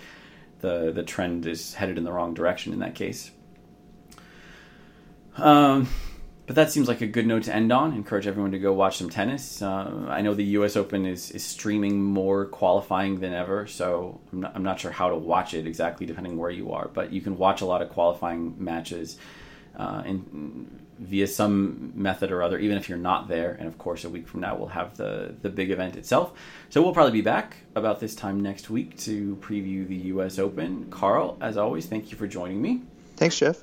the 0.60 0.92
the 0.92 1.02
trend 1.02 1.46
is 1.46 1.74
headed 1.74 1.96
in 1.96 2.04
the 2.04 2.12
wrong 2.12 2.34
direction 2.34 2.72
in 2.72 2.80
that 2.80 2.94
case. 2.94 3.30
Um, 5.36 5.88
but 6.50 6.56
that 6.56 6.72
seems 6.72 6.88
like 6.88 7.00
a 7.00 7.06
good 7.06 7.28
note 7.28 7.44
to 7.44 7.54
end 7.54 7.70
on. 7.70 7.94
Encourage 7.94 8.26
everyone 8.26 8.50
to 8.50 8.58
go 8.58 8.72
watch 8.72 8.96
some 8.96 9.08
tennis. 9.08 9.62
Uh, 9.62 10.06
I 10.08 10.20
know 10.20 10.34
the 10.34 10.42
U.S. 10.46 10.74
Open 10.74 11.06
is, 11.06 11.30
is 11.30 11.44
streaming 11.44 12.02
more 12.02 12.46
qualifying 12.46 13.20
than 13.20 13.32
ever, 13.32 13.68
so 13.68 14.20
I'm 14.32 14.40
not, 14.40 14.56
I'm 14.56 14.64
not 14.64 14.80
sure 14.80 14.90
how 14.90 15.10
to 15.10 15.14
watch 15.14 15.54
it 15.54 15.68
exactly, 15.68 16.06
depending 16.06 16.36
where 16.36 16.50
you 16.50 16.72
are. 16.72 16.88
But 16.88 17.12
you 17.12 17.20
can 17.20 17.38
watch 17.38 17.60
a 17.60 17.66
lot 17.66 17.82
of 17.82 17.90
qualifying 17.90 18.56
matches 18.58 19.16
uh, 19.76 20.02
in, 20.04 20.80
via 20.98 21.28
some 21.28 21.92
method 21.94 22.32
or 22.32 22.42
other, 22.42 22.58
even 22.58 22.76
if 22.76 22.88
you're 22.88 22.98
not 22.98 23.28
there. 23.28 23.52
And 23.52 23.68
of 23.68 23.78
course, 23.78 24.04
a 24.04 24.08
week 24.08 24.26
from 24.26 24.40
now, 24.40 24.56
we'll 24.56 24.66
have 24.66 24.96
the, 24.96 25.36
the 25.42 25.50
big 25.50 25.70
event 25.70 25.94
itself. 25.94 26.32
So 26.68 26.82
we'll 26.82 26.94
probably 26.94 27.12
be 27.12 27.22
back 27.22 27.58
about 27.76 28.00
this 28.00 28.16
time 28.16 28.40
next 28.40 28.68
week 28.68 28.98
to 29.02 29.36
preview 29.36 29.86
the 29.86 29.94
U.S. 29.94 30.40
Open. 30.40 30.90
Carl, 30.90 31.38
as 31.40 31.56
always, 31.56 31.86
thank 31.86 32.10
you 32.10 32.16
for 32.16 32.26
joining 32.26 32.60
me. 32.60 32.82
Thanks, 33.14 33.38
Jeff. 33.38 33.62